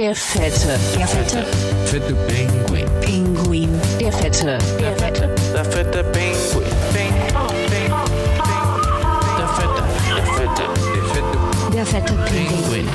Der 0.00 0.14
Fette. 0.14 0.78
Der 0.96 1.06
Fette. 1.06 1.44
Fette 1.84 2.14
Pinguin. 2.26 2.86
Pinguin. 3.02 3.80
Der 4.00 4.10
Fette. 4.10 4.56
Der 4.80 4.96
Fette. 4.96 5.34
Der 5.52 5.62
fette 5.62 6.04
Pinguin. 6.04 6.72
Der 9.36 9.46
fette, 9.46 9.84
der 10.08 10.24
fette, 10.24 10.64
der 10.94 11.04
fette 11.04 11.74
Der 11.74 11.84
Fette 11.84 12.14
Pinguin. 12.14 12.88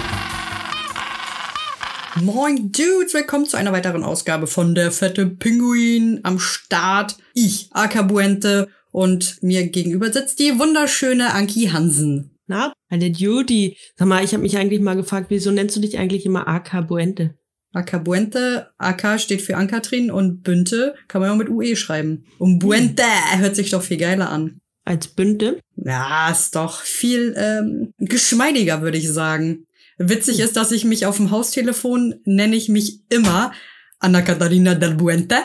Moin 2.21 2.71
Dudes, 2.71 3.13
willkommen 3.13 3.45
zu 3.45 3.55
einer 3.55 3.71
weiteren 3.71 4.03
Ausgabe 4.03 4.47
von 4.47 4.73
der 4.73 4.91
fette 4.91 5.27
Pinguin 5.27 6.21
am 6.23 6.39
Start. 6.39 7.17
Ich, 7.35 7.69
Akabuente 7.71 8.67
und 8.91 9.43
mir 9.43 9.67
gegenüber 9.67 10.11
sitzt 10.11 10.39
die 10.39 10.57
wunderschöne 10.57 11.35
Anki 11.35 11.67
Hansen. 11.67 12.31
Na, 12.47 12.73
eine 12.95 13.11
Duty. 13.11 13.77
Sag 13.95 14.07
mal, 14.07 14.23
ich 14.23 14.33
habe 14.33 14.43
mich 14.43 14.57
eigentlich 14.57 14.81
mal 14.81 14.95
gefragt, 14.95 15.27
wieso 15.29 15.51
nennst 15.51 15.75
du 15.75 15.79
dich 15.79 15.97
eigentlich 15.97 16.25
immer 16.25 16.47
AK 16.47 16.87
Buente? 16.87 17.35
Akabuente, 17.75 18.71
AK 18.77 19.19
steht 19.19 19.41
für 19.41 19.57
Ankatrin 19.57 20.09
und 20.09 20.43
Bünte 20.43 20.95
kann 21.09 21.21
man 21.21 21.31
auch 21.31 21.35
mit 21.35 21.49
UE 21.49 21.75
schreiben. 21.75 22.25
Und 22.39 22.59
Buente 22.59 23.03
hört 23.37 23.55
sich 23.55 23.69
doch 23.69 23.81
viel 23.81 23.97
geiler 23.97 24.29
an. 24.29 24.61
Als 24.85 25.07
Bünte? 25.07 25.59
Ja, 25.75 26.31
ist 26.31 26.55
doch 26.55 26.81
viel 26.81 27.35
ähm, 27.37 27.91
geschmeidiger, 27.97 28.81
würde 28.81 28.97
ich 28.97 29.09
sagen. 29.09 29.65
Witzig 29.97 30.39
ist, 30.39 30.55
dass 30.55 30.71
ich 30.71 30.85
mich 30.85 31.05
auf 31.05 31.17
dem 31.17 31.31
Haustelefon 31.31 32.15
nenne 32.23 32.55
ich 32.55 32.69
mich 32.69 33.01
immer 33.09 33.51
Anna 33.99 34.21
Catarina 34.21 34.75
del 34.75 34.95
Buente. 34.95 35.37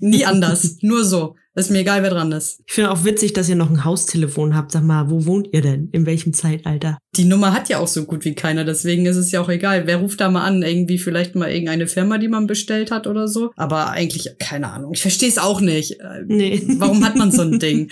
Nie 0.00 0.26
anders, 0.26 0.78
nur 0.82 1.04
so. 1.04 1.36
Ist 1.58 1.70
mir 1.70 1.78
egal, 1.78 2.02
wer 2.02 2.10
dran 2.10 2.32
ist. 2.32 2.60
Ich 2.66 2.74
finde 2.74 2.90
auch 2.90 3.04
witzig, 3.04 3.32
dass 3.32 3.48
ihr 3.48 3.56
noch 3.56 3.70
ein 3.70 3.82
Haustelefon 3.82 4.54
habt. 4.54 4.72
Sag 4.72 4.84
mal, 4.84 5.10
wo 5.10 5.24
wohnt 5.24 5.48
ihr 5.52 5.62
denn? 5.62 5.88
In 5.90 6.04
welchem 6.04 6.34
Zeitalter? 6.34 6.98
Die 7.16 7.24
Nummer 7.24 7.54
hat 7.54 7.70
ja 7.70 7.78
auch 7.78 7.88
so 7.88 8.04
gut 8.04 8.26
wie 8.26 8.34
keiner, 8.34 8.64
deswegen 8.64 9.06
ist 9.06 9.16
es 9.16 9.32
ja 9.32 9.40
auch 9.40 9.48
egal. 9.48 9.86
Wer 9.86 9.96
ruft 9.96 10.20
da 10.20 10.30
mal 10.30 10.44
an? 10.44 10.62
Irgendwie 10.62 10.98
vielleicht 10.98 11.34
mal 11.34 11.50
irgendeine 11.50 11.86
Firma, 11.86 12.18
die 12.18 12.28
man 12.28 12.46
bestellt 12.46 12.90
hat 12.90 13.06
oder 13.06 13.26
so. 13.26 13.52
Aber 13.56 13.88
eigentlich, 13.90 14.36
keine 14.38 14.70
Ahnung. 14.70 14.92
Ich 14.92 15.00
verstehe 15.00 15.30
es 15.30 15.38
auch 15.38 15.62
nicht. 15.62 15.98
Äh, 16.00 16.24
Nee. 16.26 16.62
Warum 16.76 17.02
hat 17.02 17.16
man 17.16 17.32
so 17.32 17.40
ein 17.40 17.58
Ding? 17.58 17.90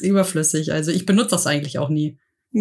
Überflüssig. 0.00 0.72
Also 0.72 0.90
ich 0.90 1.06
benutze 1.06 1.30
das 1.30 1.46
eigentlich 1.46 1.78
auch 1.78 1.90
nie. 1.90 2.18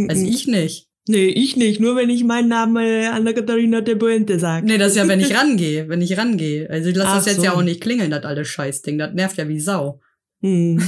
Also 0.07 0.23
ich 0.23 0.47
nicht. 0.47 0.87
Nee, 1.07 1.27
ich 1.27 1.55
nicht. 1.55 1.79
Nur 1.79 1.95
wenn 1.95 2.09
ich 2.09 2.23
meinen 2.23 2.49
Namen 2.49 2.75
äh, 2.77 3.07
Anna 3.07 3.33
Katharina 3.33 3.81
de 3.81 3.95
Buente 3.95 4.39
sage. 4.39 4.67
Nee, 4.67 4.77
das 4.77 4.89
ist 4.91 4.97
ja, 4.97 5.07
wenn 5.07 5.21
ich 5.21 5.35
rangehe, 5.35 5.87
wenn 5.87 6.01
ich 6.01 6.17
rangehe. 6.17 6.69
Also 6.69 6.89
ich 6.89 6.95
lasse 6.95 7.15
das 7.15 7.25
jetzt 7.25 7.37
so. 7.37 7.43
ja 7.43 7.53
auch 7.53 7.63
nicht 7.63 7.81
klingeln, 7.81 8.11
das 8.11 8.23
alte 8.25 8.43
Scheißding. 8.43 8.97
Das 8.97 9.13
nervt 9.13 9.37
ja 9.37 9.47
wie 9.47 9.59
Sau. 9.59 10.01
Hm. 10.41 10.81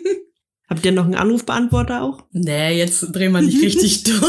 Habt 0.68 0.84
ihr 0.84 0.92
noch 0.92 1.04
einen 1.04 1.14
Anrufbeantworter 1.16 2.02
auch? 2.02 2.24
Nee, 2.32 2.78
jetzt 2.78 3.00
drehen 3.12 3.32
wir 3.32 3.42
nicht 3.42 3.60
richtig 3.62 4.02
durch. 4.04 4.20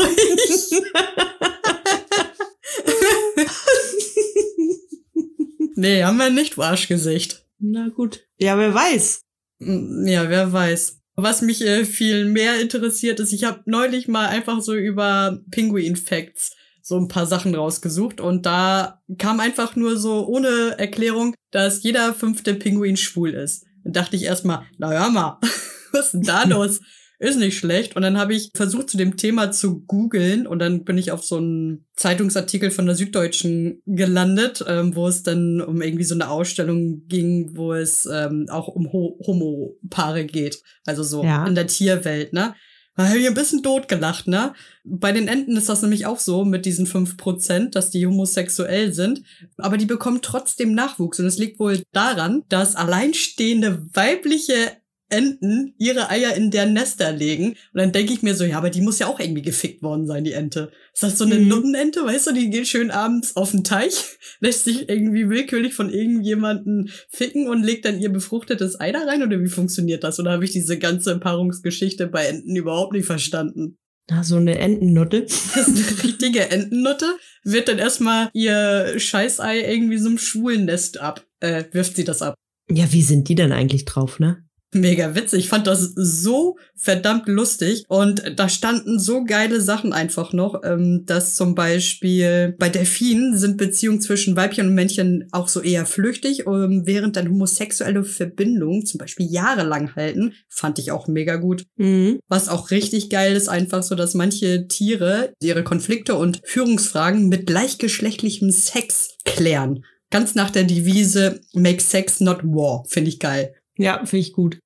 nee, 5.75 6.03
haben 6.03 6.17
wir 6.17 6.29
nicht, 6.29 6.57
Arschgesicht. 6.57 7.45
Na 7.59 7.89
gut. 7.89 8.25
Ja, 8.37 8.57
wer 8.57 8.73
weiß. 8.73 9.21
Mm, 9.59 10.07
Ja, 10.07 10.29
wer 10.29 10.51
weiß. 10.51 10.97
Was 11.15 11.41
mich 11.41 11.61
äh, 11.61 11.85
viel 11.85 12.25
mehr 12.25 12.59
interessiert 12.59 13.19
ist, 13.19 13.33
ich 13.33 13.43
habe 13.43 13.61
neulich 13.65 14.07
mal 14.07 14.27
einfach 14.27 14.61
so 14.61 14.73
über 14.73 15.41
Penguin 15.51 15.95
Facts 15.95 16.55
so 16.83 16.97
ein 16.97 17.07
paar 17.07 17.27
Sachen 17.27 17.53
rausgesucht 17.53 18.19
und 18.19 18.45
da 18.47 19.01
kam 19.19 19.39
einfach 19.39 19.75
nur 19.75 19.97
so 19.97 20.25
ohne 20.25 20.79
Erklärung, 20.79 21.35
dass 21.51 21.83
jeder 21.83 22.13
fünfte 22.15 22.55
Pinguin 22.55 22.97
schwul 22.97 23.31
ist. 23.35 23.65
Dann 23.83 23.93
dachte 23.93 24.15
ich 24.15 24.23
erstmal, 24.23 24.63
na 24.77 24.91
hör 24.91 25.09
mal, 25.09 25.39
was 25.91 26.05
ist 26.07 26.11
denn 26.13 26.21
da 26.23 26.43
los? 26.47 26.81
Ist 27.19 27.37
nicht 27.37 27.55
schlecht. 27.55 27.95
Und 27.95 28.01
dann 28.01 28.17
habe 28.17 28.33
ich 28.33 28.49
versucht, 28.55 28.89
zu 28.89 28.97
dem 28.97 29.15
Thema 29.15 29.51
zu 29.51 29.81
googeln 29.81 30.47
und 30.47 30.57
dann 30.57 30.83
bin 30.83 30.97
ich 30.97 31.11
auf 31.11 31.23
so 31.23 31.37
einen 31.37 31.85
Zeitungsartikel 31.95 32.71
von 32.71 32.87
der 32.87 32.95
Süddeutschen 32.95 33.83
gelandet, 33.85 34.65
ähm, 34.67 34.95
wo 34.95 35.07
es 35.07 35.21
dann 35.21 35.61
um 35.61 35.83
irgendwie 35.83 36.03
so 36.03 36.15
eine 36.15 36.31
Ausstellung 36.31 37.05
ging, 37.07 37.51
wo 37.55 37.73
es 37.73 38.07
ähm, 38.11 38.47
auch 38.49 38.67
um 38.69 38.91
Ho 38.91 39.19
Homo-Paare 39.27 40.25
geht. 40.25 40.63
Also 40.87 41.03
so 41.03 41.23
Ja. 41.23 41.45
in 41.45 41.53
der 41.53 41.67
Tierwelt, 41.67 42.33
ne? 42.33 42.55
Da 42.97 43.07
habe 43.07 43.19
ich 43.19 43.27
ein 43.27 43.33
bisschen 43.33 43.63
totgelacht, 43.63 44.27
ne? 44.27 44.53
Bei 44.83 45.11
den 45.13 45.27
Enten 45.27 45.55
ist 45.55 45.69
das 45.69 45.81
nämlich 45.81 46.05
auch 46.05 46.19
so 46.19 46.43
mit 46.43 46.65
diesen 46.65 46.85
fünf 46.85 47.15
Prozent, 47.15 47.75
dass 47.75 47.89
die 47.89 48.05
homosexuell 48.05 48.93
sind. 48.93 49.23
Aber 49.57 49.77
die 49.77 49.85
bekommen 49.85 50.21
trotzdem 50.21 50.73
Nachwuchs. 50.73 51.19
Und 51.19 51.25
es 51.25 51.37
liegt 51.37 51.59
wohl 51.59 51.81
daran, 51.93 52.43
dass 52.49 52.75
alleinstehende 52.75 53.85
weibliche 53.93 54.80
Enten 55.11 55.73
ihre 55.77 56.09
Eier 56.09 56.33
in 56.35 56.51
deren 56.51 56.73
Nester 56.73 57.11
legen. 57.11 57.49
Und 57.49 57.57
dann 57.73 57.91
denke 57.91 58.13
ich 58.13 58.21
mir 58.21 58.33
so, 58.35 58.43
ja, 58.43 58.57
aber 58.57 58.69
die 58.69 58.81
muss 58.81 58.99
ja 58.99 59.07
auch 59.07 59.19
irgendwie 59.19 59.41
gefickt 59.41 59.83
worden 59.83 60.07
sein, 60.07 60.23
die 60.23 60.33
Ente. 60.33 60.71
Ist 60.93 61.03
das 61.03 61.17
so 61.17 61.25
eine 61.25 61.35
Mhm. 61.35 61.47
Nuttenente, 61.47 62.03
weißt 62.03 62.27
du, 62.27 62.33
die 62.33 62.49
geht 62.49 62.67
schön 62.67 62.91
abends 62.91 63.35
auf 63.35 63.51
den 63.51 63.63
Teich, 63.63 63.93
lässt 64.39 64.63
sich 64.65 64.89
irgendwie 64.89 65.29
willkürlich 65.29 65.73
von 65.73 65.89
irgendjemanden 65.93 66.89
ficken 67.09 67.47
und 67.47 67.63
legt 67.63 67.85
dann 67.85 67.99
ihr 67.99 68.09
befruchtetes 68.09 68.79
Ei 68.79 68.91
da 68.91 69.03
rein? 69.03 69.23
Oder 69.23 69.41
wie 69.41 69.47
funktioniert 69.49 70.03
das? 70.03 70.19
Oder 70.19 70.31
habe 70.31 70.45
ich 70.45 70.51
diese 70.51 70.77
ganze 70.79 71.19
Paarungsgeschichte 71.19 72.07
bei 72.07 72.25
Enten 72.25 72.55
überhaupt 72.55 72.93
nicht 72.93 73.05
verstanden? 73.05 73.77
Na, 74.09 74.23
so 74.23 74.37
eine 74.37 74.57
Entennutte. 74.57 75.21
Das 75.55 75.67
ist 75.67 75.77
eine 75.93 76.03
richtige 76.03 76.49
Entennutte, 76.49 77.05
wird 77.43 77.67
dann 77.67 77.77
erstmal 77.79 78.29
ihr 78.33 78.95
Scheißei 78.97 79.61
irgendwie 79.71 79.97
so 79.97 80.09
einem 80.09 80.17
schwulen 80.17 80.65
Nest 80.65 80.99
ab, 80.99 81.25
äh, 81.39 81.65
wirft 81.71 81.95
sie 81.95 82.03
das 82.03 82.21
ab. 82.21 82.35
Ja, 82.69 82.91
wie 82.91 83.01
sind 83.01 83.27
die 83.29 83.35
denn 83.35 83.51
eigentlich 83.51 83.85
drauf, 83.85 84.19
ne? 84.19 84.43
Mega 84.73 85.15
witzig. 85.15 85.39
Ich 85.43 85.49
fand 85.49 85.67
das 85.67 85.91
so 85.95 86.57
verdammt 86.75 87.27
lustig. 87.27 87.83
Und 87.89 88.23
da 88.37 88.47
standen 88.47 88.99
so 88.99 89.25
geile 89.25 89.59
Sachen 89.59 89.91
einfach 89.91 90.31
noch, 90.31 90.61
ähm, 90.63 91.03
dass 91.05 91.35
zum 91.35 91.55
Beispiel 91.55 92.55
bei 92.57 92.69
Delfinen 92.69 93.37
sind 93.37 93.57
Beziehungen 93.57 93.99
zwischen 93.99 94.37
Weibchen 94.37 94.67
und 94.67 94.73
Männchen 94.73 95.27
auch 95.33 95.49
so 95.49 95.61
eher 95.61 95.85
flüchtig, 95.85 96.47
ähm, 96.47 96.83
während 96.85 97.17
dann 97.17 97.29
homosexuelle 97.29 98.05
Verbindungen 98.05 98.85
zum 98.85 98.97
Beispiel 98.97 99.29
jahrelang 99.29 99.95
halten. 99.95 100.33
Fand 100.47 100.79
ich 100.79 100.91
auch 100.91 101.07
mega 101.07 101.35
gut. 101.35 101.65
Mhm. 101.75 102.19
Was 102.29 102.47
auch 102.47 102.71
richtig 102.71 103.09
geil 103.09 103.35
ist, 103.35 103.49
einfach 103.49 103.83
so, 103.83 103.95
dass 103.95 104.13
manche 104.13 104.67
Tiere 104.69 105.33
ihre 105.41 105.63
Konflikte 105.63 106.15
und 106.15 106.39
Führungsfragen 106.45 107.27
mit 107.27 107.45
gleichgeschlechtlichem 107.45 108.51
Sex 108.51 109.17
klären. 109.25 109.83
Ganz 110.09 110.35
nach 110.35 110.49
der 110.49 110.63
Devise 110.63 111.41
Make 111.53 111.81
Sex 111.81 112.21
Not 112.21 112.43
War. 112.43 112.83
Finde 112.87 113.09
ich 113.09 113.19
geil 113.19 113.53
Ja, 113.81 114.05
finde 114.05 114.25
ich 114.25 114.33
gut. 114.33 114.59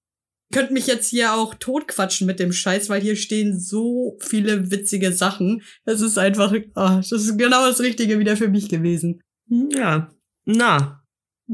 könnt 0.53 0.71
mich 0.71 0.87
jetzt 0.87 1.09
hier 1.09 1.33
auch 1.33 1.55
totquatschen 1.55 2.27
mit 2.27 2.39
dem 2.39 2.51
Scheiß, 2.53 2.89
weil 2.89 3.01
hier 3.01 3.15
stehen 3.15 3.59
so 3.59 4.17
viele 4.21 4.71
witzige 4.71 5.11
Sachen. 5.11 5.61
Das 5.85 6.01
ist 6.01 6.17
einfach, 6.17 6.53
ah, 6.75 6.97
das 6.97 7.11
ist 7.11 7.37
genau 7.37 7.65
das 7.65 7.79
Richtige 7.79 8.19
wieder 8.19 8.37
für 8.37 8.49
mich 8.49 8.69
gewesen. 8.69 9.21
Ja. 9.49 10.09
Na. 10.45 11.03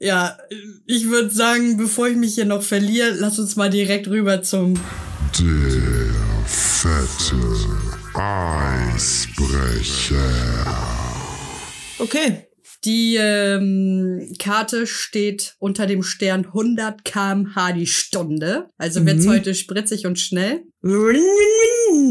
ja, 0.00 0.38
ich 0.86 1.08
würde 1.08 1.30
sagen, 1.30 1.76
bevor 1.76 2.08
ich 2.08 2.16
mich 2.16 2.34
hier 2.34 2.44
noch 2.44 2.62
verliere, 2.62 3.10
lass 3.10 3.38
uns 3.38 3.56
mal 3.56 3.70
direkt 3.70 4.08
rüber 4.08 4.42
zum 4.42 4.74
Der 5.38 6.44
fette 6.46 7.36
Eisbrecher. 8.14 9.32
Okay. 11.98 12.51
Die 12.84 13.16
ähm, 13.16 14.34
Karte 14.40 14.88
steht 14.88 15.54
unter 15.60 15.86
dem 15.86 16.02
Stern 16.02 16.46
100 16.46 17.04
kmh 17.04 17.72
die 17.72 17.86
Stunde. 17.86 18.68
Also 18.76 19.06
wird's 19.06 19.24
Mhm. 19.24 19.30
heute 19.30 19.54
spritzig 19.54 20.04
und 20.06 20.18
schnell. 20.18 20.64
Win, 20.80 21.14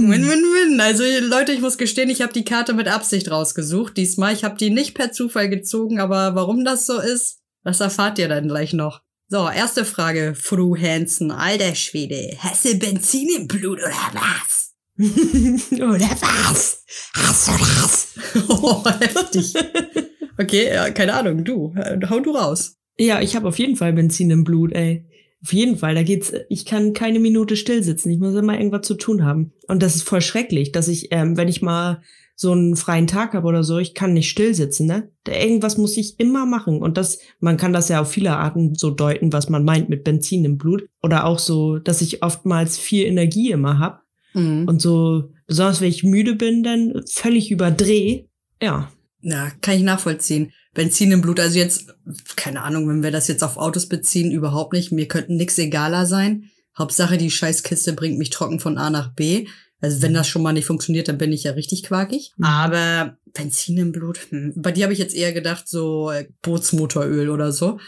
win, 0.10 0.22
win. 0.22 0.80
Also 0.80 1.04
Leute, 1.28 1.52
ich 1.52 1.60
muss 1.60 1.78
gestehen, 1.78 2.10
ich 2.10 2.22
habe 2.22 2.32
die 2.32 2.46
Karte 2.46 2.74
mit 2.74 2.88
Absicht 2.88 3.30
rausgesucht 3.30 3.98
diesmal. 3.98 4.34
Ich 4.34 4.44
habe 4.46 4.56
die 4.58 4.70
nicht 4.70 4.94
per 4.94 5.12
Zufall 5.12 5.50
gezogen, 5.50 6.00
aber 6.00 6.36
warum 6.36 6.64
das 6.64 6.86
so 6.86 7.00
ist, 7.00 7.40
das 7.66 7.82
erfahrt 7.82 8.18
ihr 8.18 8.30
dann 8.30 8.48
gleich 8.48 8.72
noch. 8.72 9.02
So, 9.28 9.50
erste 9.50 9.84
Frage, 9.86 10.36
Fru 10.36 10.76
Hansen, 10.78 11.32
alter 11.32 11.76
Schwede. 11.76 12.38
Hast 12.40 12.66
du 12.66 12.76
Benzin 12.76 13.30
im 13.36 13.48
Blut 13.48 13.80
oder 13.80 13.94
was? 14.14 14.70
Oder 15.72 16.10
was? 16.22 16.84
Hast 17.16 17.48
du 17.48 17.52
das? 17.58 18.08
oh, 18.50 18.84
heftig. 19.00 19.54
Okay, 20.42 20.70
ja, 20.74 20.90
keine 20.90 21.14
Ahnung, 21.14 21.44
du. 21.44 21.74
Hau 22.10 22.20
du 22.20 22.32
raus. 22.32 22.78
Ja, 22.98 23.22
ich 23.22 23.36
habe 23.36 23.48
auf 23.48 23.60
jeden 23.60 23.76
Fall 23.76 23.94
Benzin 23.94 24.30
im 24.32 24.44
Blut, 24.44 24.74
ey. 24.74 25.06
Auf 25.44 25.54
jeden 25.54 25.78
Fall, 25.78 25.96
da 25.96 26.04
geht's, 26.04 26.32
ich 26.50 26.66
kann 26.66 26.94
keine 26.94 27.20
Minute 27.20 27.56
still 27.56 27.82
sitzen. 27.84 28.12
Ich 28.12 28.20
muss 28.20 28.36
immer 28.36 28.58
irgendwas 28.58 28.86
zu 28.86 28.94
tun 28.94 29.24
haben. 29.26 29.54
Und 29.68 29.82
das 29.82 29.96
ist 29.96 30.04
voll 30.04 30.22
schrecklich, 30.22 30.72
dass 30.72 30.88
ich, 30.88 31.08
ähm, 31.12 31.36
wenn 31.36 31.48
ich 31.48 31.62
mal 31.62 32.02
so 32.36 32.52
einen 32.52 32.76
freien 32.76 33.08
Tag 33.08 33.34
habe 33.34 33.48
oder 33.48 33.64
so, 33.64 33.78
ich 33.80 33.94
kann 33.94 34.14
nicht 34.14 34.30
still 34.30 34.54
sitzen, 34.54 34.88
ne? 34.88 35.10
Da 35.24 35.34
irgendwas 35.34 35.78
muss 35.78 35.98
ich 35.98 36.20
immer 36.20 36.46
machen. 36.46 36.82
Und 36.82 36.98
das, 36.98 37.20
man 37.40 37.58
kann 37.58 37.74
das 37.74 37.90
ja 37.90 38.02
auf 38.02 38.10
viele 38.12 38.36
Arten 38.38 38.76
so 38.76 38.92
deuten, 38.92 39.34
was 39.34 39.50
man 39.50 39.64
meint 39.64 39.90
mit 39.90 40.04
Benzin 40.04 40.46
im 40.46 40.58
Blut. 40.58 40.88
Oder 41.04 41.26
auch 41.26 41.40
so, 41.40 41.78
dass 41.80 42.02
ich 42.02 42.24
oftmals 42.24 42.78
viel 42.78 43.06
Energie 43.06 43.52
immer 43.52 43.80
hab 43.80 44.02
Mhm. 44.34 44.66
und 44.68 44.82
so, 44.82 45.26
besonders 45.46 45.82
wenn 45.82 45.90
ich 45.90 46.04
müde 46.04 46.36
bin, 46.36 46.64
dann 46.64 47.02
völlig 47.10 47.52
überdreh. 47.52 48.26
Ja. 48.62 48.90
Ja, 49.22 49.52
kann 49.62 49.76
ich 49.76 49.84
nachvollziehen. 49.84 50.52
Benzin 50.74 51.12
im 51.12 51.22
Blut, 51.22 51.40
also 51.40 51.58
jetzt, 51.58 51.94
keine 52.36 52.62
Ahnung, 52.62 52.88
wenn 52.88 53.04
wir 53.04 53.12
das 53.12 53.28
jetzt 53.28 53.44
auf 53.44 53.58
Autos 53.58 53.88
beziehen, 53.88 54.32
überhaupt 54.32 54.74
nicht. 54.74 54.92
Mir 54.92 55.08
könnte 55.08 55.34
nix 55.34 55.58
egaler 55.58 56.06
sein. 56.06 56.50
Hauptsache, 56.78 57.18
die 57.18 57.32
Scheißkiste 57.32 57.94
bringt 57.94 58.18
mich 58.18 58.30
trocken 58.30 58.60
von 58.60 58.78
A 58.78 58.90
nach 58.90 59.14
B. 59.14 59.48
Also 59.82 60.02
wenn 60.02 60.14
das 60.14 60.28
schon 60.28 60.44
mal 60.44 60.54
nicht 60.54 60.66
funktioniert, 60.66 61.08
dann 61.08 61.18
bin 61.18 61.34
ich 61.34 61.44
ja 61.44 61.52
richtig 61.54 61.84
quakig. 61.84 62.32
Mhm. 62.38 62.46
Aber 62.46 63.18
Benzin 63.34 63.78
im 63.78 63.92
Blut, 63.92 64.20
hm. 64.30 64.54
bei 64.56 64.72
dir 64.72 64.84
habe 64.84 64.94
ich 64.94 65.00
jetzt 65.00 65.16
eher 65.16 65.34
gedacht, 65.34 65.68
so 65.68 66.12
äh, 66.12 66.28
Bootsmotoröl 66.42 67.30
oder 67.30 67.52
so. 67.52 67.80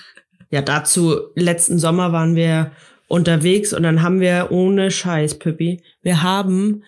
Ja, 0.49 0.61
dazu, 0.61 1.19
letzten 1.35 1.79
Sommer 1.79 2.11
waren 2.11 2.35
wir 2.35 2.71
unterwegs 3.07 3.73
und 3.73 3.83
dann 3.83 4.01
haben 4.01 4.19
wir 4.19 4.47
ohne 4.51 4.91
Scheiß, 4.91 5.39
Pippi, 5.39 5.83
wir 6.01 6.23
haben 6.23 6.83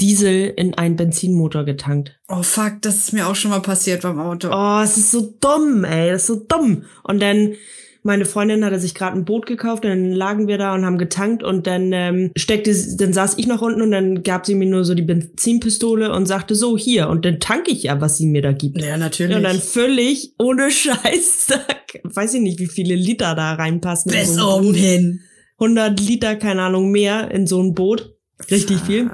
Diesel 0.00 0.52
in 0.56 0.74
einen 0.74 0.96
Benzinmotor 0.96 1.64
getankt. 1.64 2.18
Oh 2.28 2.42
fuck, 2.42 2.74
das 2.82 2.96
ist 2.98 3.12
mir 3.12 3.26
auch 3.26 3.34
schon 3.34 3.50
mal 3.50 3.60
passiert 3.60 4.02
beim 4.02 4.20
Auto. 4.20 4.48
Oh, 4.52 4.80
es 4.82 4.96
ist 4.96 5.10
so 5.10 5.34
dumm, 5.40 5.84
ey, 5.84 6.10
das 6.10 6.22
ist 6.22 6.26
so 6.28 6.36
dumm. 6.36 6.84
Und 7.02 7.20
dann, 7.20 7.54
meine 8.04 8.24
Freundin 8.24 8.64
hatte 8.64 8.78
sich 8.78 8.94
gerade 8.94 9.16
ein 9.16 9.24
Boot 9.24 9.46
gekauft, 9.46 9.84
und 9.84 9.90
dann 9.90 10.12
lagen 10.12 10.46
wir 10.46 10.56
da 10.56 10.72
und 10.74 10.84
haben 10.86 10.98
getankt 10.98 11.42
und 11.42 11.66
dann 11.66 11.92
ähm, 11.92 12.30
steckte, 12.36 12.72
sie- 12.72 12.96
dann 12.96 13.12
saß 13.12 13.34
ich 13.38 13.48
noch 13.48 13.60
unten 13.60 13.82
und 13.82 13.90
dann 13.90 14.22
gab 14.22 14.46
sie 14.46 14.54
mir 14.54 14.68
nur 14.68 14.84
so 14.84 14.94
die 14.94 15.02
Benzinpistole 15.02 16.12
und 16.12 16.26
sagte 16.26 16.54
so, 16.54 16.78
hier, 16.78 17.08
und 17.08 17.24
dann 17.24 17.40
tanke 17.40 17.72
ich 17.72 17.82
ja, 17.82 18.00
was 18.00 18.18
sie 18.18 18.26
mir 18.26 18.40
da 18.42 18.52
gibt. 18.52 18.80
Ja, 18.80 18.96
natürlich. 18.96 19.36
Und 19.36 19.42
dann 19.42 19.58
völlig 19.58 20.32
ohne 20.38 20.70
Scheiß, 20.70 21.48
weiß 22.04 22.34
ich 22.34 22.40
nicht, 22.40 22.60
wie 22.60 22.66
viele 22.68 22.94
Liter 22.94 23.34
da 23.34 23.54
reinpassen. 23.54 24.12
in 24.12 24.18
bis 24.20 24.34
so 24.34 24.48
oben 24.48 24.74
hin. 24.74 25.20
100 25.60 25.98
Liter, 25.98 26.36
keine 26.36 26.62
Ahnung, 26.62 26.92
mehr 26.92 27.32
in 27.32 27.48
so 27.48 27.60
ein 27.60 27.74
Boot. 27.74 28.14
Richtig 28.48 28.78
viel. 28.82 29.10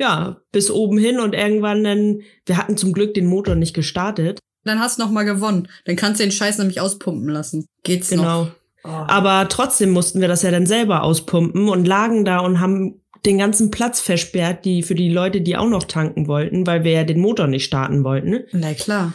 Ja, 0.00 0.38
bis 0.50 0.70
oben 0.70 0.96
hin 0.96 1.20
und 1.20 1.34
irgendwann 1.34 1.84
dann, 1.84 2.22
wir 2.46 2.56
hatten 2.56 2.78
zum 2.78 2.94
Glück 2.94 3.12
den 3.12 3.26
Motor 3.26 3.54
nicht 3.54 3.74
gestartet. 3.74 4.40
Dann 4.64 4.80
hast 4.80 4.98
du 4.98 5.02
noch 5.02 5.10
mal 5.10 5.24
gewonnen. 5.24 5.68
Dann 5.84 5.96
kannst 5.96 6.20
du 6.20 6.24
den 6.24 6.32
Scheiß 6.32 6.56
nämlich 6.56 6.80
auspumpen 6.80 7.28
lassen. 7.28 7.66
Geht's 7.82 8.10
noch? 8.10 8.22
Genau. 8.22 8.48
Oh. 8.82 8.88
Aber 8.88 9.46
trotzdem 9.50 9.90
mussten 9.90 10.22
wir 10.22 10.28
das 10.28 10.40
ja 10.40 10.50
dann 10.50 10.64
selber 10.64 11.02
auspumpen 11.02 11.68
und 11.68 11.86
lagen 11.86 12.24
da 12.24 12.38
und 12.38 12.60
haben 12.60 13.02
den 13.26 13.36
ganzen 13.36 13.70
Platz 13.70 14.00
versperrt, 14.00 14.64
die 14.64 14.82
für 14.82 14.94
die 14.94 15.10
Leute, 15.10 15.42
die 15.42 15.58
auch 15.58 15.68
noch 15.68 15.84
tanken 15.84 16.26
wollten, 16.26 16.66
weil 16.66 16.82
wir 16.82 16.92
ja 16.92 17.04
den 17.04 17.20
Motor 17.20 17.46
nicht 17.46 17.66
starten 17.66 18.02
wollten. 18.02 18.44
Na 18.52 18.72
klar. 18.72 19.12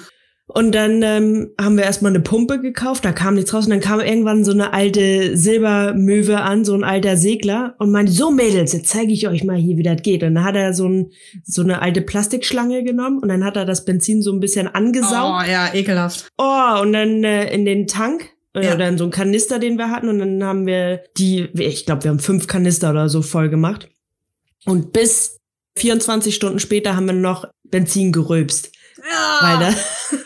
Und 0.48 0.74
dann 0.76 1.02
ähm, 1.02 1.50
haben 1.60 1.76
wir 1.76 1.86
erstmal 1.86 2.12
eine 2.12 2.20
Pumpe 2.20 2.62
gekauft, 2.62 3.04
da 3.04 3.12
kam 3.12 3.34
nichts 3.34 3.52
raus. 3.54 3.66
Und 3.66 3.72
dann 3.72 3.80
kam 3.80 4.00
irgendwann 4.00 4.44
so 4.46 4.52
eine 4.52 4.74
alte 4.74 5.36
Silbermöwe 5.36 6.40
an, 6.42 6.64
so 6.64 6.76
ein 6.76 6.84
alter 6.84 7.18
Segler, 7.18 7.76
und 7.80 7.92
meinte, 7.92 8.12
so 8.12 8.30
Mädels, 8.30 8.72
jetzt 8.74 8.90
zeige 8.90 9.12
ich 9.12 9.28
euch 9.28 9.44
mal 9.44 9.58
hier, 9.58 9.76
wie 9.78 9.84
das 9.84 10.04
geht. 10.04 10.22
Und 10.22 10.36
dann 10.36 10.44
hat 10.44 10.56
er 10.56 10.74
so, 10.76 10.88
ein, 10.88 11.12
so 11.44 11.64
eine 11.64 11.82
alte 11.82 12.02
Plastikschlange 12.02 12.84
genommen 12.84 13.20
und 13.20 13.30
dann 13.30 13.44
hat 13.44 13.56
er 13.58 13.66
das 13.66 13.86
Benzin 13.86 14.22
so 14.22 14.32
ein 14.32 14.40
bisschen 14.40 14.68
angesaugt. 14.68 15.46
Oh, 15.48 15.52
ja, 15.52 15.74
ekelhaft. 15.74 16.28
Oh, 16.38 16.80
und 16.82 16.94
dann 16.94 17.24
äh, 17.24 17.52
in 17.52 17.66
den 17.66 17.88
Tank. 17.88 18.30
äh, 18.54 18.66
Ja. 18.66 18.76
Oder 18.76 18.88
in 18.88 19.00
so 19.00 19.06
einen 19.06 19.12
Kanister, 19.12 19.58
den 19.58 19.80
wir 19.80 19.90
hatten. 19.90 20.10
Und 20.10 20.20
dann 20.20 20.44
haben 20.44 20.68
wir 20.68 21.02
die, 21.18 21.50
ich 21.56 21.88
glaube, 21.88 22.04
wir 22.04 22.12
haben 22.12 22.20
fünf 22.20 22.46
Kanister 22.46 22.92
oder 22.92 23.10
so 23.10 23.24
voll 23.24 23.50
gemacht. 23.50 23.90
Und 24.66 24.94
bis 24.94 25.40
24 25.78 26.36
Stunden 26.36 26.60
später 26.60 26.96
haben 26.96 27.08
wir 27.08 27.14
noch 27.14 27.46
Benzin 27.64 28.12
gerülpst. 28.12 28.72
Weil 29.42 29.60
da. 29.60 29.74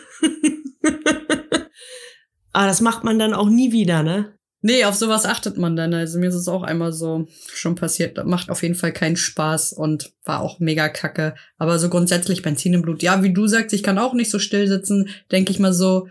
Aber 2.52 2.66
das 2.66 2.80
macht 2.80 3.04
man 3.04 3.18
dann 3.18 3.34
auch 3.34 3.48
nie 3.48 3.72
wieder, 3.72 4.02
ne? 4.02 4.34
Nee, 4.62 4.84
auf 4.84 4.94
sowas 4.94 5.24
achtet 5.24 5.56
man 5.56 5.74
dann. 5.74 5.94
Also 5.94 6.18
mir 6.18 6.28
ist 6.28 6.34
es 6.34 6.48
auch 6.48 6.62
einmal 6.62 6.92
so 6.92 7.26
schon 7.54 7.76
passiert. 7.76 8.22
Macht 8.26 8.50
auf 8.50 8.62
jeden 8.62 8.74
Fall 8.74 8.92
keinen 8.92 9.16
Spaß 9.16 9.72
und 9.72 10.12
war 10.24 10.40
auch 10.40 10.60
mega 10.60 10.90
kacke. 10.90 11.34
Aber 11.56 11.78
so 11.78 11.88
grundsätzlich 11.88 12.42
Benzin 12.42 12.74
im 12.74 12.82
Blut. 12.82 13.02
Ja, 13.02 13.22
wie 13.22 13.32
du 13.32 13.46
sagst, 13.46 13.72
ich 13.72 13.82
kann 13.82 13.98
auch 13.98 14.12
nicht 14.12 14.30
so 14.30 14.38
still 14.38 14.68
sitzen. 14.68 15.08
Denke 15.32 15.50
ich 15.50 15.58
mal 15.58 15.72
so, 15.72 16.08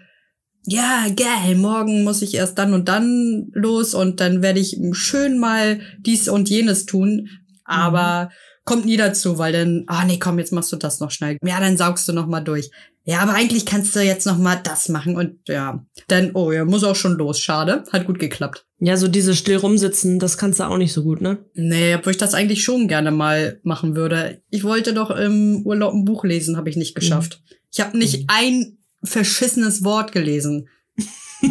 ja, 0.65 1.05
geil, 1.15 1.55
morgen 1.55 2.03
muss 2.03 2.23
ich 2.23 2.33
erst 2.35 2.57
dann 2.57 2.73
und 2.73 2.89
dann 2.89 3.49
los 3.53 3.93
und 3.93 4.19
dann 4.19 4.41
werde 4.41 4.59
ich 4.59 4.77
schön 4.93 5.37
mal 5.37 5.79
dies 5.99 6.27
und 6.27 6.49
jenes 6.49 6.87
tun. 6.87 7.29
Aber 7.65 8.31
kommt 8.69 8.85
nie 8.85 8.97
dazu, 8.97 9.39
weil 9.39 9.51
dann, 9.51 9.83
ah 9.87 10.05
nee, 10.05 10.19
komm, 10.19 10.37
jetzt 10.37 10.53
machst 10.53 10.71
du 10.71 10.75
das 10.75 10.99
noch 10.99 11.09
schnell. 11.09 11.39
Ja, 11.43 11.59
dann 11.59 11.75
saugst 11.75 12.07
du 12.07 12.13
noch 12.13 12.27
mal 12.27 12.39
durch. 12.39 12.69
Ja, 13.03 13.21
aber 13.21 13.33
eigentlich 13.33 13.65
kannst 13.65 13.95
du 13.95 13.99
jetzt 13.99 14.27
noch 14.27 14.37
mal 14.37 14.57
das 14.63 14.89
machen 14.89 15.15
und 15.15 15.39
ja, 15.47 15.83
dann, 16.07 16.35
oh 16.35 16.51
ja, 16.51 16.65
muss 16.65 16.83
auch 16.83 16.95
schon 16.95 17.17
los. 17.17 17.39
Schade, 17.39 17.83
hat 17.91 18.05
gut 18.05 18.19
geklappt. 18.19 18.67
Ja, 18.77 18.95
so 18.95 19.07
dieses 19.07 19.39
still 19.39 19.57
rumsitzen, 19.57 20.19
das 20.19 20.37
kannst 20.37 20.59
du 20.59 20.65
auch 20.65 20.77
nicht 20.77 20.93
so 20.93 21.01
gut, 21.01 21.19
ne? 21.19 21.39
Nee, 21.55 21.95
obwohl 21.95 22.11
ich 22.11 22.19
das 22.19 22.35
eigentlich 22.35 22.63
schon 22.63 22.87
gerne 22.87 23.09
mal 23.09 23.59
machen 23.63 23.95
würde. 23.95 24.43
Ich 24.51 24.63
wollte 24.63 24.93
doch 24.93 25.09
im 25.09 25.63
Urlaub 25.65 25.95
ein 25.95 26.05
Buch 26.05 26.23
lesen, 26.23 26.55
habe 26.55 26.69
ich 26.69 26.75
nicht 26.75 26.93
geschafft. 26.93 27.41
Ich 27.71 27.79
habe 27.79 27.97
nicht 27.97 28.25
ein 28.27 28.77
verschissenes 29.03 29.83
Wort 29.83 30.11
gelesen. 30.11 30.69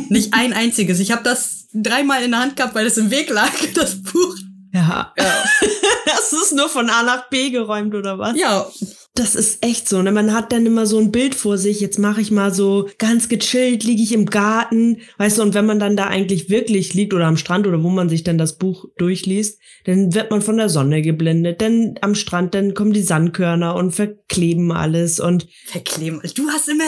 nicht 0.09 0.35
ein 0.35 0.53
einziges. 0.53 1.01
Ich 1.01 1.11
habe 1.11 1.25
das 1.25 1.67
dreimal 1.75 2.23
in 2.23 2.31
der 2.31 2.41
Hand 2.41 2.55
gehabt, 2.55 2.77
weil 2.77 2.87
es 2.87 2.97
im 2.97 3.11
Weg 3.11 3.29
lag, 3.29 3.51
das 3.75 4.01
Buch. 4.05 4.37
Ja. 4.73 5.13
Hast 5.19 5.63
du 6.33 6.37
es 6.37 6.53
nur 6.53 6.69
von 6.69 6.89
A 6.91 7.03
nach 7.03 7.29
B 7.29 7.51
geräumt 7.51 7.95
oder 7.95 8.19
was? 8.19 8.39
Ja, 8.39 8.67
Das 9.15 9.35
ist 9.35 9.65
echt 9.65 9.89
so. 9.89 10.01
Ne? 10.01 10.13
Man 10.13 10.33
hat 10.33 10.53
dann 10.53 10.65
immer 10.65 10.87
so 10.87 10.99
ein 10.99 11.11
Bild 11.11 11.35
vor 11.35 11.59
sich. 11.59 11.81
Jetzt 11.81 11.99
mache 11.99 12.21
ich 12.21 12.31
mal 12.31 12.55
so 12.55 12.89
ganz 12.99 13.29
gechillt, 13.29 13.83
liege 13.83 14.03
ich 14.03 14.13
im 14.13 14.27
Garten. 14.27 14.99
Weißt 15.17 15.39
du, 15.39 15.43
und 15.43 15.55
wenn 15.55 15.67
man 15.67 15.81
dann 15.81 15.97
da 15.97 16.07
eigentlich 16.07 16.51
wirklich 16.51 16.95
liegt 16.95 17.13
oder 17.13 17.27
am 17.27 17.37
Strand 17.37 17.67
oder 17.67 17.83
wo 17.83 17.89
man 17.89 18.09
sich 18.09 18.23
dann 18.23 18.39
das 18.39 18.59
Buch 18.59 18.85
durchliest, 18.97 19.61
dann 19.87 20.15
wird 20.15 20.31
man 20.31 20.41
von 20.41 20.57
der 20.57 20.69
Sonne 20.69 21.03
geblendet. 21.03 21.61
Dann 21.61 21.99
am 22.01 22.15
Strand, 22.15 22.55
dann 22.55 22.75
kommen 22.75 22.93
die 22.93 23.03
Sandkörner 23.03 23.75
und 23.75 23.91
verkleben 23.91 24.71
alles. 24.71 25.19
Und 25.19 25.49
verkleben. 25.67 26.21
Du 26.37 26.49
hast 26.51 26.69
immer. 26.69 26.85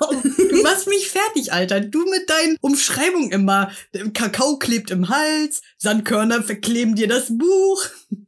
Du 0.00 0.62
machst 0.62 0.86
mich 0.86 1.08
fertig, 1.08 1.52
Alter. 1.52 1.80
Du 1.80 2.04
mit 2.04 2.28
deinen 2.28 2.56
Umschreibungen 2.60 3.30
immer. 3.30 3.70
Kakao 4.14 4.58
klebt 4.58 4.90
im 4.90 5.08
Hals, 5.08 5.62
Sandkörner 5.78 6.42
verkleben 6.42 6.94
dir 6.94 7.08
das 7.08 7.26
Buch. 7.36 7.84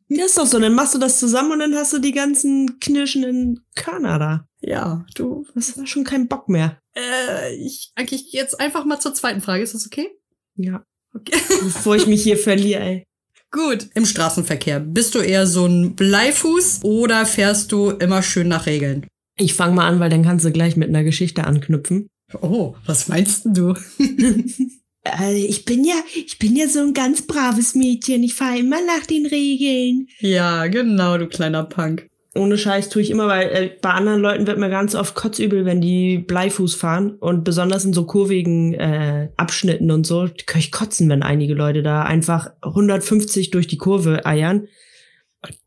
ja, 0.09 0.25
ist 0.25 0.39
doch 0.39 0.47
so. 0.47 0.59
Dann 0.59 0.75
machst 0.75 0.95
du 0.95 0.99
das 0.99 1.19
zusammen 1.19 1.53
und 1.53 1.59
dann 1.61 1.75
hast 1.75 1.93
du 1.93 1.99
die 1.99 2.13
ganzen 2.13 2.81
knirschenden 2.81 3.65
Körner 3.75 4.19
da. 4.19 4.47
Ja, 4.61 5.05
du. 5.15 5.47
Das 5.55 5.77
war 5.79 5.87
schon 5.87 6.05
kein 6.05 6.29
Bock 6.29 6.49
mehr. 6.49 6.79
Äh, 6.95 7.55
ich 7.57 7.93
eigentlich 7.95 8.33
jetzt 8.33 8.61
einfach 8.61 8.85
mal 8.85 9.01
zur 9.01 9.15
zweiten 9.15 9.41
Frage. 9.41 9.63
Ist 9.63 9.75
das 9.75 9.87
okay? 9.87 10.11
Ja. 10.57 10.85
Okay. 11.15 11.39
Bevor 11.63 11.97
ich 11.97 12.07
mich 12.07 12.23
hier 12.23 12.37
verliere, 12.37 12.81
ey. 12.81 13.07
Gut. 13.51 13.89
Im 13.95 14.07
Straßenverkehr. 14.07 14.79
Bist 14.79 15.15
du 15.15 15.19
eher 15.19 15.47
so 15.47 15.67
ein 15.67 15.97
Bleifuß 15.97 16.81
oder 16.85 17.27
fährst 17.27 17.73
du 17.73 17.91
immer 17.91 18.23
schön 18.23 18.49
nach 18.49 18.67
Regeln? 18.67 19.07
Ich 19.41 19.55
fange 19.55 19.75
mal 19.75 19.89
an, 19.89 20.01
weil 20.01 20.11
dann 20.11 20.23
kannst 20.23 20.45
du 20.45 20.51
gleich 20.51 20.77
mit 20.77 20.91
einer 20.91 21.03
Geschichte 21.03 21.45
anknüpfen. 21.45 22.11
Oh, 22.43 22.75
was 22.85 23.09
meinst 23.09 23.45
denn 23.45 23.55
du? 23.55 23.75
Äh, 25.03 25.47
ich 25.47 25.65
bin 25.65 25.83
ja, 25.83 25.95
ich 26.15 26.39
bin 26.39 26.55
ja 26.55 26.69
so 26.69 26.81
ein 26.81 26.93
ganz 26.93 27.23
braves 27.23 27.75
Mädchen. 27.75 28.23
Ich 28.23 28.35
fahre 28.35 28.59
immer 28.59 28.77
nach 28.85 29.07
den 29.07 29.25
Regeln. 29.25 30.09
Ja, 30.19 30.67
genau, 30.67 31.17
du 31.17 31.27
kleiner 31.27 31.65
Punk. 31.65 32.07
Ohne 32.35 32.59
Scheiß 32.59 32.91
tue 32.91 33.01
ich 33.01 33.11
immer, 33.11 33.27
weil 33.27 33.49
äh, 33.49 33.71
bei 33.81 33.93
anderen 33.93 34.21
Leuten 34.21 34.47
wird 34.47 34.59
mir 34.59 34.69
ganz 34.69 34.95
oft 34.95 35.15
kotzübel, 35.15 35.65
wenn 35.65 35.81
die 35.81 36.19
Bleifuß 36.19 36.75
fahren. 36.75 37.15
Und 37.15 37.45
besonders 37.45 37.87
in 37.87 37.95
so 37.95 38.05
kurvigen 38.05 38.75
äh, 38.75 39.31
Abschnitten 39.39 39.91
und 39.91 40.07
so, 40.07 40.29
kann 40.45 40.61
ich 40.61 40.71
kotzen, 40.71 41.09
wenn 41.09 41.23
einige 41.23 41.55
Leute 41.55 41.83
da 41.83 42.03
einfach 42.03 42.51
150 42.61 43.49
durch 43.49 43.69
die 43.69 43.79
Kurve 43.79 44.27
eiern. 44.27 44.69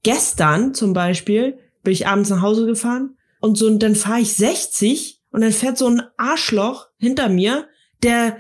Gestern 0.04 0.76
zum 0.76 0.94
Beispiel 0.94 1.58
bin 1.84 1.94
ich 1.94 2.06
abends 2.06 2.30
nach 2.30 2.44
Hause 2.44 2.68
gefahren 2.68 3.16
und 3.44 3.58
so, 3.58 3.68
und 3.68 3.80
dann 3.80 3.96
fahre 3.96 4.22
ich 4.22 4.34
60 4.34 5.22
und 5.32 5.42
dann 5.42 5.52
fährt 5.52 5.78
so 5.78 5.88
ein 5.88 6.02
Arschloch 6.18 6.88
hinter 6.98 7.28
mir, 7.30 7.68
der 8.02 8.38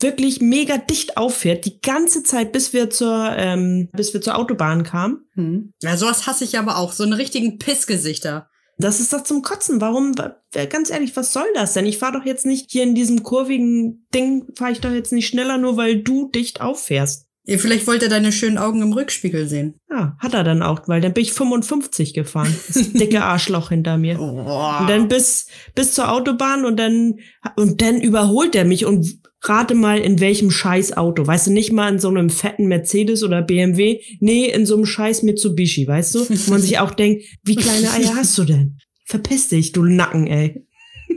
wirklich 0.00 0.40
mega 0.40 0.78
dicht 0.78 1.16
auffährt, 1.16 1.64
die 1.64 1.80
ganze 1.80 2.22
Zeit, 2.22 2.52
bis 2.52 2.72
wir 2.72 2.88
zur, 2.88 3.32
ähm, 3.36 3.88
bis 3.92 4.14
wir 4.14 4.20
zur 4.20 4.38
Autobahn 4.38 4.84
kamen. 4.84 5.26
Hm. 5.34 5.72
Ja, 5.82 5.96
sowas 5.96 6.26
hasse 6.26 6.44
ich 6.44 6.58
aber 6.58 6.78
auch. 6.78 6.92
So 6.92 7.02
einen 7.02 7.12
richtigen 7.12 7.58
Pissgesichter. 7.58 8.48
Das 8.78 9.00
ist 9.00 9.12
doch 9.12 9.24
zum 9.24 9.42
Kotzen. 9.42 9.80
Warum, 9.80 10.16
wa- 10.16 10.36
ganz 10.70 10.90
ehrlich, 10.90 11.16
was 11.16 11.32
soll 11.32 11.48
das 11.54 11.72
denn? 11.74 11.84
Ich 11.84 11.98
fahre 11.98 12.18
doch 12.18 12.24
jetzt 12.24 12.46
nicht 12.46 12.70
hier 12.70 12.84
in 12.84 12.94
diesem 12.94 13.24
kurvigen 13.24 14.06
Ding, 14.14 14.46
fahre 14.56 14.70
ich 14.72 14.80
doch 14.80 14.92
jetzt 14.92 15.12
nicht 15.12 15.26
schneller, 15.26 15.58
nur 15.58 15.76
weil 15.76 16.02
du 16.02 16.28
dicht 16.30 16.60
auffährst. 16.60 17.26
Vielleicht 17.56 17.86
wollte 17.86 18.06
er 18.06 18.10
deine 18.10 18.30
schönen 18.30 18.58
Augen 18.58 18.82
im 18.82 18.92
Rückspiegel 18.92 19.48
sehen. 19.48 19.80
Ja, 19.90 20.16
hat 20.18 20.34
er 20.34 20.44
dann 20.44 20.62
auch, 20.62 20.86
weil 20.86 21.00
dann 21.00 21.14
bin 21.14 21.24
ich 21.24 21.32
55 21.32 22.12
gefahren. 22.12 22.54
Das 22.66 22.92
dicke 22.92 23.22
Arschloch 23.22 23.70
hinter 23.70 23.96
mir. 23.96 24.20
Oh. 24.20 24.80
Und 24.80 24.90
dann 24.90 25.08
bis, 25.08 25.46
bis 25.74 25.92
zur 25.92 26.12
Autobahn 26.12 26.66
und 26.66 26.76
dann, 26.76 27.20
und 27.56 27.80
dann 27.80 28.02
überholt 28.02 28.54
er 28.54 28.66
mich 28.66 28.84
und 28.84 29.20
rate 29.42 29.74
mal 29.74 29.98
in 29.98 30.20
welchem 30.20 30.50
scheiß 30.50 30.96
Auto. 30.96 31.26
Weißt 31.26 31.46
du, 31.46 31.52
nicht 31.52 31.72
mal 31.72 31.90
in 31.90 31.98
so 31.98 32.08
einem 32.08 32.28
fetten 32.28 32.66
Mercedes 32.66 33.22
oder 33.22 33.40
BMW. 33.40 34.02
Nee, 34.20 34.46
in 34.46 34.66
so 34.66 34.74
einem 34.74 34.84
scheiß 34.84 35.22
Mitsubishi, 35.22 35.88
weißt 35.88 36.16
du? 36.16 36.28
Wo 36.28 36.50
man 36.50 36.60
sich 36.60 36.78
auch 36.78 36.90
denkt, 36.90 37.24
wie 37.44 37.56
kleine 37.56 37.90
Eier 37.92 38.16
hast 38.16 38.36
du 38.36 38.44
denn? 38.44 38.78
Verpiss 39.06 39.48
dich, 39.48 39.72
du 39.72 39.84
Nacken, 39.84 40.26
ey. 40.26 40.66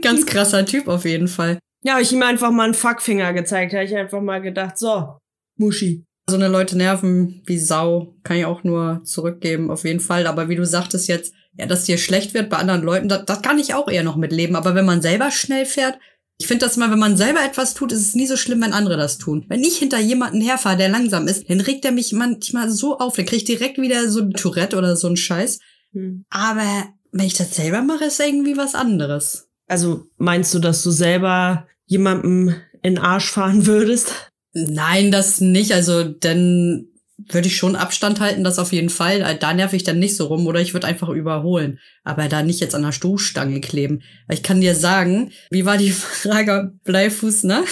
Ganz 0.00 0.24
krasser 0.24 0.64
Typ 0.64 0.88
auf 0.88 1.04
jeden 1.04 1.28
Fall. 1.28 1.58
Ja, 1.82 2.00
ich 2.00 2.12
ihm 2.12 2.22
einfach 2.22 2.50
mal 2.50 2.64
einen 2.64 2.74
Fuckfinger 2.74 3.34
gezeigt. 3.34 3.74
Habe 3.74 3.84
ich 3.84 3.94
einfach 3.94 4.22
mal 4.22 4.40
gedacht, 4.40 4.78
so, 4.78 5.18
Muschi. 5.56 6.06
So 6.28 6.36
eine 6.36 6.48
Leute 6.48 6.76
nerven 6.76 7.42
wie 7.46 7.58
Sau. 7.58 8.14
Kann 8.22 8.36
ich 8.36 8.44
auch 8.44 8.64
nur 8.64 9.02
zurückgeben, 9.04 9.70
auf 9.70 9.84
jeden 9.84 10.00
Fall. 10.00 10.26
Aber 10.26 10.48
wie 10.48 10.56
du 10.56 10.64
sagtest 10.64 11.08
jetzt, 11.08 11.34
ja, 11.58 11.66
dass 11.66 11.84
dir 11.84 11.98
schlecht 11.98 12.32
wird 12.32 12.48
bei 12.48 12.56
anderen 12.56 12.82
Leuten, 12.82 13.08
das, 13.08 13.24
das 13.26 13.42
kann 13.42 13.58
ich 13.58 13.74
auch 13.74 13.88
eher 13.88 14.04
noch 14.04 14.16
mitleben. 14.16 14.56
Aber 14.56 14.74
wenn 14.74 14.86
man 14.86 15.02
selber 15.02 15.30
schnell 15.30 15.66
fährt, 15.66 15.98
Ich 16.38 16.48
finde 16.48 16.66
das 16.66 16.76
mal, 16.76 16.90
wenn 16.90 16.98
man 16.98 17.16
selber 17.16 17.44
etwas 17.44 17.74
tut, 17.74 17.92
ist 17.92 18.00
es 18.00 18.14
nie 18.16 18.26
so 18.26 18.36
schlimm, 18.36 18.60
wenn 18.62 18.72
andere 18.72 18.96
das 18.96 19.18
tun. 19.18 19.44
Wenn 19.48 19.62
ich 19.62 19.78
hinter 19.78 20.00
jemanden 20.00 20.40
herfahre, 20.40 20.76
der 20.76 20.88
langsam 20.88 21.28
ist, 21.28 21.48
dann 21.48 21.60
regt 21.60 21.84
er 21.84 21.92
mich 21.92 22.12
manchmal 22.12 22.68
so 22.68 22.98
auf. 22.98 23.14
Dann 23.14 23.26
krieg 23.26 23.38
ich 23.38 23.44
direkt 23.44 23.78
wieder 23.78 24.08
so 24.08 24.22
ein 24.22 24.32
Tourette 24.32 24.76
oder 24.76 24.96
so 24.96 25.06
ein 25.06 25.16
Scheiß. 25.16 25.60
Hm. 25.92 26.24
Aber 26.30 26.88
wenn 27.12 27.26
ich 27.26 27.34
das 27.34 27.54
selber 27.54 27.82
mache, 27.82 28.06
ist 28.06 28.18
irgendwie 28.18 28.56
was 28.56 28.74
anderes. 28.74 29.50
Also 29.68 30.06
meinst 30.16 30.52
du, 30.52 30.58
dass 30.58 30.82
du 30.82 30.90
selber 30.90 31.68
jemandem 31.86 32.56
in 32.82 32.94
den 32.94 32.98
Arsch 32.98 33.30
fahren 33.30 33.66
würdest? 33.66 34.31
Nein, 34.52 35.10
das 35.10 35.40
nicht. 35.40 35.72
Also, 35.72 36.04
dann 36.04 36.88
würde 37.28 37.48
ich 37.48 37.56
schon 37.56 37.76
Abstand 37.76 38.20
halten, 38.20 38.44
das 38.44 38.58
auf 38.58 38.72
jeden 38.72 38.90
Fall. 38.90 39.36
Da 39.38 39.54
nerv 39.54 39.72
ich 39.72 39.84
dann 39.84 39.98
nicht 39.98 40.16
so 40.16 40.26
rum 40.26 40.46
oder 40.46 40.60
ich 40.60 40.74
würde 40.74 40.86
einfach 40.86 41.08
überholen. 41.08 41.78
Aber 42.04 42.28
da 42.28 42.42
nicht 42.42 42.60
jetzt 42.60 42.74
an 42.74 42.82
der 42.82 42.92
Stoßstange 42.92 43.60
kleben. 43.60 44.02
Ich 44.30 44.42
kann 44.42 44.60
dir 44.60 44.74
sagen, 44.74 45.30
wie 45.50 45.64
war 45.64 45.78
die 45.78 45.90
Frage 45.92 46.72
Bleifuß, 46.84 47.44
ne? 47.44 47.64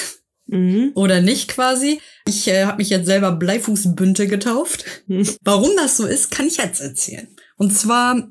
Mhm. 0.46 0.92
Oder 0.94 1.20
nicht 1.20 1.48
quasi. 1.48 2.00
Ich 2.26 2.48
äh, 2.48 2.64
habe 2.64 2.78
mich 2.78 2.90
jetzt 2.90 3.06
selber 3.06 3.32
Bleifußbünte 3.32 4.26
getauft. 4.26 4.84
Hm. 5.06 5.26
Warum 5.42 5.70
das 5.76 5.96
so 5.96 6.06
ist, 6.06 6.30
kann 6.30 6.46
ich 6.46 6.56
jetzt 6.56 6.80
erzählen. 6.80 7.28
Und 7.56 7.76
zwar, 7.76 8.28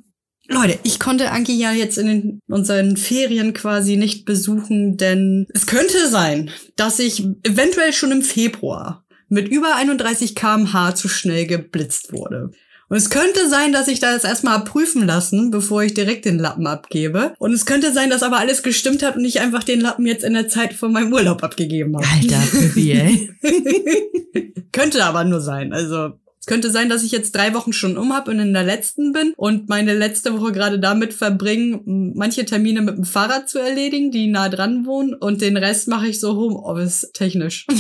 Leute, 0.50 0.80
ich 0.84 1.00
konnte 1.00 1.32
Anki 1.32 1.54
ja 1.54 1.72
jetzt 1.72 1.98
in 1.98 2.08
den, 2.08 2.42
unseren 2.48 2.98
Ferien 2.98 3.54
quasi 3.54 3.98
nicht 3.98 4.26
besuchen, 4.26 4.98
denn 4.98 5.46
es 5.54 5.68
könnte 5.68 6.10
sein, 6.10 6.50
dass 6.76 7.00
ich 7.00 7.24
eventuell 7.44 7.94
schon 7.94 8.12
im 8.12 8.24
Februar 8.24 9.06
mit 9.28 9.48
über 9.48 9.76
31 9.76 10.34
kmh 10.34 10.96
zu 10.96 11.08
schnell 11.08 11.46
geblitzt 11.46 12.12
wurde. 12.12 12.52
Und 12.90 12.98
es 12.98 13.12
könnte 13.12 13.48
sein, 13.48 13.72
dass 13.72 13.88
ich 13.88 14.00
das 14.00 14.24
erstmal 14.24 14.64
prüfen 14.64 15.06
lassen, 15.06 15.52
bevor 15.52 15.84
ich 15.84 15.94
direkt 15.94 16.26
den 16.26 16.40
Lappen 16.40 16.66
abgebe. 16.66 17.36
Und 17.38 17.54
es 17.54 17.68
könnte 17.68 17.94
sein, 17.94 18.10
dass 18.10 18.24
aber 18.24 18.40
alles 18.40 18.64
gestimmt 18.64 19.04
hat 19.04 19.16
und 19.16 19.26
ich 19.26 19.40
einfach 19.42 19.64
den 19.64 19.80
Lappen 19.80 20.08
jetzt 20.08 20.24
in 20.24 20.34
der 20.34 20.48
Zeit 20.48 20.74
von 20.74 20.92
meinem 20.92 21.14
Urlaub 21.14 21.44
abgegeben 21.44 21.96
habe. 21.96 22.08
Alter, 22.12 22.42
Pippi, 22.50 22.92
ey. 22.94 23.30
könnte 24.72 25.04
aber 25.06 25.24
nur 25.24 25.42
sein. 25.42 25.74
Also 25.74 26.14
es 26.40 26.46
könnte 26.46 26.72
sein, 26.72 26.90
dass 26.90 27.04
ich 27.04 27.12
jetzt 27.12 27.36
drei 27.36 27.54
Wochen 27.54 27.74
schon 27.74 27.98
um 27.98 28.14
habe 28.14 28.32
und 28.32 28.40
in 28.40 28.54
der 28.54 28.64
letzten 28.64 29.12
bin 29.12 29.34
und 29.36 29.68
meine 29.68 29.94
letzte 29.94 30.40
Woche 30.40 30.54
gerade 30.54 30.80
damit 30.80 31.14
verbringen, 31.14 32.14
manche 32.16 32.46
Termine 32.46 32.82
mit 32.82 32.98
dem 32.98 33.04
Fahrrad 33.04 33.50
zu 33.50 33.60
erledigen, 33.60 34.12
die 34.12 34.28
nah 34.28 34.50
dran 34.50 34.86
wohnen 34.86 35.14
und 35.14 35.42
den 35.42 35.58
Rest 35.58 35.88
mache 35.88 36.08
ich 36.08 36.20
so 36.20 36.36
Homeoffice 36.36 37.12
technisch. 37.14 37.68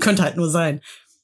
könnte 0.00 0.22
halt 0.22 0.36
nur 0.36 0.50
sein. 0.50 0.80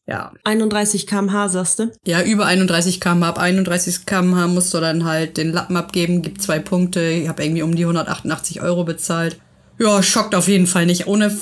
Ja. 0.07 0.33
31 0.45 1.07
kmh, 1.07 1.49
sagst 1.49 1.79
du? 1.79 1.93
Ja, 2.05 2.23
über 2.23 2.47
31 2.47 3.01
km/h. 3.01 3.29
Ab 3.29 3.39
31 3.39 4.05
km/h 4.05 4.49
musst 4.49 4.75
du 4.75 4.81
dann 4.81 5.05
halt 5.05 5.37
den 5.37 5.53
Lappen 5.53 5.77
abgeben, 5.77 6.23
gibt 6.23 6.43
zwei 6.43 6.59
Punkte. 6.59 7.03
Ich 7.03 7.29
habe 7.29 7.45
irgendwie 7.45 7.63
um 7.63 7.75
die 7.75 7.85
188 7.85 8.63
Euro 8.63 8.85
bezahlt. 8.85 9.39
Ja, 9.79 10.03
schockt 10.03 10.35
auf 10.35 10.49
jeden 10.49 10.67
Fall 10.67 10.87
nicht. 10.87 11.07
Ohne 11.07 11.37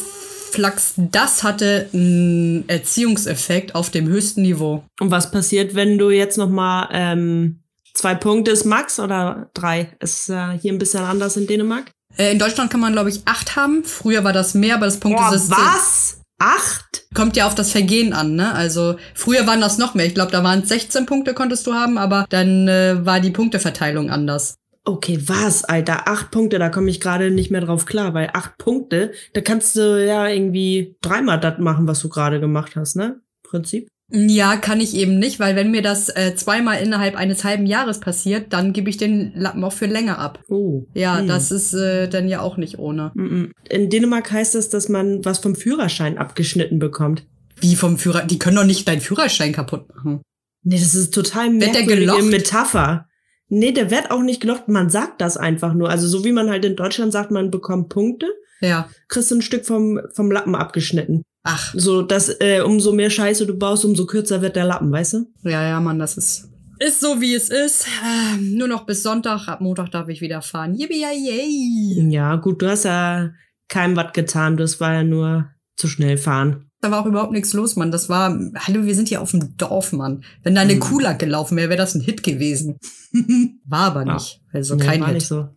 Flachs. 0.50 0.94
Das 0.96 1.42
hatte 1.42 1.88
einen 1.92 2.68
Erziehungseffekt 2.68 3.74
auf 3.74 3.90
dem 3.90 4.06
höchsten 4.08 4.42
Niveau. 4.42 4.84
Und 5.00 5.10
was 5.10 5.30
passiert, 5.30 5.74
wenn 5.74 5.98
du 5.98 6.10
jetzt 6.10 6.38
noch 6.38 6.50
mal 6.50 6.88
ähm, 6.92 7.60
zwei 7.94 8.14
Punkte 8.14 8.50
ist 8.50 8.64
Max 8.64 9.00
oder 9.00 9.50
drei? 9.54 9.92
Ist 10.00 10.28
äh, 10.28 10.58
hier 10.60 10.72
ein 10.72 10.78
bisschen 10.78 11.04
anders 11.04 11.36
in 11.36 11.46
Dänemark? 11.46 11.90
Äh, 12.16 12.32
in 12.32 12.38
Deutschland 12.38 12.70
kann 12.70 12.80
man, 12.80 12.92
glaube 12.92 13.10
ich, 13.10 13.22
acht 13.24 13.56
haben. 13.56 13.84
Früher 13.84 14.24
war 14.24 14.32
das 14.32 14.54
mehr, 14.54 14.74
aber 14.74 14.86
das 14.86 14.98
Punktesystem 14.98 15.56
was? 15.56 16.20
Acht? 16.38 16.90
kommt 17.14 17.36
ja 17.36 17.46
auf 17.46 17.54
das 17.54 17.72
Vergehen 17.72 18.12
an, 18.12 18.36
ne? 18.36 18.54
Also 18.54 18.96
früher 19.14 19.46
waren 19.46 19.60
das 19.60 19.78
noch 19.78 19.94
mehr. 19.94 20.06
Ich 20.06 20.14
glaube, 20.14 20.32
da 20.32 20.44
waren 20.44 20.60
es 20.60 20.68
16 20.68 21.06
Punkte 21.06 21.34
konntest 21.34 21.66
du 21.66 21.74
haben, 21.74 21.98
aber 21.98 22.26
dann 22.30 22.68
äh, 22.68 23.04
war 23.04 23.20
die 23.20 23.30
Punkteverteilung 23.30 24.10
anders. 24.10 24.54
Okay, 24.90 25.20
was, 25.26 25.62
Alter? 25.64 26.08
Acht 26.08 26.32
Punkte, 26.32 26.58
da 26.58 26.68
komme 26.68 26.90
ich 26.90 27.00
gerade 27.00 27.30
nicht 27.30 27.52
mehr 27.52 27.60
drauf 27.60 27.86
klar, 27.86 28.12
weil 28.12 28.30
acht 28.32 28.58
Punkte, 28.58 29.12
da 29.34 29.40
kannst 29.40 29.76
du 29.76 30.04
ja 30.04 30.26
irgendwie 30.26 30.96
dreimal 31.00 31.38
das 31.38 31.58
machen, 31.58 31.86
was 31.86 32.00
du 32.00 32.08
gerade 32.08 32.40
gemacht 32.40 32.74
hast, 32.74 32.96
ne? 32.96 33.20
Prinzip. 33.44 33.88
Ja, 34.12 34.56
kann 34.56 34.80
ich 34.80 34.96
eben 34.96 35.20
nicht, 35.20 35.38
weil 35.38 35.54
wenn 35.54 35.70
mir 35.70 35.82
das 35.82 36.08
äh, 36.08 36.34
zweimal 36.34 36.82
innerhalb 36.82 37.14
eines 37.14 37.44
halben 37.44 37.66
Jahres 37.66 38.00
passiert, 38.00 38.52
dann 38.52 38.72
gebe 38.72 38.90
ich 38.90 38.96
den 38.96 39.32
Lappen 39.36 39.62
auch 39.62 39.72
für 39.72 39.86
länger 39.86 40.18
ab. 40.18 40.42
Oh. 40.48 40.86
Ja, 40.94 41.20
Hm. 41.20 41.28
das 41.28 41.52
ist 41.52 41.72
äh, 41.72 42.08
dann 42.08 42.26
ja 42.26 42.40
auch 42.40 42.56
nicht 42.56 42.80
ohne. 42.80 43.12
Mm-mm. 43.14 43.52
In 43.68 43.90
Dänemark 43.90 44.32
heißt 44.32 44.56
das, 44.56 44.68
dass 44.70 44.88
man 44.88 45.24
was 45.24 45.38
vom 45.38 45.54
Führerschein 45.54 46.18
abgeschnitten 46.18 46.80
bekommt. 46.80 47.24
Wie 47.60 47.76
vom 47.76 47.96
Führer, 47.96 48.22
die 48.26 48.40
können 48.40 48.56
doch 48.56 48.64
nicht 48.64 48.88
deinen 48.88 49.00
Führerschein 49.00 49.52
kaputt 49.52 49.88
machen. 49.94 50.22
Nee, 50.64 50.80
das 50.80 50.96
ist 50.96 51.14
total 51.14 51.50
merkwürdige? 51.50 52.22
Metapher. 52.24 53.06
Nee, 53.50 53.72
der 53.72 53.90
wird 53.90 54.10
auch 54.10 54.22
nicht 54.22 54.40
gelocht, 54.40 54.68
man 54.68 54.88
sagt 54.88 55.20
das 55.20 55.36
einfach 55.36 55.74
nur. 55.74 55.90
Also 55.90 56.06
so 56.08 56.24
wie 56.24 56.32
man 56.32 56.48
halt 56.48 56.64
in 56.64 56.76
Deutschland 56.76 57.12
sagt, 57.12 57.30
man 57.30 57.50
bekommt 57.50 57.88
Punkte, 57.90 58.26
Ja. 58.60 58.88
kriegst 59.08 59.30
du 59.30 59.34
ein 59.36 59.42
Stück 59.42 59.66
vom, 59.66 60.00
vom 60.14 60.30
Lappen 60.30 60.54
abgeschnitten. 60.54 61.22
Ach, 61.42 61.72
So, 61.76 62.02
dass 62.02 62.28
äh, 62.40 62.60
umso 62.60 62.92
mehr 62.92 63.10
Scheiße 63.10 63.46
du 63.46 63.54
baust, 63.58 63.84
umso 63.84 64.06
kürzer 64.06 64.40
wird 64.42 64.56
der 64.56 64.64
Lappen, 64.66 64.90
weißt 64.92 65.12
du? 65.14 65.26
ja, 65.44 65.66
ja, 65.68 65.80
Mann, 65.80 65.98
das 65.98 66.16
ist. 66.16 66.48
Ist 66.78 67.00
so, 67.00 67.20
wie 67.20 67.34
es 67.34 67.50
ist. 67.50 67.86
Ähm, 68.32 68.56
nur 68.56 68.66
noch 68.68 68.86
bis 68.86 69.02
Sonntag. 69.02 69.48
Ab 69.48 69.60
Montag 69.60 69.90
darf 69.90 70.08
ich 70.08 70.22
wieder 70.22 70.40
fahren. 70.40 70.74
Yippie, 70.74 71.02
yay. 71.02 72.08
Ja, 72.10 72.36
gut, 72.36 72.62
du 72.62 72.68
hast 72.70 72.84
ja 72.84 73.30
keinem 73.68 73.96
was 73.96 74.12
getan, 74.14 74.56
das 74.56 74.80
war 74.80 74.94
ja 74.94 75.02
nur 75.04 75.50
zu 75.76 75.88
schnell 75.88 76.16
fahren. 76.16 76.69
Da 76.82 76.90
war 76.90 77.02
auch 77.02 77.06
überhaupt 77.06 77.32
nichts 77.32 77.52
los, 77.52 77.76
Mann. 77.76 77.90
Das 77.92 78.08
war, 78.08 78.38
hallo, 78.54 78.84
wir 78.84 78.94
sind 78.94 79.08
hier 79.08 79.20
auf 79.20 79.32
dem 79.32 79.56
Dorf, 79.58 79.92
Mann. 79.92 80.24
Wenn 80.42 80.54
da 80.54 80.62
eine 80.62 80.76
Mhm. 80.76 80.80
Kuh 80.80 80.98
gelaufen 81.18 81.56
wäre, 81.58 81.68
wäre 81.68 81.76
das 81.76 81.94
ein 81.94 82.00
Hit 82.00 82.22
gewesen. 82.22 82.78
war 83.66 83.86
aber 83.88 84.06
Ja. 84.06 84.14
nicht. 84.14 84.40
Also 84.52 84.76
Nee, 84.76 84.84
kein 84.84 85.00
war 85.00 85.08
Hit. 85.08 85.16
nicht 85.16 85.26
so. 85.26 85.48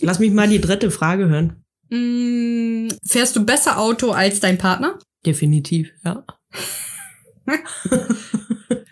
Lass 0.00 0.18
mich 0.18 0.32
mal 0.32 0.48
die 0.48 0.60
dritte 0.60 0.90
Frage 0.90 1.28
hören. 1.28 1.62
Mm, 1.90 2.88
fährst 3.06 3.36
du 3.36 3.44
besser 3.44 3.78
Auto 3.78 4.10
als 4.10 4.40
dein 4.40 4.58
Partner? 4.58 4.98
Definitiv, 5.24 5.90
ja. 6.04 6.24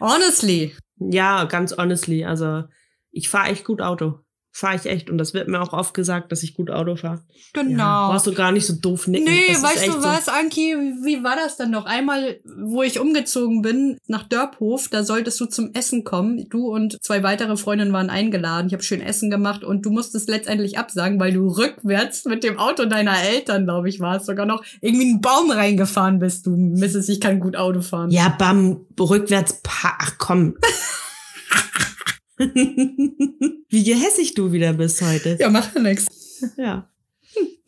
Honestly. 0.01 0.75
Ja, 0.99 1.45
ganz 1.45 1.73
honestly, 1.77 2.25
also 2.25 2.65
ich 3.11 3.29
fahre 3.29 3.49
echt 3.51 3.65
gut 3.65 3.81
Auto. 3.81 4.21
Fahre 4.61 4.77
ich 4.77 4.85
echt. 4.85 5.09
Und 5.09 5.17
das 5.17 5.33
wird 5.33 5.49
mir 5.49 5.59
auch 5.59 5.73
oft 5.73 5.95
gesagt, 5.95 6.31
dass 6.33 6.43
ich 6.43 6.53
gut 6.53 6.71
Auto 6.71 6.95
fahre. 6.95 7.23
Genau. 7.55 7.79
Ja, 7.83 8.09
brauchst 8.11 8.27
du 8.27 8.35
gar 8.35 8.53
nicht 8.53 8.67
so 8.67 8.75
doof 8.75 9.07
nicken. 9.07 9.25
Nee, 9.25 9.55
Das 9.55 9.63
weißt 9.63 9.87
du 9.87 9.93
so. 9.93 10.03
was, 10.03 10.29
Anki, 10.29 10.77
wie 11.03 11.25
war 11.25 11.35
das 11.35 11.57
dann 11.57 11.71
noch? 11.71 11.87
Einmal, 11.87 12.41
wo 12.45 12.83
ich 12.83 13.01
umgezogen 13.01 13.63
bin 13.63 13.97
nach 14.07 14.25
Dörphof, 14.25 14.89
da 14.89 15.03
solltest 15.03 15.41
du 15.41 15.47
zum 15.47 15.73
Essen 15.73 16.05
kommen. 16.05 16.47
Du 16.51 16.67
und 16.67 17.03
zwei 17.03 17.23
weitere 17.23 17.57
Freundinnen 17.57 17.95
waren 17.95 18.11
eingeladen. 18.11 18.67
Ich 18.67 18.75
habe 18.75 18.83
schön 18.83 19.01
Essen 19.01 19.31
gemacht 19.31 19.65
und 19.65 19.87
du 19.87 19.91
musstest 19.91 20.29
letztendlich 20.29 20.77
absagen, 20.77 21.19
weil 21.19 21.33
du 21.33 21.49
rückwärts 21.49 22.27
mit 22.27 22.45
dem 22.45 22.59
Auto 22.59 22.85
deiner 22.85 23.19
Eltern, 23.19 23.65
glaube 23.65 23.89
ich, 23.89 23.99
war 23.99 24.17
es 24.17 24.27
sogar 24.27 24.45
noch, 24.45 24.63
irgendwie 24.83 25.09
einen 25.09 25.23
Baum 25.23 25.51
reingefahren 25.51 26.19
bist. 26.19 26.47
Du 26.47 26.51
Mrs. 26.55 27.09
Ich 27.09 27.23
kann 27.23 27.41
gut 27.41 27.57
Auto 27.57 27.81
fahren. 27.81 28.11
Ja, 28.11 28.29
bam, 28.29 28.85
rückwärts, 29.01 29.61
pa 29.63 29.95
ach 29.99 30.19
komm. 30.19 30.57
Wie 33.69 33.85
gehässig 33.85 34.35
du 34.35 34.53
wieder 34.53 34.73
bist 34.73 35.03
heute. 35.03 35.37
Ja, 35.39 35.51
mach 35.51 35.75
ja 35.75 35.81
nix. 35.81 36.07
Ja. 36.57 36.91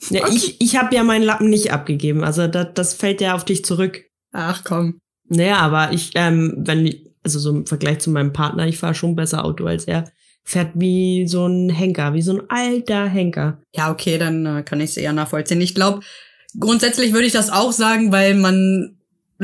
ja 0.08 0.28
Ich, 0.28 0.60
ich 0.60 0.76
habe 0.76 0.94
ja 0.94 1.04
meinen 1.04 1.24
Lappen 1.24 1.50
nicht 1.50 1.72
abgegeben. 1.72 2.24
Also 2.24 2.46
das, 2.46 2.68
das 2.74 2.94
fällt 2.94 3.20
ja 3.20 3.34
auf 3.34 3.44
dich 3.44 3.64
zurück. 3.64 4.04
Ach 4.32 4.64
komm. 4.64 4.98
Naja, 5.28 5.58
aber 5.58 5.92
ich, 5.92 6.12
ähm, 6.14 6.54
wenn, 6.56 6.94
also 7.22 7.38
so 7.38 7.50
im 7.50 7.66
Vergleich 7.66 7.98
zu 7.98 8.10
meinem 8.10 8.32
Partner, 8.32 8.66
ich 8.66 8.78
fahre 8.78 8.94
schon 8.94 9.14
besser 9.14 9.44
Auto 9.44 9.66
als 9.66 9.84
er. 9.84 10.10
Fährt 10.44 10.72
wie 10.74 11.26
so 11.28 11.46
ein 11.46 11.68
Henker, 11.68 12.14
wie 12.14 12.22
so 12.22 12.32
ein 12.32 12.42
alter 12.48 13.06
Henker. 13.06 13.60
Ja, 13.74 13.92
okay, 13.92 14.16
dann 14.16 14.46
äh, 14.46 14.62
kann 14.62 14.80
ich 14.80 14.90
es 14.90 14.96
eher 14.96 15.12
nachvollziehen. 15.12 15.60
Ich 15.60 15.74
glaube, 15.74 16.00
grundsätzlich 16.58 17.12
würde 17.12 17.26
ich 17.26 17.32
das 17.32 17.50
auch 17.50 17.72
sagen, 17.72 18.10
weil 18.10 18.34
man 18.34 18.98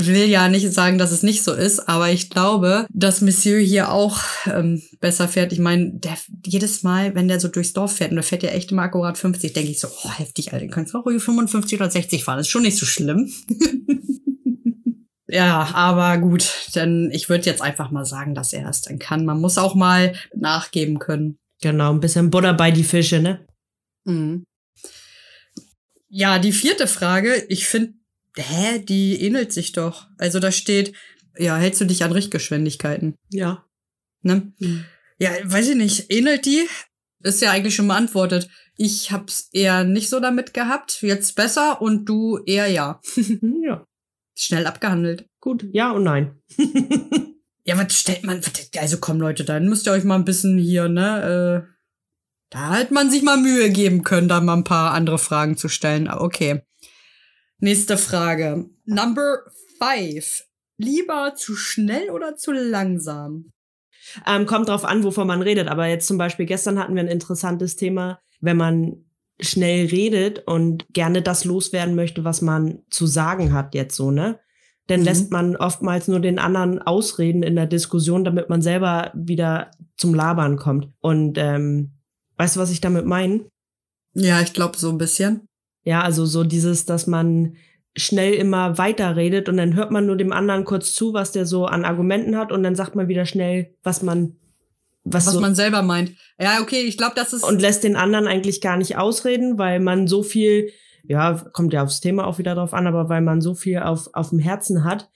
will 0.06 0.28
ja 0.28 0.48
nicht 0.48 0.72
sagen, 0.72 0.98
dass 0.98 1.12
es 1.12 1.22
nicht 1.22 1.42
so 1.42 1.52
ist, 1.52 1.88
aber 1.88 2.10
ich 2.10 2.30
glaube, 2.30 2.86
dass 2.90 3.20
Monsieur 3.20 3.60
hier 3.60 3.90
auch 3.90 4.20
ähm, 4.46 4.82
besser 5.00 5.28
fährt. 5.28 5.52
Ich 5.52 5.58
meine, 5.58 5.92
der 5.92 6.16
jedes 6.44 6.82
Mal, 6.82 7.14
wenn 7.14 7.28
der 7.28 7.40
so 7.40 7.48
durchs 7.48 7.72
Dorf 7.72 7.96
fährt, 7.96 8.10
und 8.10 8.16
der 8.16 8.24
fährt 8.24 8.42
ja 8.42 8.50
echt 8.50 8.70
immer 8.72 8.82
akkurat 8.82 9.18
50, 9.18 9.52
denke 9.52 9.70
ich 9.70 9.80
so, 9.80 9.88
oh, 9.88 10.10
heftig, 10.10 10.52
Alter, 10.52 10.66
du 10.66 10.72
kannst 10.72 10.94
auch 10.94 11.04
ruhig 11.04 11.22
55 11.22 11.80
oder 11.80 11.90
60 11.90 12.24
fahren, 12.24 12.38
das 12.38 12.46
ist 12.46 12.50
schon 12.50 12.62
nicht 12.62 12.78
so 12.78 12.86
schlimm. 12.86 13.32
ja, 15.28 15.68
aber 15.74 16.18
gut, 16.18 16.70
denn 16.74 17.10
ich 17.12 17.28
würde 17.28 17.46
jetzt 17.46 17.62
einfach 17.62 17.90
mal 17.90 18.04
sagen, 18.04 18.34
dass 18.34 18.52
er 18.52 18.68
es 18.68 18.82
dann 18.82 18.98
kann. 18.98 19.24
Man 19.24 19.40
muss 19.40 19.58
auch 19.58 19.74
mal 19.74 20.14
nachgeben 20.34 20.98
können. 20.98 21.38
Genau, 21.60 21.92
ein 21.92 22.00
bisschen 22.00 22.30
Butter 22.30 22.54
bei 22.54 22.70
die 22.70 22.84
Fische, 22.84 23.20
ne? 23.20 23.46
Mhm. 24.04 24.44
Ja, 26.10 26.38
die 26.38 26.52
vierte 26.52 26.86
Frage, 26.86 27.44
ich 27.48 27.66
finde, 27.66 27.97
hä, 28.36 28.78
die 28.78 29.20
ähnelt 29.22 29.52
sich 29.52 29.72
doch. 29.72 30.06
Also 30.18 30.40
da 30.40 30.52
steht, 30.52 30.94
ja, 31.36 31.56
hältst 31.56 31.80
du 31.80 31.84
dich 31.84 32.04
an 32.04 32.12
Richtgeschwindigkeiten? 32.12 33.14
Ja. 33.30 33.64
Ne? 34.22 34.52
Mhm. 34.58 34.84
Ja, 35.18 35.30
weiß 35.44 35.68
ich 35.68 35.76
nicht. 35.76 36.12
Ähnelt 36.12 36.46
die? 36.46 36.68
Ist 37.22 37.42
ja 37.42 37.50
eigentlich 37.50 37.74
schon 37.74 37.88
beantwortet. 37.88 38.48
Ich 38.76 39.10
hab's 39.10 39.48
eher 39.52 39.82
nicht 39.84 40.08
so 40.08 40.20
damit 40.20 40.54
gehabt. 40.54 41.02
Jetzt 41.02 41.34
besser 41.34 41.82
und 41.82 42.04
du 42.08 42.38
eher 42.46 42.68
ja. 42.68 43.00
Ja. 43.62 43.84
Schnell 44.36 44.66
abgehandelt. 44.66 45.26
Gut, 45.40 45.66
ja 45.72 45.90
und 45.90 46.04
nein. 46.04 46.40
Ja, 47.68 47.76
was 47.76 48.00
stellt 48.00 48.24
man, 48.24 48.40
also 48.78 48.96
komm 48.98 49.20
Leute, 49.20 49.44
dann 49.44 49.68
müsst 49.68 49.86
ihr 49.86 49.92
euch 49.92 50.02
mal 50.04 50.14
ein 50.14 50.24
bisschen 50.24 50.56
hier, 50.56 50.88
ne, 50.88 51.66
äh, 51.66 51.74
Da 52.48 52.76
hätte 52.76 52.94
man 52.94 53.10
sich 53.10 53.22
mal 53.22 53.36
Mühe 53.36 53.68
geben 53.68 54.04
können, 54.04 54.26
da 54.26 54.40
mal 54.40 54.54
ein 54.54 54.64
paar 54.64 54.92
andere 54.94 55.18
Fragen 55.18 55.58
zu 55.58 55.68
stellen. 55.68 56.08
Okay. 56.08 56.62
Nächste 57.60 57.96
Frage. 57.98 58.66
Number 58.84 59.38
five. 59.78 60.44
Lieber 60.78 61.34
zu 61.34 61.56
schnell 61.56 62.10
oder 62.10 62.36
zu 62.36 62.52
langsam? 62.52 63.50
Ähm, 64.26 64.46
kommt 64.46 64.68
drauf 64.68 64.84
an, 64.84 65.02
wovon 65.02 65.26
man 65.26 65.42
redet. 65.42 65.68
Aber 65.68 65.86
jetzt 65.86 66.06
zum 66.06 66.18
Beispiel 66.18 66.46
gestern 66.46 66.78
hatten 66.78 66.94
wir 66.94 67.02
ein 67.02 67.08
interessantes 67.08 67.76
Thema, 67.76 68.20
wenn 68.40 68.56
man 68.56 69.04
schnell 69.40 69.86
redet 69.86 70.44
und 70.46 70.86
gerne 70.92 71.20
das 71.22 71.44
loswerden 71.44 71.94
möchte, 71.94 72.24
was 72.24 72.42
man 72.42 72.80
zu 72.90 73.06
sagen 73.06 73.52
hat 73.52 73.74
jetzt 73.74 73.96
so, 73.96 74.10
ne? 74.10 74.38
Dann 74.86 75.00
Mhm. 75.00 75.04
lässt 75.06 75.30
man 75.30 75.56
oftmals 75.56 76.08
nur 76.08 76.18
den 76.20 76.38
anderen 76.38 76.80
ausreden 76.80 77.42
in 77.42 77.54
der 77.56 77.66
Diskussion, 77.66 78.24
damit 78.24 78.48
man 78.48 78.62
selber 78.62 79.12
wieder 79.14 79.70
zum 79.96 80.14
Labern 80.14 80.56
kommt. 80.56 80.88
Und 81.00 81.36
ähm, 81.38 81.92
weißt 82.36 82.56
du, 82.56 82.60
was 82.60 82.70
ich 82.70 82.80
damit 82.80 83.04
meine? 83.04 83.44
Ja, 84.14 84.40
ich 84.40 84.54
glaube 84.54 84.78
so 84.78 84.88
ein 84.90 84.98
bisschen. 84.98 85.47
Ja, 85.84 86.02
also 86.02 86.26
so 86.26 86.44
dieses, 86.44 86.84
dass 86.84 87.06
man 87.06 87.56
schnell 87.96 88.34
immer 88.34 88.78
weiterredet 88.78 89.48
und 89.48 89.56
dann 89.56 89.74
hört 89.74 89.90
man 89.90 90.06
nur 90.06 90.16
dem 90.16 90.32
anderen 90.32 90.64
kurz 90.64 90.92
zu, 90.94 91.14
was 91.14 91.32
der 91.32 91.46
so 91.46 91.66
an 91.66 91.84
Argumenten 91.84 92.36
hat 92.36 92.52
und 92.52 92.62
dann 92.62 92.74
sagt 92.76 92.94
man 92.94 93.08
wieder 93.08 93.26
schnell, 93.26 93.74
was 93.82 94.02
man 94.02 94.36
was, 95.04 95.26
Was 95.26 95.34
so, 95.34 95.40
man 95.40 95.54
selber 95.54 95.80
meint. 95.82 96.12
Ja, 96.38 96.60
okay, 96.60 96.82
ich 96.82 96.98
glaube, 96.98 97.14
das 97.16 97.32
ist. 97.32 97.42
und 97.42 97.62
lässt 97.62 97.82
den 97.82 97.96
anderen 97.96 98.26
eigentlich 98.26 98.60
gar 98.60 98.76
nicht 98.76 98.98
ausreden, 98.98 99.56
weil 99.58 99.80
man 99.80 100.06
so 100.06 100.22
viel, 100.22 100.70
ja, 101.04 101.32
kommt 101.54 101.72
ja 101.72 101.82
aufs 101.82 102.00
Thema 102.00 102.26
auch 102.26 102.36
wieder 102.38 102.54
drauf 102.54 102.74
an, 102.74 102.86
aber 102.86 103.08
weil 103.08 103.22
man 103.22 103.40
so 103.40 103.54
viel 103.54 103.78
auf, 103.78 104.10
auf 104.12 104.30
dem 104.30 104.38
Herzen 104.38 104.84
hat, 104.84 105.08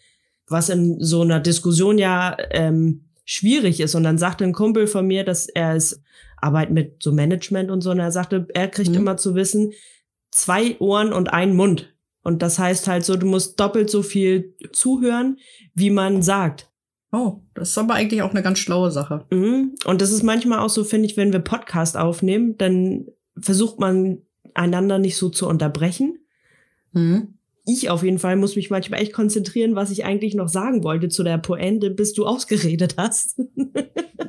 was 0.48 0.70
in 0.70 0.96
so 0.98 1.20
einer 1.20 1.40
Diskussion 1.40 1.98
ja 1.98 2.36
ähm, 2.52 3.10
schwierig 3.26 3.80
ist. 3.80 3.94
Und 3.94 4.04
dann 4.04 4.16
sagte 4.18 4.44
ein 4.44 4.54
Kumpel 4.54 4.86
von 4.86 5.06
mir, 5.06 5.24
dass 5.24 5.46
er 5.46 5.74
es 5.76 6.00
Arbeit 6.38 6.70
mit 6.70 7.02
so 7.02 7.12
Management 7.12 7.70
und 7.70 7.82
so, 7.82 7.90
und 7.90 8.00
er 8.00 8.12
sagte, 8.12 8.46
er 8.54 8.68
kriegt 8.68 8.90
Mhm. 8.90 8.96
immer 8.96 9.16
zu 9.18 9.34
wissen, 9.34 9.72
zwei 10.32 10.76
Ohren 10.80 11.12
und 11.12 11.32
ein 11.32 11.54
Mund. 11.54 11.94
Und 12.22 12.42
das 12.42 12.58
heißt 12.58 12.88
halt 12.88 13.04
so, 13.04 13.16
du 13.16 13.26
musst 13.26 13.60
doppelt 13.60 13.90
so 13.90 14.02
viel 14.02 14.56
zuhören, 14.72 15.38
wie 15.74 15.90
man 15.90 16.22
sagt. 16.22 16.70
oh, 17.12 17.42
das 17.54 17.70
ist 17.70 17.78
aber 17.78 17.94
eigentlich 17.94 18.22
auch 18.22 18.30
eine 18.30 18.42
ganz 18.42 18.58
schlaue 18.58 18.90
Sache. 18.90 19.26
Mhm. 19.30 19.74
Und 19.84 20.00
das 20.00 20.10
ist 20.10 20.22
manchmal 20.22 20.60
auch 20.60 20.70
so, 20.70 20.82
finde 20.82 21.06
ich, 21.06 21.16
wenn 21.16 21.32
wir 21.32 21.40
Podcast 21.40 21.96
aufnehmen, 21.96 22.56
dann 22.56 23.06
versucht 23.38 23.78
man 23.78 24.22
einander 24.54 24.98
nicht 24.98 25.16
so 25.16 25.28
zu 25.28 25.46
unterbrechen. 25.46 26.18
Mhm. 26.92 27.34
Ich 27.64 27.90
auf 27.90 28.02
jeden 28.02 28.18
Fall 28.18 28.36
muss 28.36 28.56
mich 28.56 28.70
manchmal 28.70 29.00
echt 29.00 29.12
konzentrieren, 29.12 29.76
was 29.76 29.90
ich 29.90 30.04
eigentlich 30.04 30.34
noch 30.34 30.48
sagen 30.48 30.82
wollte 30.82 31.08
zu 31.08 31.22
der 31.22 31.38
Pointe, 31.38 31.90
bis 31.90 32.12
du 32.12 32.26
ausgeredet 32.26 32.94
hast. 32.96 33.40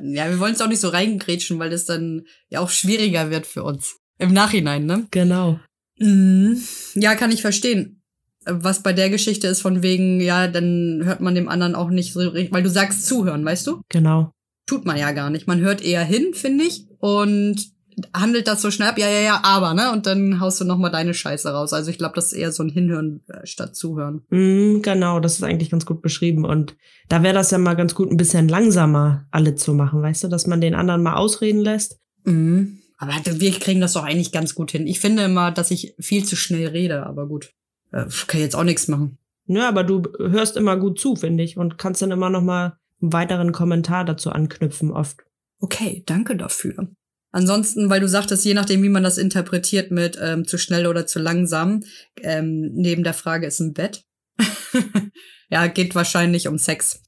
Ja, 0.06 0.28
wir 0.28 0.38
wollen 0.38 0.52
es 0.52 0.60
auch 0.60 0.68
nicht 0.68 0.80
so 0.80 0.88
reingrätschen, 0.88 1.58
weil 1.58 1.70
das 1.70 1.86
dann 1.86 2.26
ja 2.50 2.60
auch 2.60 2.68
schwieriger 2.68 3.30
wird 3.30 3.46
für 3.46 3.64
uns. 3.64 4.00
Im 4.18 4.34
Nachhinein, 4.34 4.84
ne? 4.84 5.06
genau. 5.10 5.60
Mhm. 5.98 6.60
Ja, 6.94 7.14
kann 7.14 7.30
ich 7.30 7.42
verstehen. 7.42 8.02
Was 8.46 8.82
bei 8.82 8.92
der 8.92 9.08
Geschichte 9.08 9.46
ist 9.46 9.62
von 9.62 9.82
wegen, 9.82 10.20
ja, 10.20 10.48
dann 10.48 11.02
hört 11.04 11.20
man 11.20 11.34
dem 11.34 11.48
anderen 11.48 11.74
auch 11.74 11.88
nicht 11.88 12.12
so 12.12 12.20
richtig, 12.20 12.52
weil 12.52 12.62
du 12.62 12.68
sagst 12.68 13.06
zuhören, 13.06 13.44
weißt 13.44 13.66
du? 13.66 13.80
Genau. 13.88 14.32
Tut 14.66 14.84
man 14.84 14.98
ja 14.98 15.12
gar 15.12 15.30
nicht. 15.30 15.46
Man 15.46 15.60
hört 15.60 15.82
eher 15.82 16.04
hin, 16.04 16.34
finde 16.34 16.64
ich, 16.64 16.86
und 16.98 17.74
handelt 18.12 18.48
das 18.48 18.62
so 18.62 18.70
schnell 18.70 18.88
ab, 18.88 18.98
ja, 18.98 19.08
ja, 19.08 19.20
ja, 19.20 19.40
aber, 19.44 19.74
ne? 19.74 19.92
Und 19.92 20.06
dann 20.06 20.40
haust 20.40 20.60
du 20.60 20.64
nochmal 20.64 20.90
deine 20.90 21.14
Scheiße 21.14 21.48
raus. 21.50 21.72
Also 21.72 21.90
ich 21.90 21.98
glaube, 21.98 22.14
das 22.14 22.32
ist 22.32 22.38
eher 22.38 22.52
so 22.52 22.62
ein 22.62 22.68
Hinhören 22.68 23.22
äh, 23.28 23.46
statt 23.46 23.76
Zuhören. 23.76 24.22
Mhm, 24.30 24.82
genau, 24.82 25.20
das 25.20 25.34
ist 25.34 25.42
eigentlich 25.42 25.70
ganz 25.70 25.86
gut 25.86 26.02
beschrieben. 26.02 26.44
Und 26.44 26.76
da 27.08 27.22
wäre 27.22 27.34
das 27.34 27.50
ja 27.50 27.58
mal 27.58 27.76
ganz 27.76 27.94
gut, 27.94 28.10
ein 28.10 28.16
bisschen 28.16 28.48
langsamer 28.48 29.26
alle 29.30 29.54
zu 29.54 29.74
machen, 29.74 30.02
weißt 30.02 30.24
du, 30.24 30.28
dass 30.28 30.46
man 30.46 30.60
den 30.60 30.74
anderen 30.74 31.02
mal 31.02 31.14
ausreden 31.14 31.60
lässt. 31.60 31.98
Mhm. 32.24 32.80
Aber 32.96 33.12
wir 33.24 33.52
kriegen 33.52 33.80
das 33.80 33.94
doch 33.94 34.04
eigentlich 34.04 34.32
ganz 34.32 34.54
gut 34.54 34.70
hin. 34.70 34.86
Ich 34.86 35.00
finde 35.00 35.24
immer, 35.24 35.50
dass 35.50 35.70
ich 35.70 35.94
viel 35.98 36.24
zu 36.24 36.36
schnell 36.36 36.68
rede, 36.68 37.04
aber 37.06 37.26
gut. 37.26 37.52
Äh, 37.92 38.06
kann 38.26 38.40
jetzt 38.40 38.56
auch 38.56 38.64
nichts 38.64 38.88
machen. 38.88 39.18
Ja, 39.46 39.68
aber 39.68 39.84
du 39.84 40.02
hörst 40.18 40.56
immer 40.56 40.76
gut 40.76 40.98
zu, 40.98 41.16
finde 41.16 41.44
ich, 41.44 41.56
und 41.56 41.76
kannst 41.76 42.00
dann 42.02 42.10
immer 42.10 42.30
noch 42.30 42.42
mal 42.42 42.78
einen 43.02 43.12
weiteren 43.12 43.52
Kommentar 43.52 44.04
dazu 44.04 44.30
anknüpfen, 44.30 44.90
oft. 44.90 45.18
Okay, 45.58 46.02
danke 46.06 46.36
dafür. 46.36 46.88
Ansonsten, 47.30 47.90
weil 47.90 48.00
du 48.00 48.08
sagtest, 48.08 48.44
je 48.44 48.54
nachdem, 48.54 48.82
wie 48.82 48.88
man 48.88 49.02
das 49.02 49.18
interpretiert 49.18 49.90
mit 49.90 50.16
ähm, 50.22 50.46
zu 50.46 50.56
schnell 50.56 50.86
oder 50.86 51.06
zu 51.06 51.18
langsam, 51.18 51.80
ähm, 52.22 52.70
neben 52.74 53.02
der 53.02 53.12
Frage 53.12 53.46
ist 53.46 53.60
ein 53.60 53.74
Bett. 53.74 54.04
ja, 55.50 55.66
geht 55.66 55.94
wahrscheinlich 55.94 56.46
um 56.46 56.58
Sex. 56.58 57.02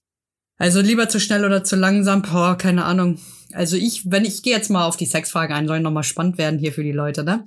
Also 0.58 0.80
lieber 0.80 1.08
zu 1.08 1.20
schnell 1.20 1.44
oder 1.44 1.64
zu 1.64 1.76
langsam, 1.76 2.22
boah, 2.22 2.58
keine 2.58 2.84
Ahnung. 2.84 3.20
Also 3.56 3.76
ich, 3.76 4.10
wenn 4.10 4.26
ich 4.26 4.42
gehe 4.42 4.54
jetzt 4.54 4.68
mal 4.68 4.84
auf 4.84 4.98
die 4.98 5.06
Sexfrage 5.06 5.54
ein, 5.54 5.66
soll 5.66 5.80
noch 5.80 5.90
mal 5.90 6.02
spannend 6.02 6.36
werden 6.36 6.58
hier 6.58 6.72
für 6.72 6.84
die 6.84 6.92
Leute, 6.92 7.24
ne? 7.24 7.46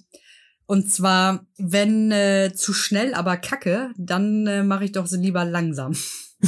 Und 0.65 0.91
zwar, 0.91 1.45
wenn 1.57 2.11
äh, 2.11 2.51
zu 2.53 2.73
schnell, 2.73 3.13
aber 3.13 3.37
kacke, 3.37 3.91
dann 3.97 4.47
äh, 4.47 4.63
mache 4.63 4.85
ich 4.85 4.91
doch 4.91 5.05
so 5.05 5.17
lieber 5.17 5.45
langsam. 5.45 5.95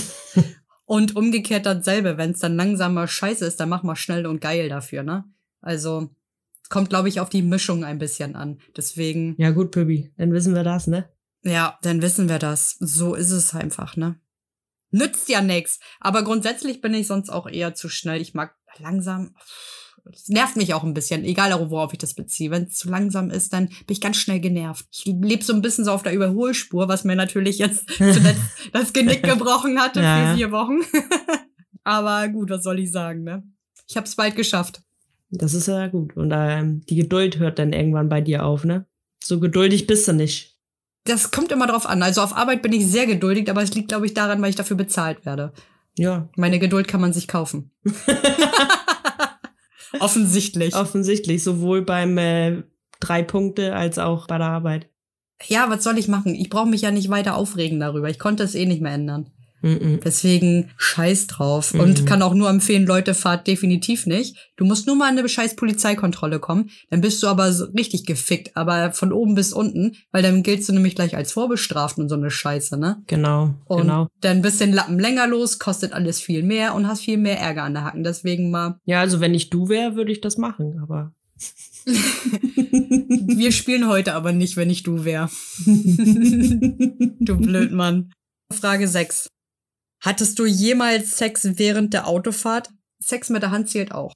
und 0.86 1.16
umgekehrt 1.16 1.66
dasselbe, 1.66 2.18
wenn 2.18 2.32
es 2.32 2.40
dann 2.40 2.56
langsamer 2.56 3.08
scheiße 3.08 3.46
ist, 3.46 3.60
dann 3.60 3.70
mach 3.70 3.84
mal 3.84 3.96
schnell 3.96 4.26
und 4.26 4.42
geil 4.42 4.68
dafür, 4.68 5.04
ne? 5.04 5.26
Also 5.62 6.10
kommt, 6.70 6.90
glaube 6.90 7.10
ich, 7.10 7.20
auf 7.20 7.30
die 7.30 7.44
Mischung 7.44 7.84
ein 7.84 8.00
bisschen 8.00 8.36
an. 8.36 8.60
Deswegen, 8.76 9.36
Ja, 9.38 9.52
gut, 9.52 9.72
Pübi, 9.72 10.12
dann 10.18 10.34
wissen 10.34 10.56
wir 10.56 10.64
das, 10.64 10.88
ne? 10.88 11.08
ja, 11.44 11.78
dann 11.84 12.02
wissen 12.02 12.30
wir 12.30 12.40
das. 12.40 12.78
So 12.80 13.14
ist 13.14 13.32
es 13.32 13.54
einfach, 13.54 13.96
ne? 13.96 14.20
Nützt 14.92 15.30
ja 15.30 15.42
nix. 15.42 15.80
Aber 16.00 16.24
grundsätzlich 16.24 16.82
bin 16.82 16.94
ich 16.94 17.08
sonst 17.08 17.30
auch 17.30 17.48
eher 17.48 17.74
zu 17.74 17.90
schnell. 17.90 18.22
Ich 18.22 18.34
mag 18.34 18.56
langsam. 18.80 19.36
Das 20.04 20.30
nervt 20.30 20.56
mich 20.56 20.74
auch 20.74 20.84
ein 20.84 20.96
bisschen, 20.96 21.24
egal 21.24 21.52
worauf 21.70 21.94
ich 21.94 22.00
das 22.00 22.16
beziehe. 22.16 22.50
Wenn 22.50 22.64
es 22.64 22.76
zu 22.76 22.90
langsam 22.90 23.30
ist, 23.30 23.54
dann 23.54 23.68
bin 23.68 23.86
ich 23.90 24.02
ganz 24.02 24.18
schnell 24.18 24.40
genervt. 24.40 24.86
Ich 24.92 25.06
lebe 25.06 25.44
so 25.44 25.54
ein 25.54 25.62
bisschen 25.62 25.86
so 25.86 25.92
auf 25.92 26.02
der 26.02 26.14
Überholspur, 26.14 26.88
was 26.88 27.04
mir 27.04 27.16
natürlich 27.16 27.60
jetzt 27.60 27.88
zuletzt 27.98 28.42
das 28.74 28.94
Genick 28.94 29.24
gebrochen 29.24 29.80
hatte 29.80 30.02
Ja, 30.02 30.32
für 30.32 30.38
vier 30.38 30.52
Wochen. 30.52 30.80
Aber 31.84 32.28
gut, 32.30 32.50
was 32.50 32.64
soll 32.64 32.80
ich 32.80 32.92
sagen, 32.92 33.24
ne? 33.24 33.44
Ich 33.88 33.96
habe 33.98 34.08
es 34.08 34.16
bald 34.16 34.36
geschafft. 34.36 34.82
Das 35.30 35.54
ist 35.54 35.68
ja 35.68 35.88
gut. 35.88 36.16
Und 36.16 36.32
ähm, 36.34 36.86
die 36.88 36.96
Geduld 36.96 37.40
hört 37.40 37.60
dann 37.60 37.74
irgendwann 37.74 38.10
bei 38.10 38.22
dir 38.22 38.46
auf, 38.46 38.64
ne? 38.64 38.86
So 39.24 39.40
geduldig 39.40 39.88
bist 39.88 40.08
du 40.08 40.14
nicht. 40.14 40.58
Das 41.06 41.32
kommt 41.32 41.52
immer 41.52 41.68
drauf 41.68 41.88
an. 41.88 42.04
Also 42.04 42.22
auf 42.22 42.36
Arbeit 42.36 42.62
bin 42.62 42.74
ich 42.74 42.86
sehr 42.88 43.08
geduldig, 43.08 43.50
aber 43.50 43.64
es 43.64 43.74
liegt, 43.74 43.90
glaube 43.90 44.06
ich, 44.06 44.14
daran, 44.14 44.42
weil 44.42 44.50
ich 44.50 44.56
dafür 44.56 44.78
bezahlt 44.78 45.26
werde. 45.26 45.54
Ja, 45.98 46.30
Meine 46.38 46.60
Geduld 46.60 46.88
kann 46.88 47.02
man 47.02 47.14
sich 47.14 47.28
kaufen. 47.28 47.72
Offensichtlich. 50.00 50.76
offensichtlich. 50.76 51.44
Sowohl 51.44 51.82
beim 51.82 52.18
äh, 52.18 52.64
drei 53.00 53.24
Punkte 53.24 53.76
als 53.76 54.00
auch 54.00 54.28
bei 54.28 54.38
der 54.38 54.48
Arbeit. 54.48 54.90
Ja, 55.48 55.70
was 55.70 55.84
soll 55.84 55.98
ich 55.98 56.08
machen? 56.08 56.34
Ich 56.36 56.50
brauche 56.50 56.70
mich 56.70 56.82
ja 56.82 56.92
nicht 56.92 57.10
weiter 57.10 57.36
aufregen 57.36 57.80
darüber. 57.80 58.10
Ich 58.10 58.20
konnte 58.20 58.44
es 58.44 58.56
eh 58.56 58.66
nicht 58.66 58.82
mehr 58.82 58.94
ändern. 58.94 59.32
Deswegen 59.64 60.72
scheiß 60.78 61.28
drauf. 61.28 61.74
Und 61.74 62.06
kann 62.06 62.22
auch 62.22 62.34
nur 62.34 62.50
empfehlen, 62.50 62.86
Leute, 62.86 63.14
fahrt 63.14 63.48
definitiv 63.48 64.06
nicht. 64.06 64.52
Du 64.58 64.66
musst 64.66 64.88
nur 64.88 64.96
mal 64.96 65.12
in 65.12 65.20
eine 65.20 65.30
scheiß 65.30 65.56
Polizeikontrolle 65.56 66.40
kommen. 66.40 66.70
Dann 66.90 67.02
bist 67.02 67.22
du 67.22 67.28
aber 67.28 67.52
so 67.54 67.66
richtig 67.66 68.06
gefickt. 68.06 68.56
Aber 68.56 68.92
von 68.92 69.14
oben 69.14 69.36
bis 69.36 69.54
unten. 69.54 69.96
Weil 70.12 70.24
dann 70.24 70.44
giltst 70.44 70.70
du 70.70 70.74
nämlich 70.74 70.96
gleich 70.96 71.16
als 71.16 71.32
vorbestraft 71.32 71.98
und 71.98 72.10
so 72.10 72.16
eine 72.16 72.32
Scheiße, 72.32 72.78
ne? 72.78 73.04
Genau, 73.08 73.54
Und 73.66 73.82
genau. 73.82 74.08
dann 74.22 74.42
bist 74.42 74.62
den 74.62 74.74
Lappen 74.74 75.00
länger 75.00 75.28
los, 75.28 75.60
kostet 75.60 75.94
alles 75.94 76.20
viel 76.20 76.44
mehr 76.44 76.74
und 76.74 76.88
hast 76.88 77.02
viel 77.02 77.18
mehr 77.18 77.40
Ärger 77.40 77.64
an 77.64 77.74
der 77.74 77.84
Hacken. 77.84 78.04
Deswegen 78.04 78.50
mal, 78.52 78.80
Ja, 78.86 79.00
also 79.02 79.20
wenn 79.20 79.34
ich 79.34 79.50
du 79.50 79.70
wäre, 79.70 79.96
würde 79.96 80.12
ich 80.12 80.22
das 80.22 80.38
machen, 80.38 80.80
aber. 80.82 81.14
wir 81.86 83.52
spielen 83.52 83.88
heute 83.88 84.14
aber 84.14 84.32
nicht, 84.32 84.58
wenn 84.58 84.70
ich 84.70 84.84
du 84.84 85.04
wär. 85.06 85.30
du 85.66 87.38
Blödmann. 87.38 88.12
Frage 88.52 88.88
6. 88.88 89.30
Hattest 90.02 90.40
du 90.40 90.46
jemals 90.46 91.18
Sex 91.18 91.48
während 91.58 91.94
der 91.94 92.08
Autofahrt? 92.08 92.70
Sex 93.00 93.30
mit 93.30 93.44
der 93.44 93.52
Hand 93.52 93.70
zählt 93.70 93.92
auch. 93.92 94.14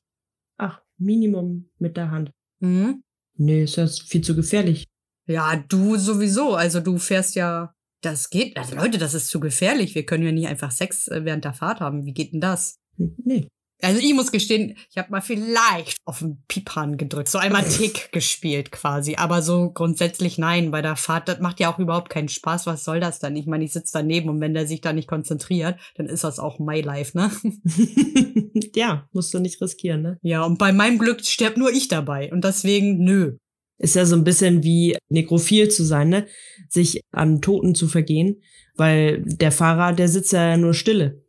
Ach, 0.57 0.81
Minimum 0.97 1.69
mit 1.77 1.95
der 1.95 2.11
Hand. 2.11 2.31
Mhm. 2.59 3.03
Nee, 3.37 3.63
ist 3.63 3.77
das 3.77 3.99
viel 3.99 4.21
zu 4.21 4.35
gefährlich. 4.35 4.85
Ja, 5.27 5.55
du 5.55 5.97
sowieso. 5.97 6.55
Also 6.55 6.79
du 6.79 6.97
fährst 6.97 7.35
ja. 7.35 7.73
Das 8.01 8.29
geht. 8.29 8.57
Also 8.57 8.75
Leute, 8.75 8.97
das 8.97 9.13
ist 9.13 9.29
zu 9.29 9.39
gefährlich. 9.39 9.95
Wir 9.95 10.05
können 10.05 10.23
ja 10.23 10.31
nicht 10.31 10.47
einfach 10.47 10.71
Sex 10.71 11.07
äh, 11.07 11.25
während 11.25 11.43
der 11.43 11.53
Fahrt 11.53 11.79
haben. 11.79 12.05
Wie 12.05 12.13
geht 12.13 12.33
denn 12.33 12.41
das? 12.41 12.77
Nee. 12.97 13.47
Also 13.85 13.99
ich 14.01 14.15
muss 14.15 14.31
gestehen, 14.31 14.75
ich 14.89 14.97
habe 14.97 15.11
mal 15.11 15.21
vielleicht 15.21 15.97
auf 16.05 16.19
den 16.19 16.41
Pipan 16.47 16.97
gedrückt, 16.97 17.29
so 17.29 17.37
einmal 17.37 17.63
Tick 17.69 18.11
gespielt 18.11 18.71
quasi, 18.71 19.15
aber 19.15 19.43
so 19.43 19.69
grundsätzlich 19.69 20.39
nein, 20.39 20.71
bei 20.71 20.81
der 20.81 20.95
Fahrt, 20.95 21.27
das 21.27 21.39
macht 21.39 21.59
ja 21.59 21.71
auch 21.71 21.77
überhaupt 21.77 22.09
keinen 22.09 22.27
Spaß, 22.27 22.65
was 22.65 22.83
soll 22.83 22.99
das 22.99 23.19
dann? 23.19 23.35
Ich 23.35 23.45
meine, 23.45 23.63
ich 23.63 23.73
sitze 23.73 23.93
daneben 23.93 24.29
und 24.29 24.41
wenn 24.41 24.55
der 24.55 24.65
sich 24.65 24.81
da 24.81 24.91
nicht 24.91 25.07
konzentriert, 25.07 25.79
dann 25.97 26.07
ist 26.07 26.23
das 26.23 26.39
auch 26.39 26.57
my 26.57 26.81
life, 26.81 27.15
ne? 27.15 27.29
ja, 28.75 29.07
musst 29.13 29.33
du 29.35 29.39
nicht 29.39 29.61
riskieren, 29.61 30.01
ne? 30.01 30.17
Ja, 30.23 30.43
und 30.43 30.57
bei 30.57 30.73
meinem 30.73 30.97
Glück 30.97 31.23
stirbt 31.23 31.57
nur 31.57 31.71
ich 31.71 31.87
dabei 31.87 32.31
und 32.31 32.43
deswegen 32.43 33.03
nö. 33.03 33.37
Ist 33.77 33.95
ja 33.95 34.05
so 34.05 34.15
ein 34.15 34.23
bisschen 34.23 34.63
wie 34.63 34.97
nekrophil 35.09 35.69
zu 35.69 35.83
sein, 35.83 36.09
ne? 36.09 36.25
Sich 36.69 37.01
an 37.11 37.41
Toten 37.41 37.75
zu 37.75 37.87
vergehen, 37.87 38.41
weil 38.75 39.21
der 39.25 39.51
Fahrer, 39.51 39.93
der 39.93 40.07
sitzt 40.07 40.31
ja 40.31 40.57
nur 40.57 40.73
stille. 40.73 41.24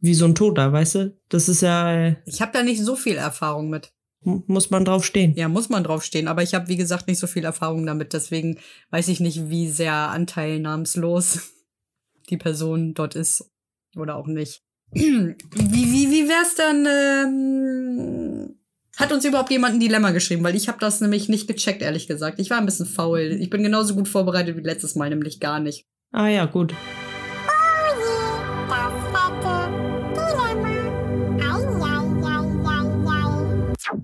Wie 0.00 0.14
so 0.14 0.24
ein 0.24 0.34
Toter, 0.34 0.72
weißt 0.72 0.94
du? 0.96 1.18
Das 1.28 1.48
ist 1.48 1.60
ja, 1.60 1.92
äh, 1.92 2.16
Ich 2.24 2.40
habe 2.40 2.52
da 2.52 2.62
nicht 2.62 2.82
so 2.82 2.96
viel 2.96 3.16
Erfahrung 3.16 3.68
mit. 3.70 3.92
Muss 4.22 4.70
man 4.70 4.84
drauf 4.84 5.04
stehen. 5.04 5.34
Ja, 5.34 5.48
muss 5.48 5.70
man 5.70 5.82
draufstehen. 5.82 6.28
Aber 6.28 6.42
ich 6.42 6.54
habe, 6.54 6.68
wie 6.68 6.76
gesagt, 6.76 7.08
nicht 7.08 7.18
so 7.18 7.26
viel 7.26 7.44
Erfahrung 7.44 7.86
damit. 7.86 8.12
Deswegen 8.12 8.58
weiß 8.90 9.08
ich 9.08 9.20
nicht, 9.20 9.48
wie 9.48 9.68
sehr 9.70 9.94
anteilnahmslos 9.94 11.52
die 12.30 12.36
Person 12.36 12.92
dort 12.92 13.14
ist 13.14 13.50
oder 13.96 14.16
auch 14.16 14.26
nicht. 14.26 14.62
wie, 14.92 15.34
wie, 15.38 16.10
wie 16.10 16.28
wär's 16.28 16.54
dann? 16.54 16.86
Ähm, 16.86 18.56
hat 18.96 19.12
uns 19.12 19.24
überhaupt 19.24 19.50
jemand 19.50 19.74
ein 19.74 19.80
Dilemma 19.80 20.10
geschrieben? 20.10 20.44
Weil 20.44 20.56
ich 20.56 20.68
habe 20.68 20.78
das 20.78 21.00
nämlich 21.00 21.28
nicht 21.30 21.48
gecheckt, 21.48 21.80
ehrlich 21.80 22.06
gesagt. 22.06 22.38
Ich 22.38 22.50
war 22.50 22.58
ein 22.58 22.66
bisschen 22.66 22.86
faul. 22.86 23.38
Ich 23.40 23.48
bin 23.48 23.62
genauso 23.62 23.94
gut 23.94 24.08
vorbereitet 24.08 24.56
wie 24.56 24.60
letztes 24.60 24.94
Mal, 24.94 25.08
nämlich 25.08 25.40
gar 25.40 25.60
nicht. 25.60 25.86
Ah 26.12 26.28
ja, 26.28 26.44
gut. 26.44 26.74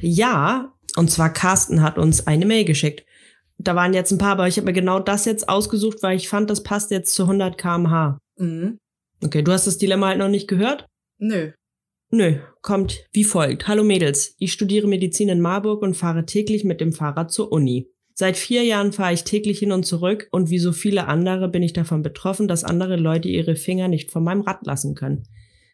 Ja, 0.01 0.73
und 0.97 1.11
zwar 1.11 1.33
Carsten 1.33 1.83
hat 1.83 1.99
uns 1.99 2.27
eine 2.27 2.47
Mail 2.47 2.65
geschickt. 2.65 3.05
Da 3.59 3.75
waren 3.75 3.95
jetzt 3.95 4.13
ein 4.13 4.19
paar, 4.19 4.33
aber 4.33 4.49
ich 4.49 4.57
habe 4.57 4.67
mir 4.67 4.73
genau 4.73 5.01
das 5.01 5.25
jetzt 5.25 5.49
ausgesucht, 5.49 6.03
weil 6.03 6.17
ich 6.17 6.29
fand, 6.29 6.51
das 6.51 6.63
passt 6.63 6.91
jetzt 6.91 7.15
zu 7.15 7.23
100 7.25 7.57
km/h. 7.57 8.19
Mhm. 8.37 8.79
Okay, 9.25 9.43
du 9.43 9.53
hast 9.53 9.67
das 9.67 9.79
Dilemma 9.79 10.09
halt 10.09 10.19
noch 10.19 10.29
nicht 10.29 10.49
gehört? 10.49 10.87
Nö. 11.19 11.53
Nö, 12.11 12.37
kommt 12.63 13.05
wie 13.13 13.25
folgt. 13.25 13.67
Hallo 13.67 13.83
Mädels, 13.83 14.37
ich 14.39 14.53
studiere 14.53 14.87
Medizin 14.87 15.29
in 15.29 15.41
Marburg 15.41 15.83
und 15.83 15.97
fahre 15.97 16.25
täglich 16.25 16.65
mit 16.65 16.81
dem 16.81 16.93
Fahrrad 16.93 17.33
zur 17.33 17.51
Uni. 17.51 17.89
Seit 18.15 18.37
vier 18.37 18.63
Jahren 18.63 18.93
fahre 18.93 19.13
ich 19.13 19.25
täglich 19.25 19.59
hin 19.59 19.73
und 19.73 19.85
zurück 19.85 20.29
und 20.31 20.49
wie 20.49 20.59
so 20.59 20.73
viele 20.73 21.09
andere 21.09 21.49
bin 21.49 21.63
ich 21.63 21.73
davon 21.73 22.03
betroffen, 22.03 22.47
dass 22.49 22.65
andere 22.65 22.97
Leute 22.97 23.29
ihre 23.29 23.57
Finger 23.57 23.89
nicht 23.89 24.11
von 24.11 24.23
meinem 24.23 24.43
Rad 24.43 24.65
lassen 24.65 24.95
können. 24.95 25.25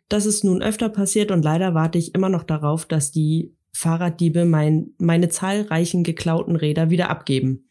Das 0.08 0.26
ist 0.26 0.42
nun 0.42 0.62
öfter 0.62 0.88
passiert 0.88 1.30
und 1.30 1.42
leider 1.42 1.74
warte 1.74 1.98
ich 1.98 2.14
immer 2.14 2.28
noch 2.28 2.42
darauf, 2.42 2.86
dass 2.86 3.12
die 3.12 3.54
Fahrraddiebe 3.74 4.44
mein, 4.44 4.90
meine 4.98 5.28
zahlreichen 5.28 6.04
geklauten 6.04 6.56
Räder 6.56 6.90
wieder 6.90 7.10
abgeben. 7.10 7.68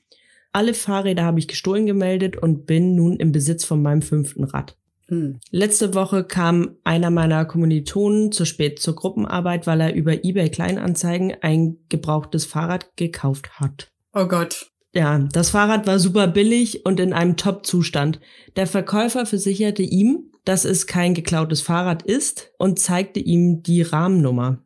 Alle 0.52 0.74
Fahrräder 0.74 1.24
habe 1.24 1.40
ich 1.40 1.48
gestohlen 1.48 1.86
gemeldet 1.86 2.36
und 2.38 2.66
bin 2.66 2.96
nun 2.96 3.18
im 3.18 3.32
Besitz 3.32 3.64
von 3.64 3.82
meinem 3.82 4.02
fünften 4.02 4.44
Rad. 4.44 4.76
Hm. 5.08 5.40
Letzte 5.50 5.94
Woche 5.94 6.24
kam 6.24 6.78
einer 6.84 7.10
meiner 7.10 7.46
Kommilitonen 7.46 8.32
zu 8.32 8.46
spät 8.46 8.80
zur 8.80 8.96
Gruppenarbeit, 8.96 9.68
weil 9.68 9.82
er 9.82 9.94
über 9.94 10.24
eBay 10.24 10.50
Kleinanzeigen 10.50 11.36
ein 11.42 11.78
gebrauchtes 11.90 12.46
Fahrrad 12.46 12.96
gekauft 12.96 13.60
hat. 13.60 13.92
Oh 14.14 14.26
Gott. 14.26 14.68
Ja, 14.94 15.20
das 15.20 15.52
Fahrrad 15.52 15.88
war 15.88 16.00
super 16.00 16.28
billig 16.28 16.86
und 16.86 17.00
in 17.00 17.14
einem 17.14 17.38
Top-Zustand. 17.38 18.20
Der 18.58 18.68
Verkäufer 18.68 19.26
versicherte 19.26 19.84
ihm, 19.84 20.32
dass 20.44 20.66
es 20.66 20.88
kein 20.88 21.14
geklautes 21.14 21.62
Fahrrad 21.62 22.04
ist 22.04 22.52
und 22.58 22.80
zeigte 22.80 23.20
ihm 23.20 23.64
die 23.64 23.84
Rahmennummer. 23.84 24.64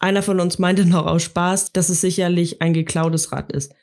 Einer 0.00 0.22
von 0.22 0.40
uns 0.40 0.58
meinte 0.58 0.86
noch 0.86 1.06
aus 1.06 1.22
Spaß, 1.22 1.72
dass 1.72 1.90
es 1.90 2.00
sicherlich 2.00 2.62
ein 2.62 2.72
geklautes 2.72 3.32
Rad 3.32 3.52
ist. 3.52 3.74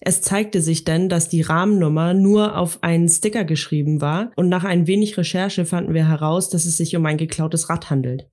Es 0.00 0.20
zeigte 0.20 0.60
sich 0.60 0.84
denn, 0.84 1.08
dass 1.08 1.30
die 1.30 1.40
Rahmennummer 1.40 2.12
nur 2.12 2.58
auf 2.58 2.82
einen 2.82 3.08
Sticker 3.08 3.44
geschrieben 3.44 4.00
war 4.00 4.32
und 4.36 4.50
nach 4.50 4.64
ein 4.64 4.86
wenig 4.86 5.16
Recherche 5.16 5.64
fanden 5.64 5.94
wir 5.94 6.06
heraus, 6.06 6.50
dass 6.50 6.66
es 6.66 6.76
sich 6.76 6.94
um 6.94 7.06
ein 7.06 7.16
geklautes 7.16 7.70
Rad 7.70 7.88
handelt. 7.88 8.28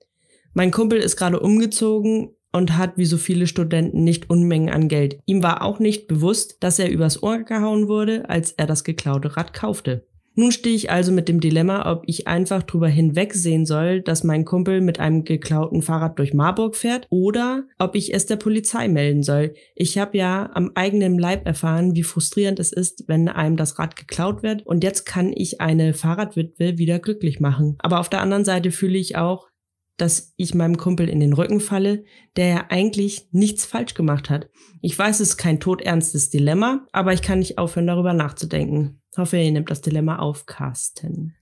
Mein 0.54 0.72
Kumpel 0.72 1.00
ist 1.00 1.16
gerade 1.16 1.40
umgezogen 1.40 2.36
und 2.52 2.76
hat 2.76 2.98
wie 2.98 3.06
so 3.06 3.18
viele 3.18 3.48
Studenten 3.48 4.04
nicht 4.04 4.30
Unmengen 4.30 4.70
an 4.70 4.90
Geld. 4.90 5.20
Ihm 5.26 5.42
war 5.42 5.62
auch 5.64 5.80
nicht 5.80 6.08
bewusst, 6.08 6.58
dass 6.62 6.80
er 6.80 6.90
übers 6.90 7.24
Ohr 7.24 7.44
gehauen 7.44 7.88
wurde, 7.88 8.28
als 8.28 8.52
er 8.52 8.66
das 8.66 8.84
geklaute 8.84 9.38
Rad 9.38 9.54
kaufte. 9.54 10.09
Nun 10.40 10.54
stehe 10.54 10.74
ich 10.74 10.90
also 10.90 11.12
mit 11.12 11.28
dem 11.28 11.42
Dilemma, 11.42 11.92
ob 11.92 12.04
ich 12.06 12.26
einfach 12.26 12.64
drüber 12.64 12.88
hinwegsehen 12.88 13.66
soll, 13.66 14.02
dass 14.02 14.24
mein 14.24 14.46
Kumpel 14.46 14.80
mit 14.80 14.98
einem 14.98 15.26
geklauten 15.26 15.82
Fahrrad 15.82 16.18
durch 16.18 16.34
Marburg 16.34 16.78
fährt 16.78 17.08
oder 17.10 17.66
ob 17.78 17.94
ich 17.94 18.14
es 18.14 18.26
der 18.26 18.38
Polizei 18.38 18.88
melden 18.88 19.22
soll. 19.22 19.54
Ich 19.76 19.98
habe 19.98 20.18
ja 20.18 20.50
am 20.54 20.72
eigenen 20.76 21.20
Leib 21.20 21.46
erfahren, 21.46 21.94
wie 21.94 22.04
frustrierend 22.04 22.58
es 22.62 22.72
ist, 22.72 23.04
wenn 23.08 23.28
einem 23.28 23.58
das 23.58 23.80
Rad 23.80 23.98
geklaut 23.98 24.42
wird 24.42 24.66
und 24.66 24.82
jetzt 24.82 25.06
kann 25.06 25.34
ich 25.36 25.60
eine 25.60 25.94
Fahrradwitwe 25.94 26.78
wieder 26.78 27.00
glücklich 27.00 27.42
machen. 27.42 27.76
Aber 27.80 28.00
auf 28.00 28.08
der 28.08 28.22
anderen 28.22 28.46
Seite 28.46 28.72
fühle 28.72 28.98
ich 28.98 29.18
auch, 29.18 29.50
dass 29.98 30.34
ich 30.38 30.56
meinem 30.56 30.78
Kumpel 30.78 31.10
in 31.10 31.20
den 31.20 31.34
Rücken 31.34 31.60
falle, 31.60 32.06
der 32.38 32.48
ja 32.48 32.66
eigentlich 32.70 33.28
nichts 33.32 33.66
falsch 33.66 33.94
gemacht 33.94 34.30
hat. 34.30 34.48
Ich 34.82 34.98
weiß, 34.98 35.20
es 35.20 35.32
ist 35.32 35.38
kein 35.38 35.60
todernstes 35.60 36.30
Dilemma, 36.30 36.88
aber 36.94 37.12
ich 37.12 37.22
kann 37.22 37.40
nicht 37.40 37.58
aufhören, 37.58 37.88
darüber 37.88 38.14
nachzudenken. 38.14 38.99
Hoffe, 39.18 39.38
ihr 39.38 39.52
nehmt 39.52 39.70
das 39.70 39.82
Dilemma 39.82 40.18
auf, 40.20 40.46
Carsten. 40.46 41.36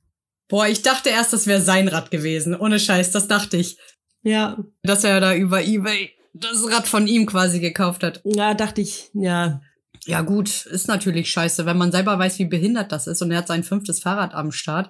Boah, 0.48 0.68
ich 0.68 0.82
dachte 0.82 1.10
erst, 1.10 1.34
das 1.34 1.48
wäre 1.48 1.62
sein 1.62 1.88
Rad 1.88 2.10
gewesen. 2.12 2.56
Ohne 2.56 2.80
Scheiß, 2.80 3.12
das 3.12 3.28
dachte 3.28 3.58
ich. 3.58 3.78
Ja, 4.24 4.58
Dass 4.84 5.04
er 5.04 5.20
da 5.20 5.36
über 5.36 5.64
Ebay 5.64 6.12
das 6.34 6.70
Rad 6.72 6.88
von 6.88 7.08
ihm 7.08 7.26
quasi 7.26 7.60
gekauft 7.60 8.04
hat. 8.04 8.22
ja, 8.24 8.54
dachte 8.54 8.82
ich, 8.82 9.10
ja, 9.14 9.62
Ja 10.06 10.22
gut, 10.22 10.66
ist 10.68 10.88
natürlich 10.88 11.30
scheiße, 11.32 11.66
wenn 11.66 11.78
man 11.78 11.92
selber 11.92 12.18
weiß, 12.18 12.40
wie 12.40 12.46
behindert 12.46 12.92
das 12.92 13.08
ist 13.08 13.22
und 13.22 13.32
er 13.32 13.40
hat 13.40 13.48
sein 13.48 13.64
fünftes 13.64 14.00
Fahrrad 14.00 14.34
am 14.34 14.52
Start. 14.52 14.90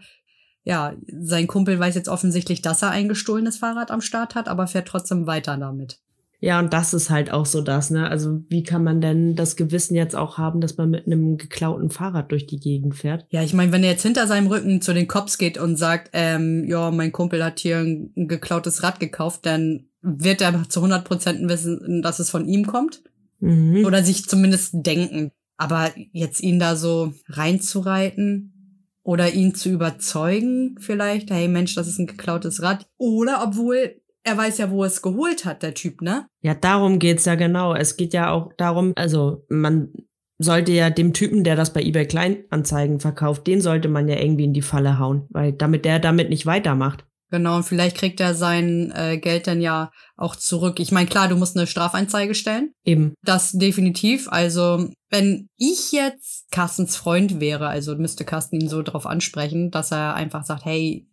Ja, 0.63 0.93
sein 1.07 1.47
Kumpel 1.47 1.79
weiß 1.79 1.95
jetzt 1.95 2.09
offensichtlich, 2.09 2.61
dass 2.61 2.81
er 2.81 2.89
ein 2.91 3.07
gestohlenes 3.07 3.57
Fahrrad 3.57 3.89
am 3.89 4.01
Start 4.01 4.35
hat, 4.35 4.47
aber 4.49 4.67
fährt 4.67 4.87
trotzdem 4.87 5.25
weiter 5.25 5.57
damit. 5.57 5.99
Ja, 6.39 6.59
und 6.59 6.71
das 6.71 6.93
ist 6.93 7.09
halt 7.09 7.31
auch 7.31 7.47
so 7.47 7.61
das, 7.61 7.89
ne? 7.89 8.07
Also, 8.09 8.41
wie 8.49 8.61
kann 8.61 8.83
man 8.83 9.01
denn 9.01 9.35
das 9.35 9.55
Gewissen 9.55 9.95
jetzt 9.95 10.15
auch 10.15 10.37
haben, 10.37 10.61
dass 10.61 10.77
man 10.77 10.91
mit 10.91 11.07
einem 11.07 11.37
geklauten 11.37 11.89
Fahrrad 11.89 12.31
durch 12.31 12.45
die 12.45 12.59
Gegend 12.59 12.95
fährt? 12.95 13.25
Ja, 13.29 13.41
ich 13.41 13.53
meine, 13.53 13.71
wenn 13.71 13.83
er 13.83 13.91
jetzt 13.91 14.03
hinter 14.03 14.27
seinem 14.27 14.47
Rücken 14.47 14.81
zu 14.81 14.93
den 14.93 15.07
Cops 15.07 15.39
geht 15.39 15.57
und 15.57 15.77
sagt, 15.77 16.11
ähm, 16.13 16.65
ja, 16.67 16.91
mein 16.91 17.11
Kumpel 17.11 17.43
hat 17.43 17.59
hier 17.59 17.79
ein, 17.79 18.13
ein 18.15 18.27
geklautes 18.27 18.83
Rad 18.83 18.99
gekauft, 18.99 19.45
dann 19.47 19.87
wird 20.01 20.41
er 20.41 20.69
zu 20.69 20.79
100 20.79 21.03
Prozent 21.03 21.49
wissen, 21.49 22.01
dass 22.03 22.19
es 22.19 22.29
von 22.29 22.47
ihm 22.47 22.67
kommt. 22.67 23.01
Mhm. 23.39 23.83
Oder 23.85 24.03
sich 24.03 24.27
zumindest 24.27 24.73
denken. 24.73 25.31
Aber 25.57 25.91
jetzt 26.11 26.41
ihn 26.41 26.59
da 26.59 26.75
so 26.75 27.13
reinzureiten 27.27 28.53
oder 29.01 29.33
ihn 29.33 29.55
zu 29.55 29.69
überzeugen, 29.69 30.75
vielleicht, 30.79 31.31
hey 31.31 31.47
Mensch, 31.47 31.73
das 31.73 31.87
ist 31.87 31.97
ein 31.97 32.07
geklautes 32.07 32.61
Rad. 32.61 32.85
Oder 32.97 33.43
obwohl 33.43 34.01
er 34.27 34.37
weiß 34.37 34.57
ja, 34.57 34.69
wo 34.69 34.83
er 34.83 34.87
es 34.87 35.01
geholt 35.01 35.45
hat, 35.45 35.63
der 35.63 35.73
Typ, 35.73 36.01
ne? 36.01 36.27
Ja, 36.41 36.53
darum 36.53 36.99
geht's 36.99 37.25
ja 37.25 37.35
genau. 37.35 37.73
Es 37.73 37.95
geht 37.95 38.13
ja 38.13 38.31
auch 38.31 38.51
darum, 38.57 38.91
also 38.95 39.45
man 39.47 39.93
sollte 40.37 40.73
ja 40.73 40.89
dem 40.89 41.13
Typen, 41.13 41.43
der 41.43 41.55
das 41.55 41.71
bei 41.71 41.81
eBay 41.81 42.05
Kleinanzeigen 42.05 42.99
verkauft, 42.99 43.47
den 43.47 43.61
sollte 43.61 43.87
man 43.87 44.07
ja 44.07 44.17
irgendwie 44.17 44.43
in 44.43 44.53
die 44.53 44.61
Falle 44.61 44.99
hauen, 44.99 45.27
weil 45.29 45.53
damit 45.53 45.85
der 45.85 45.99
damit 45.99 46.29
nicht 46.29 46.45
weitermacht. 46.45 47.05
Genau, 47.29 47.57
und 47.57 47.63
vielleicht 47.63 47.97
kriegt 47.97 48.19
er 48.21 48.35
sein 48.35 48.91
äh, 48.95 49.17
Geld 49.17 49.47
dann 49.47 49.59
ja 49.59 49.91
auch 50.15 50.35
zurück. 50.35 50.79
Ich 50.79 50.91
meine, 50.91 51.09
klar, 51.09 51.27
du 51.27 51.35
musst 51.35 51.57
eine 51.57 51.67
Strafeinzeige 51.67 52.35
stellen. 52.35 52.71
Eben. 52.85 53.13
Das 53.21 53.51
definitiv. 53.51 54.29
Also, 54.29 54.89
wenn 55.09 55.49
ich 55.57 55.91
jetzt 55.91 56.49
Carstens 56.51 56.95
Freund 56.95 57.41
wäre, 57.41 57.67
also 57.67 57.95
müsste 57.95 58.23
Carsten 58.23 58.61
ihn 58.61 58.69
so 58.69 58.81
drauf 58.81 59.05
ansprechen, 59.05 59.71
dass 59.71 59.91
er 59.91 60.13
einfach 60.13 60.45
sagt, 60.45 60.63
hey, 60.63 61.05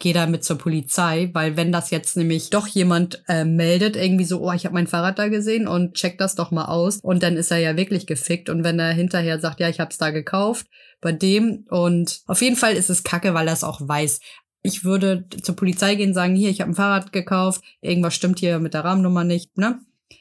geh 0.00 0.12
damit 0.12 0.42
zur 0.42 0.58
Polizei, 0.58 1.30
weil 1.34 1.56
wenn 1.56 1.70
das 1.70 1.90
jetzt 1.90 2.16
nämlich 2.16 2.50
doch 2.50 2.66
jemand 2.66 3.22
äh, 3.28 3.44
meldet, 3.44 3.96
irgendwie 3.96 4.24
so, 4.24 4.40
oh, 4.40 4.52
ich 4.52 4.64
habe 4.64 4.74
mein 4.74 4.86
Fahrrad 4.86 5.18
da 5.18 5.28
gesehen 5.28 5.68
und 5.68 5.94
check 5.94 6.18
das 6.18 6.34
doch 6.34 6.50
mal 6.50 6.64
aus 6.64 6.96
und 7.02 7.22
dann 7.22 7.36
ist 7.36 7.50
er 7.50 7.58
ja 7.58 7.76
wirklich 7.76 8.06
gefickt 8.06 8.48
und 8.48 8.64
wenn 8.64 8.80
er 8.80 8.92
hinterher 8.92 9.38
sagt, 9.38 9.60
ja, 9.60 9.68
ich 9.68 9.78
hab's 9.78 9.98
da 9.98 10.10
gekauft 10.10 10.66
bei 11.00 11.12
dem 11.12 11.66
und 11.68 12.22
auf 12.26 12.40
jeden 12.40 12.56
Fall 12.56 12.74
ist 12.74 12.90
es 12.90 13.04
kacke, 13.04 13.34
weil 13.34 13.46
er 13.46 13.52
es 13.52 13.62
auch 13.62 13.80
weiß. 13.86 14.20
Ich 14.62 14.84
würde 14.84 15.26
zur 15.42 15.54
Polizei 15.54 15.94
gehen, 15.94 16.14
sagen, 16.14 16.34
hier, 16.34 16.50
ich 16.50 16.62
habe 16.62 16.72
ein 16.72 16.74
Fahrrad 16.76 17.12
gekauft, 17.12 17.62
irgendwas 17.82 18.14
stimmt 18.14 18.40
hier 18.40 18.58
mit 18.58 18.74
der 18.74 18.84
Rahmennummer 18.84 19.24
nicht, 19.24 19.56
ne? 19.58 19.80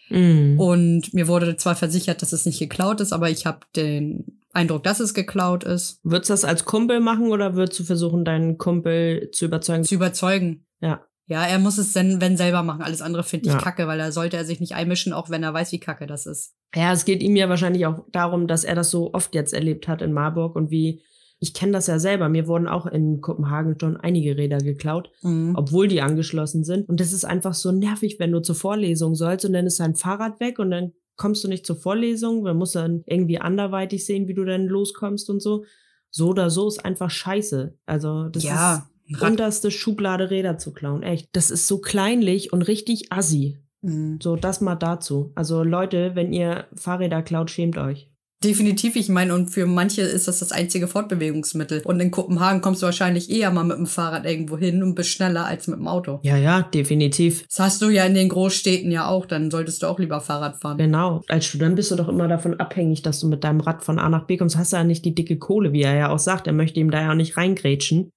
Mhm. 0.09 0.59
Und 0.59 1.13
mir 1.13 1.27
wurde 1.27 1.55
zwar 1.55 1.75
versichert, 1.75 2.21
dass 2.21 2.33
es 2.33 2.45
nicht 2.45 2.59
geklaut 2.59 2.99
ist, 2.99 3.13
aber 3.13 3.29
ich 3.29 3.45
habe 3.45 3.59
den 3.75 4.38
Eindruck, 4.53 4.83
dass 4.83 4.99
es 4.99 5.13
geklaut 5.13 5.63
ist. 5.63 5.99
Würdest 6.03 6.29
du 6.29 6.33
das 6.33 6.45
als 6.45 6.65
Kumpel 6.65 6.99
machen 6.99 7.31
oder 7.31 7.55
würdest 7.55 7.79
du 7.79 7.83
versuchen, 7.83 8.25
deinen 8.25 8.57
Kumpel 8.57 9.29
zu 9.31 9.45
überzeugen? 9.45 9.83
Zu 9.83 9.95
überzeugen. 9.95 10.65
Ja. 10.81 11.01
Ja, 11.27 11.45
er 11.45 11.59
muss 11.59 11.77
es 11.77 11.93
denn, 11.93 12.19
wenn 12.21 12.37
selber 12.37 12.63
machen. 12.63 12.81
Alles 12.81 13.03
andere 13.03 13.23
finde 13.23 13.47
ich 13.49 13.53
Ja. 13.53 13.59
kacke, 13.59 13.85
weil 13.85 13.99
er 13.99 14.11
sollte 14.11 14.35
er 14.37 14.45
sich 14.45 14.59
nicht 14.59 14.73
einmischen, 14.73 15.13
auch 15.13 15.29
wenn 15.29 15.43
er 15.43 15.53
weiß, 15.53 15.71
wie 15.71 15.79
kacke 15.79 16.07
das 16.07 16.25
ist. 16.25 16.55
Ja, 16.73 16.91
es 16.91 17.05
geht 17.05 17.21
ihm 17.21 17.35
ja 17.35 17.47
wahrscheinlich 17.49 17.85
auch 17.85 18.03
darum, 18.11 18.47
dass 18.47 18.63
er 18.63 18.73
das 18.73 18.89
so 18.89 19.13
oft 19.13 19.35
jetzt 19.35 19.53
erlebt 19.53 19.87
hat 19.87 20.01
in 20.01 20.11
Marburg 20.11 20.55
und 20.55 20.71
wie, 20.71 21.01
ich 21.39 21.53
kenne 21.53 21.71
das 21.73 21.85
ja 21.85 21.99
selber, 21.99 22.29
mir 22.29 22.47
wurden 22.47 22.67
auch 22.67 22.87
in 22.87 23.21
Kopenhagen 23.21 23.75
schon 23.79 23.95
einige 23.97 24.35
Räder 24.37 24.57
geklaut, 24.57 25.11
Mhm. 25.21 25.53
obwohl 25.55 25.87
die 25.87 26.01
angeschlossen 26.01 26.63
sind. 26.63 26.89
Und 26.89 26.99
das 26.99 27.13
ist 27.13 27.25
einfach 27.25 27.53
so 27.53 27.71
nervig, 27.71 28.15
wenn 28.17 28.31
du 28.31 28.41
zur 28.41 28.55
Vorlesung 28.55 29.13
sollst 29.13 29.45
und 29.45 29.53
dann 29.53 29.67
ist 29.67 29.79
dein 29.79 29.93
Fahrrad 29.93 30.39
weg 30.39 30.57
und 30.57 30.71
dann 30.71 30.93
kommst 31.19 31.43
du 31.43 31.47
nicht 31.47 31.65
zur 31.67 31.75
Vorlesung, 31.75 32.43
dann 32.45 32.57
musst 32.57 32.73
du 32.73 32.79
dann 32.79 33.03
irgendwie 33.05 33.39
anderweitig 33.39 34.05
sehen, 34.05 34.27
wie 34.27 34.33
du 34.33 34.43
dann 34.45 34.65
loskommst 34.65 35.29
und 35.29 35.39
so. 35.41 35.65
So 36.09 36.29
oder 36.29 36.49
so 36.49 36.67
ist 36.67 36.83
einfach 36.83 37.11
scheiße. 37.11 37.77
Also 37.85 38.29
das 38.29 38.43
Ja, 38.43 38.87
ist 39.07 39.21
Rad- 39.21 39.31
unterste 39.31 39.69
Schublade 39.69 40.31
Räder 40.31 40.57
zu 40.57 40.73
klauen. 40.73 41.03
Echt. 41.03 41.29
Das 41.33 41.51
ist 41.51 41.67
so 41.67 41.79
kleinlich 41.79 42.51
und 42.51 42.63
richtig 42.63 43.11
assi. 43.11 43.59
Mhm. 43.81 44.19
So, 44.21 44.35
das 44.35 44.59
mal 44.61 44.75
dazu. 44.75 45.31
Also 45.35 45.63
Leute, 45.63 46.15
wenn 46.15 46.33
ihr 46.33 46.65
Fahrräder 46.75 47.21
klaut, 47.21 47.51
schämt 47.51 47.77
euch. 47.77 48.08
Definitiv, 48.41 48.95
ich 48.95 49.09
meine, 49.09 49.33
und 49.35 49.49
für 49.49 49.65
manche 49.65 50.01
ist 50.01 50.29
das 50.29 50.39
das 50.39 50.53
einzige 50.53 50.87
Fortbewegungsmittel. 50.87 51.81
Und 51.83 51.99
in 51.99 52.09
Kopenhagen 52.09 52.61
kommst 52.61 52.81
du 52.81 52.85
wahrscheinlich 52.85 53.29
eher 53.29 53.51
mal 53.51 53.65
mit 53.65 53.77
dem 53.77 53.85
Fahrrad 53.85 54.25
irgendwo 54.25 54.57
hin 54.57 54.81
und 54.81 54.95
bist 54.95 55.09
schneller 55.09 55.45
als 55.45 55.67
mit 55.67 55.77
dem 55.77 55.89
Auto. 55.89 56.21
Ja, 56.23 56.37
ja, 56.37 56.61
definitiv. 56.61 57.45
Das 57.47 57.59
hast 57.59 57.81
du 57.81 57.89
ja 57.89 58.05
in 58.05 58.13
den 58.13 58.29
Großstädten 58.29 58.91
ja 58.91 59.09
auch, 59.09 59.25
dann 59.25 59.51
solltest 59.51 59.83
du 59.83 59.87
auch 59.87 59.99
lieber 59.99 60.21
Fahrrad 60.21 60.55
fahren. 60.55 60.77
Genau. 60.77 61.21
Als 61.27 61.47
Student 61.47 61.75
bist 61.75 61.91
du 61.91 61.97
doch 61.97 62.07
immer 62.07 62.29
davon 62.29 62.57
abhängig, 62.61 63.01
dass 63.01 63.19
du 63.19 63.27
mit 63.27 63.43
deinem 63.43 63.59
Rad 63.59 63.83
von 63.83 63.99
A 63.99 64.07
nach 64.07 64.25
B 64.25 64.37
kommst. 64.37 64.55
Hast 64.55 64.71
du 64.71 64.77
ja 64.77 64.85
nicht 64.85 65.03
die 65.03 65.15
dicke 65.15 65.37
Kohle, 65.37 65.73
wie 65.73 65.81
er 65.81 65.95
ja 65.95 66.09
auch 66.09 66.19
sagt. 66.19 66.47
Er 66.47 66.53
möchte 66.53 66.79
ihm 66.79 66.91
da 66.91 67.01
ja 67.01 67.11
auch 67.11 67.15
nicht 67.15 67.35
reingrätschen. 67.35 68.09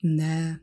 Nee. 0.00 0.56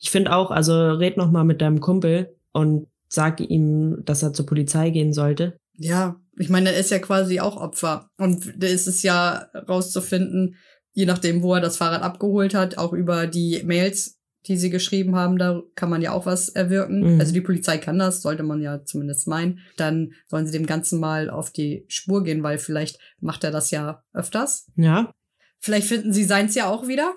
Ich 0.00 0.10
finde 0.10 0.34
auch, 0.34 0.50
also 0.50 0.72
red 0.92 1.16
noch 1.16 1.30
mal 1.30 1.44
mit 1.44 1.60
deinem 1.60 1.80
Kumpel 1.80 2.34
und 2.52 2.88
sag 3.08 3.40
ihm, 3.40 4.02
dass 4.04 4.24
er 4.24 4.32
zur 4.32 4.46
Polizei 4.46 4.90
gehen 4.90 5.12
sollte. 5.12 5.56
Ja, 5.76 6.16
ich 6.38 6.48
meine, 6.48 6.72
er 6.72 6.78
ist 6.78 6.90
ja 6.90 6.98
quasi 6.98 7.40
auch 7.40 7.56
Opfer. 7.56 8.10
Und 8.16 8.54
da 8.56 8.66
ist 8.66 8.86
es 8.86 9.02
ja 9.02 9.48
rauszufinden, 9.68 10.56
je 10.92 11.06
nachdem, 11.06 11.42
wo 11.42 11.54
er 11.54 11.60
das 11.60 11.76
Fahrrad 11.76 12.02
abgeholt 12.02 12.54
hat, 12.54 12.78
auch 12.78 12.92
über 12.92 13.26
die 13.26 13.62
Mails, 13.64 14.18
die 14.46 14.56
sie 14.56 14.70
geschrieben 14.70 15.16
haben, 15.16 15.36
da 15.38 15.62
kann 15.74 15.90
man 15.90 16.00
ja 16.00 16.12
auch 16.12 16.26
was 16.26 16.48
erwirken. 16.48 17.14
Mhm. 17.14 17.20
Also 17.20 17.32
die 17.32 17.40
Polizei 17.40 17.78
kann 17.78 17.98
das, 17.98 18.22
sollte 18.22 18.42
man 18.42 18.62
ja 18.62 18.84
zumindest 18.84 19.26
meinen. 19.28 19.60
Dann 19.76 20.12
sollen 20.26 20.46
sie 20.46 20.56
dem 20.56 20.66
Ganzen 20.66 21.00
mal 21.00 21.28
auf 21.28 21.50
die 21.50 21.84
Spur 21.88 22.24
gehen, 22.24 22.42
weil 22.42 22.58
vielleicht 22.58 22.98
macht 23.20 23.44
er 23.44 23.50
das 23.50 23.70
ja 23.70 24.02
öfters. 24.12 24.66
Ja. 24.76 25.12
Vielleicht 25.60 25.88
finden 25.88 26.12
sie 26.12 26.24
seins 26.24 26.54
ja 26.54 26.70
auch 26.70 26.88
wieder. 26.88 27.14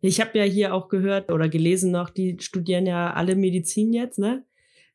Ich 0.00 0.20
habe 0.20 0.38
ja 0.38 0.44
hier 0.44 0.74
auch 0.74 0.88
gehört 0.88 1.32
oder 1.32 1.48
gelesen 1.48 1.90
noch, 1.90 2.10
die 2.10 2.36
studieren 2.40 2.86
ja 2.86 3.12
alle 3.14 3.34
Medizin 3.34 3.92
jetzt, 3.92 4.18
ne? 4.18 4.44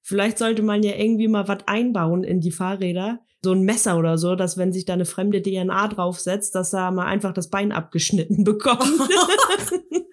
Vielleicht 0.02 0.38
sollte 0.38 0.62
man 0.64 0.84
ja 0.84 0.96
irgendwie 0.96 1.28
mal 1.28 1.48
was 1.48 1.60
einbauen 1.66 2.24
in 2.24 2.40
die 2.40 2.52
Fahrräder. 2.52 3.20
So 3.44 3.52
ein 3.52 3.64
Messer 3.64 3.98
oder 3.98 4.18
so, 4.18 4.36
dass 4.36 4.58
wenn 4.58 4.72
sich 4.72 4.86
da 4.86 4.94
eine 4.94 5.06
fremde 5.06 5.42
DNA 5.42 5.90
draufsetzt, 5.90 6.56
dass 6.56 6.72
da 6.72 6.92
mal 6.92 7.06
einfach 7.06 7.34
das 7.34 7.50
Bein 7.50 7.72
abgeschnitten 7.72 8.44
bekommt. 8.44 8.80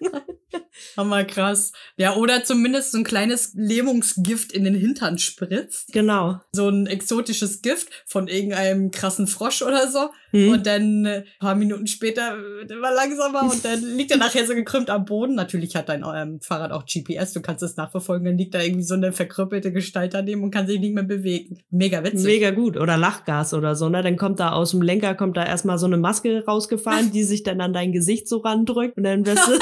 Hammer 0.97 1.23
krass. 1.23 1.71
Ja, 1.97 2.15
oder 2.15 2.43
zumindest 2.43 2.91
so 2.91 2.97
ein 2.97 3.03
kleines 3.03 3.53
Lähmungsgift 3.55 4.51
in 4.51 4.63
den 4.63 4.75
Hintern 4.75 5.17
spritzt. 5.17 5.91
genau. 5.93 6.39
So 6.51 6.69
ein 6.69 6.87
exotisches 6.87 7.61
Gift 7.61 7.89
von 8.05 8.27
irgendeinem 8.27 8.91
krassen 8.91 9.27
Frosch 9.27 9.61
oder 9.61 9.89
so. 9.89 10.09
Hm. 10.31 10.51
Und 10.51 10.65
dann 10.65 11.05
äh, 11.05 11.23
paar 11.39 11.55
Minuten 11.55 11.87
später 11.87 12.37
wird 12.37 12.71
immer 12.71 12.91
langsamer 12.91 13.43
und 13.43 13.63
dann 13.65 13.81
liegt 13.97 14.11
er 14.11 14.17
nachher 14.17 14.45
so 14.45 14.53
gekrümmt 14.53 14.89
am 14.89 15.05
Boden. 15.05 15.35
Natürlich 15.35 15.75
hat 15.75 15.89
dein 15.89 16.03
ähm, 16.15 16.39
Fahrrad 16.41 16.71
auch 16.71 16.85
GPS, 16.85 17.33
du 17.33 17.41
kannst 17.41 17.63
es 17.63 17.75
nachverfolgen. 17.75 18.25
Dann 18.25 18.37
liegt 18.37 18.53
da 18.53 18.61
irgendwie 18.61 18.83
so 18.83 18.93
eine 18.93 19.11
verkrüppelte 19.11 19.71
Gestalt 19.71 20.13
daneben 20.13 20.43
und 20.43 20.51
kann 20.51 20.67
sich 20.67 20.79
nicht 20.79 20.93
mehr 20.93 21.03
bewegen. 21.03 21.59
Mega 21.69 22.03
witzig. 22.03 22.25
Mega 22.25 22.51
gut. 22.51 22.77
Oder 22.77 22.97
Lachgas 22.97 23.53
oder 23.53 23.75
so, 23.75 23.89
ne? 23.89 24.01
Dann 24.01 24.17
kommt 24.17 24.39
da 24.39 24.51
aus 24.51 24.71
dem 24.71 24.81
Lenker, 24.81 25.15
kommt 25.15 25.37
da 25.37 25.45
erstmal 25.45 25.77
so 25.77 25.85
eine 25.85 25.97
Maske 25.97 26.45
rausgefahren, 26.45 27.11
die 27.13 27.23
sich 27.23 27.43
dann 27.43 27.61
an 27.61 27.73
dein 27.73 27.91
Gesicht 27.91 28.27
so 28.27 28.37
randrückt 28.37 28.97
und 28.97 29.03
dann 29.03 29.25
wirst 29.25 29.47
du 29.47 29.59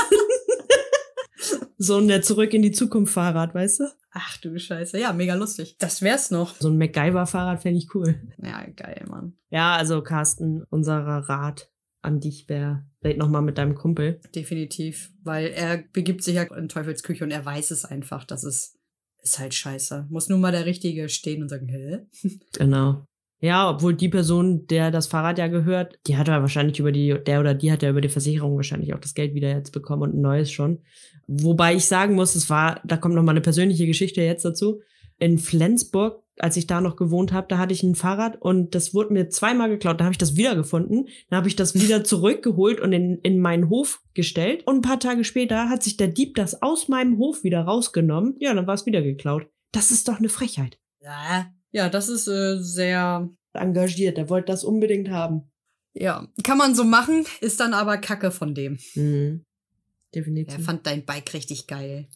so 1.80 1.98
ein 1.98 2.08
der 2.08 2.22
Zurück 2.22 2.54
in 2.54 2.62
die 2.62 2.72
Zukunft 2.72 3.14
Fahrrad, 3.14 3.56
weißt 3.56 3.80
du? 3.80 3.84
Ach 4.12 4.38
du 4.38 4.60
Scheiße. 4.60 5.00
Ja, 5.00 5.14
mega 5.14 5.34
lustig. 5.34 5.78
Das 5.80 6.02
wär's 6.02 6.30
noch. 6.30 6.56
So 6.60 6.70
ein 6.70 6.78
MacGyver-Fahrrad 6.78 7.62
fände 7.62 7.80
ich 7.80 7.96
cool. 7.96 8.22
Ja, 8.44 8.66
geil, 8.76 9.06
Mann. 9.10 9.34
Ja, 9.50 9.76
also 9.76 10.02
Carsten, 10.02 10.64
unserer 10.70 11.30
Rat 11.30 11.72
an 12.02 12.20
dich 12.20 12.50
wäre, 12.50 12.86
red 13.04 13.18
noch 13.18 13.30
mal 13.30 13.42
mit 13.42 13.58
deinem 13.58 13.76
Kumpel. 13.76 14.20
Definitiv. 14.36 15.12
Weil 15.24 15.48
er 15.48 15.84
begibt 15.94 16.24
sich 16.24 16.36
ja 16.36 16.44
in 16.44 16.70
Teufelsküche 16.70 17.24
und 17.24 17.32
er 17.32 17.46
weiß 17.46 17.72
es 17.72 17.86
einfach, 17.86 18.26
dass 18.26 18.44
es 18.44 18.76
ist 19.22 19.40
halt 19.40 19.54
scheiße. 19.54 20.08
Muss 20.10 20.30
nur 20.30 20.40
mal 20.40 20.52
der 20.52 20.66
Richtige 20.66 21.10
stehen 21.10 21.42
und 21.42 21.50
sagen, 21.50 21.68
hä? 21.68 22.00
Genau. 22.54 23.06
Ja, 23.42 23.70
obwohl 23.70 23.94
die 23.94 24.10
Person, 24.10 24.68
der 24.68 24.92
das 24.92 25.08
Fahrrad 25.08 25.38
ja 25.38 25.48
gehört, 25.48 25.98
die 26.08 26.18
hat 26.18 26.28
ja 26.28 26.42
wahrscheinlich 26.42 26.80
über 26.80 26.92
die, 26.92 27.16
der 27.26 27.40
oder 27.40 27.54
die 27.54 27.72
hat 27.72 27.84
ja 27.84 27.90
über 27.90 28.02
die 28.02 28.10
Versicherung 28.10 28.58
wahrscheinlich 28.58 28.94
auch 28.94 29.00
das 29.00 29.14
Geld 29.14 29.34
wieder 29.34 29.50
jetzt 29.50 29.72
bekommen 29.72 30.04
und 30.04 30.16
ein 30.16 30.22
neues 30.22 30.52
schon. 30.52 30.80
Wobei 31.28 31.76
ich 31.76 31.86
sagen 31.86 32.16
muss, 32.16 32.36
es 32.36 32.50
war, 32.50 32.82
da 32.84 32.98
kommt 32.98 33.16
noch 33.16 33.24
mal 33.24 33.32
eine 33.32 33.42
persönliche 33.42 33.86
Geschichte 33.86 34.22
jetzt 34.22 34.44
dazu. 34.44 34.82
In 35.20 35.38
Flensburg, 35.38 36.22
als 36.38 36.58
ich 36.58 36.68
da 36.68 36.82
noch 36.82 36.98
gewohnt 36.98 37.32
habe, 37.32 37.48
da 37.48 37.58
hatte 37.58 37.74
ich 37.74 37.84
ein 37.84 37.96
Fahrrad 37.96 38.42
und 38.42 38.76
das 38.76 38.94
wurde 38.94 39.14
mir 39.14 39.30
zweimal 39.30 39.70
geklaut. 39.70 40.00
Da 40.00 40.06
habe 40.06 40.14
ich 40.14 40.18
das 40.18 40.36
wiedergefunden. 40.36 41.08
Dann 41.30 41.38
habe 41.38 41.48
ich 41.48 41.56
das 41.56 41.76
wieder 41.76 42.04
zurückgeholt 42.04 42.82
und 42.82 42.92
in, 42.92 43.20
in 43.20 43.40
meinen 43.40 43.70
Hof 43.70 44.02
gestellt. 44.16 44.66
Und 44.66 44.78
ein 44.78 44.82
paar 44.82 45.00
Tage 45.00 45.24
später 45.24 45.70
hat 45.70 45.84
sich 45.84 45.96
der 45.96 46.08
Dieb 46.08 46.36
das 46.36 46.62
aus 46.62 46.90
meinem 46.90 47.18
Hof 47.18 47.44
wieder 47.44 47.62
rausgenommen. 47.62 48.36
Ja, 48.40 48.54
dann 48.54 48.68
war 48.68 48.74
es 48.74 48.86
wieder 48.86 49.02
geklaut. 49.02 49.48
Das 49.72 49.92
ist 49.92 50.10
doch 50.10 50.18
eine 50.18 50.30
Frechheit. 50.30 50.78
Ja. 51.02 51.48
Ja, 51.72 51.90
das 51.90 52.10
ist 52.10 52.28
äh, 52.28 52.58
sehr 52.60 53.30
Engagiert, 53.54 54.18
der 54.18 54.30
wollte 54.30 54.48
das 54.48 54.64
unbedingt 54.64 55.10
haben. 55.10 55.52
Ja, 55.94 56.28
kann 56.44 56.58
man 56.58 56.76
so 56.76 56.84
machen, 56.84 57.26
ist 57.42 57.60
dann 57.60 57.74
aber 57.74 57.98
Kacke 57.98 58.32
von 58.32 58.54
dem. 58.54 58.78
Mhm. 58.96 59.44
Er 60.12 60.22
Definitiv. 60.22 60.66
fand 60.66 60.88
dein 60.88 61.06
Bike 61.06 61.34
richtig 61.34 61.68
geil. 61.68 62.08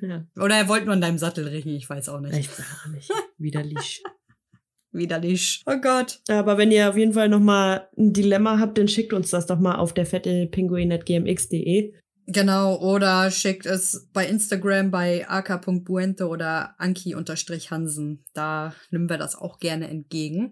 ja. 0.00 0.26
Oder 0.36 0.56
er 0.56 0.68
wollte 0.68 0.86
nur 0.86 0.94
an 0.94 1.00
deinem 1.00 1.18
Sattel 1.18 1.46
riechen, 1.48 1.74
ich 1.74 1.88
weiß 1.88 2.08
auch 2.08 2.20
nicht. 2.20 2.36
Ich 2.36 2.50
weiß 2.50 2.66
auch 2.84 2.90
nicht. 2.92 3.10
Widerlich. 3.38 4.02
Widerlich. 4.92 5.62
Oh 5.66 5.80
Gott. 5.80 6.20
Aber 6.28 6.56
wenn 6.56 6.70
ihr 6.70 6.88
auf 6.88 6.96
jeden 6.96 7.14
Fall 7.14 7.28
nochmal 7.28 7.88
ein 7.98 8.12
Dilemma 8.12 8.60
habt, 8.60 8.78
dann 8.78 8.86
schickt 8.86 9.12
uns 9.12 9.30
das 9.30 9.46
doch 9.46 9.58
mal 9.58 9.76
auf 9.76 9.92
der 9.92 10.06
fette 10.06 10.46
pinguin.gmx.de. 10.46 11.94
Genau, 12.26 12.76
oder 12.76 13.30
schickt 13.30 13.66
es 13.66 14.08
bei 14.12 14.26
Instagram 14.26 14.90
bei 14.90 15.28
ak.buente 15.28 16.26
oder 16.26 16.74
anki-hansen. 16.78 18.24
Da 18.32 18.74
nehmen 18.90 19.10
wir 19.10 19.18
das 19.18 19.36
auch 19.36 19.58
gerne 19.58 19.88
entgegen. 19.88 20.50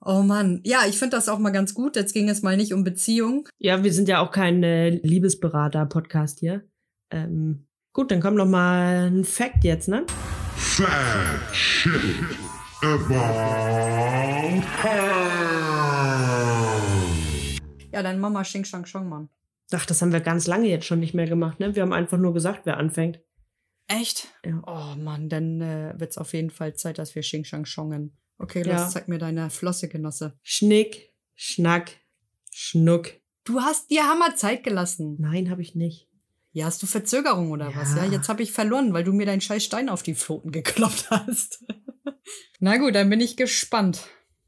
Oh 0.00 0.22
Mann, 0.22 0.60
ja, 0.64 0.86
ich 0.88 0.98
finde 0.98 1.16
das 1.16 1.28
auch 1.28 1.38
mal 1.38 1.50
ganz 1.50 1.74
gut. 1.74 1.96
Jetzt 1.96 2.14
ging 2.14 2.28
es 2.28 2.42
mal 2.42 2.56
nicht 2.56 2.72
um 2.72 2.84
Beziehung. 2.84 3.48
Ja, 3.58 3.82
wir 3.82 3.92
sind 3.92 4.08
ja 4.08 4.20
auch 4.20 4.30
kein 4.30 4.62
äh, 4.62 4.90
Liebesberater-Podcast 4.90 6.38
hier. 6.38 6.62
Ähm, 7.10 7.66
gut, 7.92 8.10
dann 8.10 8.20
kommt 8.20 8.36
noch 8.36 8.46
mal 8.46 9.10
ein 9.10 9.24
Fact 9.24 9.64
jetzt, 9.64 9.88
ne? 9.88 10.06
Fact 10.56 11.54
shit 11.54 11.92
about 12.82 13.12
her. 14.82 15.28
Ja, 17.92 18.02
dann 18.02 18.20
Mama 18.20 18.42
Xing 18.42 18.64
Shang 18.64 18.86
Shong, 18.86 19.08
Mann. 19.08 19.28
Ach, 19.72 19.84
das 19.86 20.00
haben 20.00 20.12
wir 20.12 20.20
ganz 20.20 20.46
lange 20.46 20.68
jetzt 20.68 20.86
schon 20.86 21.00
nicht 21.00 21.14
mehr 21.14 21.26
gemacht, 21.26 21.60
ne? 21.60 21.74
Wir 21.74 21.82
haben 21.82 21.92
einfach 21.92 22.18
nur 22.18 22.32
gesagt, 22.34 22.62
wer 22.64 22.78
anfängt. 22.78 23.20
Echt? 23.86 24.28
Ja. 24.44 24.62
Oh 24.66 24.96
Mann, 24.98 25.28
dann 25.28 25.60
äh, 25.60 25.94
wird's 25.98 26.18
auf 26.18 26.32
jeden 26.34 26.50
Fall 26.50 26.74
Zeit, 26.74 26.98
dass 26.98 27.14
wir 27.14 27.22
Xing 27.22 27.44
Shang 27.44 27.64
Shongen. 27.64 28.16
Okay, 28.38 28.62
Ja. 28.66 28.82
los, 28.84 28.92
zeig 28.92 29.08
mir 29.08 29.18
deine 29.18 29.50
Flosse, 29.50 29.88
Genosse. 29.88 30.38
Schnick, 30.42 31.12
Schnack, 31.34 31.92
Schnuck. 32.50 33.12
Du 33.44 33.60
hast 33.60 33.90
dir 33.90 34.04
Hammer 34.04 34.36
Zeit 34.36 34.62
gelassen. 34.64 35.16
Nein, 35.18 35.50
habe 35.50 35.62
ich 35.62 35.74
nicht. 35.74 36.08
Ja, 36.52 36.66
hast 36.66 36.82
du 36.82 36.86
Verzögerung 36.86 37.50
oder 37.50 37.74
was? 37.74 37.94
Ja. 37.94 38.04
Ja, 38.04 38.12
jetzt 38.12 38.28
habe 38.28 38.42
ich 38.42 38.52
verloren, 38.52 38.92
weil 38.92 39.04
du 39.04 39.12
mir 39.12 39.26
deinen 39.26 39.40
scheiß 39.40 39.64
Stein 39.64 39.88
auf 39.88 40.02
die 40.02 40.14
Pfoten 40.14 40.50
gekloppt 40.50 41.06
hast. 41.10 41.64
Na 42.60 42.76
gut, 42.78 42.94
dann 42.94 43.08
bin 43.10 43.20
ich 43.20 43.36
gespannt, 43.36 44.06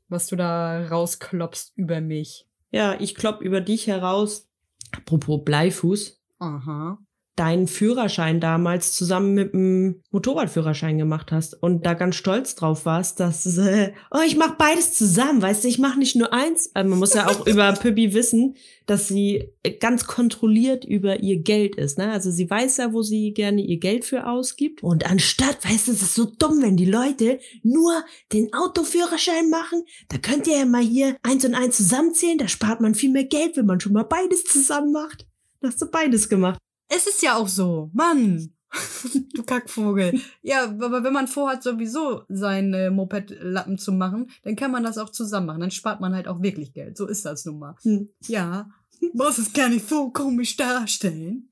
was 0.09 0.27
du 0.27 0.37
da 0.37 0.87
rausklopfst 0.89 1.73
über 1.77 2.01
mich. 2.01 2.47
Ja, 2.71 2.99
ich 3.01 3.15
klopp 3.15 3.41
über 3.43 3.61
dich 3.61 3.87
heraus. 3.87 4.50
Apropos 4.97 5.45
Bleifuß. 5.45 6.21
Aha. 6.39 6.99
Deinen 7.41 7.69
Führerschein 7.69 8.39
damals 8.39 8.93
zusammen 8.93 9.33
mit 9.33 9.55
dem 9.55 10.03
Motorradführerschein 10.11 10.99
gemacht 10.99 11.33
hast 11.33 11.55
und 11.55 11.87
da 11.87 11.95
ganz 11.95 12.17
stolz 12.17 12.55
drauf 12.55 12.85
warst, 12.85 13.19
dass 13.19 13.47
äh, 13.57 13.95
oh, 14.11 14.21
ich 14.27 14.37
mache 14.37 14.57
beides 14.59 14.93
zusammen, 14.93 15.41
weißt 15.41 15.65
du, 15.65 15.69
ich 15.69 15.79
mache 15.79 15.99
nicht 15.99 16.17
nur 16.17 16.35
eins. 16.35 16.67
Äh, 16.75 16.85
man 16.85 16.99
muss 16.99 17.15
ja 17.15 17.29
auch 17.29 17.47
über 17.47 17.73
Pippi 17.81 18.13
wissen, 18.13 18.57
dass 18.85 19.09
sie 19.09 19.55
äh, 19.63 19.71
ganz 19.71 20.07
kontrolliert 20.07 20.85
über 20.85 21.21
ihr 21.21 21.39
Geld 21.39 21.77
ist, 21.77 21.97
ne? 21.97 22.13
Also 22.13 22.31
sie 22.31 22.51
weiß 22.51 22.77
ja, 22.77 22.93
wo 22.93 23.01
sie 23.01 23.33
gerne 23.33 23.63
ihr 23.63 23.79
Geld 23.79 24.05
für 24.05 24.29
ausgibt 24.29 24.83
und 24.83 25.11
anstatt, 25.11 25.65
weißt 25.65 25.89
du, 25.89 25.93
es 25.93 26.03
ist 26.03 26.15
so 26.15 26.27
dumm, 26.27 26.61
wenn 26.61 26.77
die 26.77 26.91
Leute 26.91 27.41
nur 27.63 28.05
den 28.35 28.53
Autoführerschein 28.53 29.49
machen, 29.49 29.83
da 30.11 30.19
könnt 30.19 30.47
ihr 30.47 30.59
ja 30.59 30.67
mal 30.67 30.83
hier 30.83 31.17
eins 31.23 31.47
und 31.47 31.55
eins 31.55 31.79
zusammenzählen, 31.79 32.37
da 32.37 32.49
spart 32.49 32.83
man 32.83 32.95
viel 32.95 33.11
mehr 33.11 33.25
Geld, 33.25 33.57
wenn 33.57 33.65
man 33.65 33.81
schon 33.81 33.95
mal 33.95 34.05
beides 34.05 34.45
zusammen 34.45 34.93
macht. 34.93 35.27
Da 35.63 35.69
hast 35.69 35.81
du 35.81 35.91
beides 35.91 36.29
gemacht. 36.29 36.59
Es 36.91 37.07
ist 37.07 37.23
ja 37.23 37.37
auch 37.37 37.49
so, 37.49 37.89
Mann. 37.95 38.53
du 39.35 39.43
Kackvogel. 39.43 40.21
Ja, 40.43 40.65
aber 40.65 41.03
wenn 41.03 41.13
man 41.13 41.29
vorhat, 41.29 41.63
sowieso 41.63 42.23
sein 42.29 42.75
äh, 42.75 42.91
Moped-Lappen 42.91 43.79
zu 43.79 43.93
machen, 43.93 44.31
dann 44.43 44.57
kann 44.57 44.71
man 44.71 44.83
das 44.83 44.99
auch 44.99 45.11
zusammen 45.11 45.47
machen. 45.47 45.61
Dann 45.61 45.71
spart 45.71 46.01
man 46.01 46.15
halt 46.15 46.29
auch 46.29 46.43
wirklich 46.43 46.73
Geld. 46.73 46.97
So 46.97 47.07
ist 47.07 47.25
das 47.25 47.45
nun 47.45 47.59
mal. 47.61 47.77
Hm. 47.83 48.11
Ja. 48.27 48.69
Muss 49.15 49.39
es 49.39 49.53
gar 49.53 49.69
nicht 49.69 49.89
so 49.89 50.11
komisch 50.11 50.57
darstellen. 50.57 51.49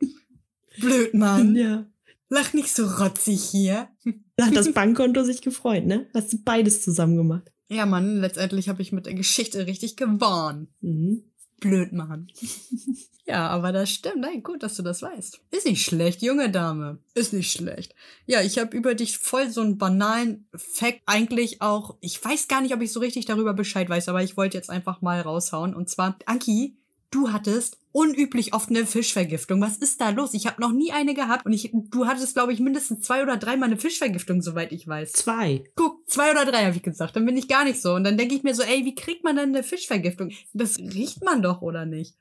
Blöd, 0.80 1.14
Mann. 1.14 1.56
Ja. 1.56 1.86
Lach 2.28 2.52
nicht 2.52 2.74
so 2.74 2.86
rotzig 2.86 3.42
hier. 3.42 3.88
Da 4.36 4.46
hat 4.46 4.54
das 4.54 4.72
Bankkonto 4.72 5.24
sich 5.24 5.42
gefreut, 5.42 5.84
ne? 5.84 6.06
Hast 6.14 6.32
du 6.32 6.38
beides 6.44 6.82
zusammen 6.82 7.16
gemacht. 7.16 7.50
Ja, 7.68 7.86
Mann, 7.86 8.20
letztendlich 8.20 8.68
habe 8.68 8.82
ich 8.82 8.92
mit 8.92 9.06
der 9.06 9.14
Geschichte 9.14 9.66
richtig 9.66 9.96
gewonnen. 9.96 10.68
Mhm. 10.80 11.24
Blöd 11.60 11.92
machen. 11.92 12.30
ja, 13.26 13.48
aber 13.48 13.72
das 13.72 13.90
stimmt. 13.90 14.20
Nein, 14.20 14.42
gut, 14.42 14.62
dass 14.62 14.76
du 14.76 14.82
das 14.82 15.02
weißt. 15.02 15.40
Ist 15.50 15.66
nicht 15.66 15.84
schlecht, 15.84 16.22
junge 16.22 16.50
Dame. 16.50 16.98
Ist 17.14 17.32
nicht 17.32 17.52
schlecht. 17.52 17.94
Ja, 18.26 18.42
ich 18.42 18.58
habe 18.58 18.76
über 18.76 18.94
dich 18.94 19.18
voll 19.18 19.50
so 19.50 19.60
einen 19.60 19.78
banalen 19.78 20.48
Fact 20.54 21.02
eigentlich 21.06 21.62
auch. 21.62 21.96
Ich 22.00 22.22
weiß 22.24 22.48
gar 22.48 22.60
nicht, 22.60 22.74
ob 22.74 22.80
ich 22.80 22.92
so 22.92 23.00
richtig 23.00 23.26
darüber 23.26 23.54
Bescheid 23.54 23.88
weiß, 23.88 24.08
aber 24.08 24.22
ich 24.22 24.36
wollte 24.36 24.56
jetzt 24.56 24.70
einfach 24.70 25.02
mal 25.02 25.20
raushauen. 25.20 25.74
Und 25.74 25.88
zwar, 25.88 26.18
Anki, 26.26 26.76
du 27.10 27.32
hattest 27.32 27.78
unüblich 27.92 28.54
oft 28.54 28.70
eine 28.70 28.86
Fischvergiftung. 28.86 29.60
Was 29.60 29.76
ist 29.78 30.00
da 30.00 30.10
los? 30.10 30.34
Ich 30.34 30.46
habe 30.46 30.60
noch 30.60 30.72
nie 30.72 30.92
eine 30.92 31.14
gehabt 31.14 31.46
und 31.46 31.52
ich, 31.52 31.70
du 31.72 32.06
hattest, 32.06 32.34
glaube 32.34 32.52
ich, 32.52 32.60
mindestens 32.60 33.00
zwei 33.00 33.22
oder 33.22 33.36
dreimal 33.36 33.68
eine 33.68 33.78
Fischvergiftung, 33.78 34.42
soweit 34.42 34.72
ich 34.72 34.86
weiß. 34.86 35.12
Zwei. 35.12 35.64
Guck, 35.74 36.08
zwei 36.08 36.30
oder 36.30 36.44
drei 36.44 36.66
habe 36.66 36.76
ich 36.76 36.82
gesagt. 36.82 37.16
Dann 37.16 37.26
bin 37.26 37.36
ich 37.36 37.48
gar 37.48 37.64
nicht 37.64 37.80
so. 37.80 37.94
Und 37.94 38.04
dann 38.04 38.16
denke 38.16 38.34
ich 38.34 38.42
mir 38.42 38.54
so, 38.54 38.62
ey, 38.62 38.84
wie 38.84 38.94
kriegt 38.94 39.24
man 39.24 39.36
denn 39.36 39.54
eine 39.54 39.62
Fischvergiftung? 39.62 40.30
Das 40.52 40.78
riecht 40.78 41.24
man 41.24 41.42
doch, 41.42 41.62
oder 41.62 41.86
nicht? 41.86 42.16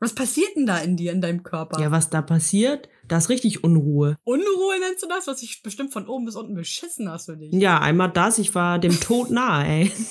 Was 0.00 0.14
passiert 0.14 0.54
denn 0.54 0.66
da 0.66 0.78
in 0.78 0.96
dir, 0.96 1.10
in 1.10 1.20
deinem 1.20 1.42
Körper? 1.42 1.80
Ja, 1.80 1.90
was 1.90 2.08
da 2.08 2.22
passiert, 2.22 2.88
da 3.08 3.18
ist 3.18 3.30
richtig 3.30 3.64
Unruhe. 3.64 4.16
Unruhe 4.22 4.78
nennst 4.78 5.02
du 5.02 5.08
das, 5.08 5.26
was 5.26 5.42
ich 5.42 5.62
bestimmt 5.62 5.92
von 5.92 6.06
oben 6.06 6.24
bis 6.24 6.36
unten 6.36 6.54
beschissen 6.54 7.10
hast 7.10 7.26
für 7.26 7.36
dich. 7.36 7.52
Ja, 7.52 7.80
einmal 7.80 8.12
das, 8.12 8.38
ich 8.38 8.54
war 8.54 8.78
dem 8.78 8.98
Tod 9.00 9.30
nahe, 9.30 9.66
ey. 9.66 9.92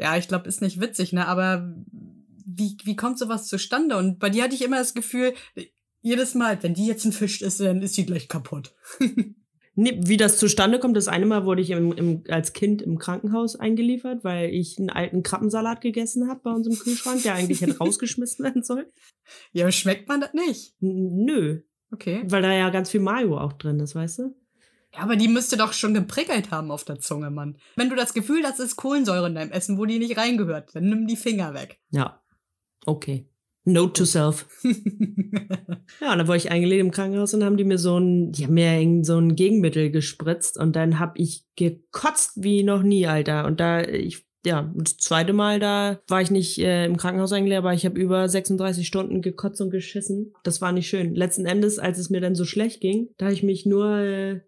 Ja, 0.00 0.16
ich 0.16 0.28
glaube, 0.28 0.48
ist 0.48 0.62
nicht 0.62 0.80
witzig, 0.80 1.12
ne? 1.12 1.26
Aber 1.26 1.74
wie, 2.48 2.76
wie 2.84 2.96
kommt 2.96 3.18
sowas 3.18 3.46
zustande? 3.46 3.96
Und 3.96 4.18
bei 4.18 4.30
dir 4.30 4.44
hatte 4.44 4.54
ich 4.54 4.62
immer 4.62 4.78
das 4.78 4.94
Gefühl, 4.94 5.34
jedes 6.00 6.34
Mal, 6.34 6.62
wenn 6.62 6.74
die 6.74 6.86
jetzt 6.86 7.04
ein 7.04 7.12
Fisch 7.12 7.42
ist, 7.42 7.60
dann 7.60 7.82
ist 7.82 7.94
sie 7.94 8.06
gleich 8.06 8.28
kaputt. 8.28 8.74
Nee, 9.80 10.00
wie 10.02 10.16
das 10.16 10.38
zustande 10.38 10.80
kommt, 10.80 10.96
das 10.96 11.06
eine 11.06 11.24
Mal 11.24 11.44
wurde 11.44 11.62
ich 11.62 11.70
im, 11.70 11.92
im, 11.92 12.24
als 12.28 12.52
Kind 12.52 12.82
im 12.82 12.98
Krankenhaus 12.98 13.54
eingeliefert, 13.54 14.24
weil 14.24 14.50
ich 14.52 14.76
einen 14.76 14.90
alten 14.90 15.22
Krabbensalat 15.22 15.80
gegessen 15.82 16.28
habe 16.28 16.40
bei 16.42 16.50
uns 16.50 16.66
im 16.66 16.76
Kühlschrank, 16.76 17.22
der 17.22 17.34
eigentlich 17.36 17.60
hätte 17.60 17.78
rausgeschmissen 17.78 18.44
werden 18.44 18.64
soll. 18.64 18.92
Ja, 19.52 19.70
schmeckt 19.70 20.08
man 20.08 20.20
das 20.20 20.34
nicht? 20.34 20.74
N- 20.82 21.24
Nö, 21.24 21.60
Okay. 21.92 22.24
weil 22.26 22.42
da 22.42 22.52
ja 22.52 22.70
ganz 22.70 22.90
viel 22.90 22.98
Mayo 22.98 23.38
auch 23.38 23.52
drin 23.52 23.78
ist, 23.78 23.94
weißt 23.94 24.18
du? 24.18 24.34
Ja, 24.94 25.02
aber 25.02 25.14
die 25.14 25.28
müsste 25.28 25.56
doch 25.56 25.72
schon 25.72 25.94
geprickelt 25.94 26.50
haben 26.50 26.72
auf 26.72 26.82
der 26.84 26.98
Zunge, 26.98 27.30
Mann. 27.30 27.56
Wenn 27.76 27.88
du 27.88 27.94
das 27.94 28.14
Gefühl 28.14 28.42
hast, 28.42 28.58
es 28.58 28.70
ist 28.70 28.76
Kohlensäure 28.76 29.28
in 29.28 29.36
deinem 29.36 29.52
Essen, 29.52 29.78
wo 29.78 29.84
die 29.84 30.00
nicht 30.00 30.16
reingehört, 30.16 30.74
dann 30.74 30.88
nimm 30.88 31.06
die 31.06 31.14
Finger 31.14 31.54
weg. 31.54 31.78
Ja, 31.90 32.20
okay. 32.86 33.26
Note 33.64 33.92
to 33.92 34.04
self. 34.04 34.46
Ja, 36.00 36.12
und 36.12 36.18
dann 36.18 36.28
wurde 36.28 36.36
ich 36.36 36.50
eingeladen 36.50 36.86
im 36.86 36.90
Krankenhaus 36.90 37.34
und 37.34 37.42
haben 37.42 37.56
die 37.56 37.64
mir 37.64 37.78
so 37.78 37.98
ein, 37.98 38.30
die 38.30 38.44
haben 38.44 38.54
mir 38.54 38.78
irgend 38.78 39.06
so 39.06 39.18
ein 39.18 39.34
Gegenmittel 39.34 39.90
gespritzt 39.90 40.58
und 40.58 40.76
dann 40.76 40.98
hab 40.98 41.18
ich 41.18 41.44
gekotzt 41.56 42.32
wie 42.36 42.62
noch 42.62 42.82
nie, 42.82 43.06
Alter. 43.06 43.46
Und 43.46 43.58
da, 43.58 43.80
ich, 43.82 44.26
ja, 44.44 44.72
das 44.76 44.98
zweite 44.98 45.32
Mal 45.32 45.58
da 45.58 45.98
war 46.08 46.20
ich 46.20 46.30
nicht 46.30 46.58
äh, 46.58 46.84
im 46.84 46.96
Krankenhaus 46.96 47.32
eingeladen, 47.32 47.64
aber 47.64 47.74
ich 47.74 47.84
habe 47.84 47.98
über 47.98 48.28
36 48.28 48.86
Stunden 48.86 49.22
gekotzt 49.22 49.60
und 49.60 49.70
geschissen. 49.70 50.34
Das 50.44 50.60
war 50.60 50.72
nicht 50.72 50.88
schön. 50.88 51.14
Letzten 51.14 51.46
Endes, 51.46 51.78
als 51.78 51.98
es 51.98 52.10
mir 52.10 52.20
dann 52.20 52.34
so 52.34 52.44
schlecht 52.44 52.80
ging, 52.80 53.08
da 53.16 53.26
habe 53.26 53.34
ich 53.34 53.42
mich 53.42 53.66
nur 53.66 53.98
äh, 53.98 54.40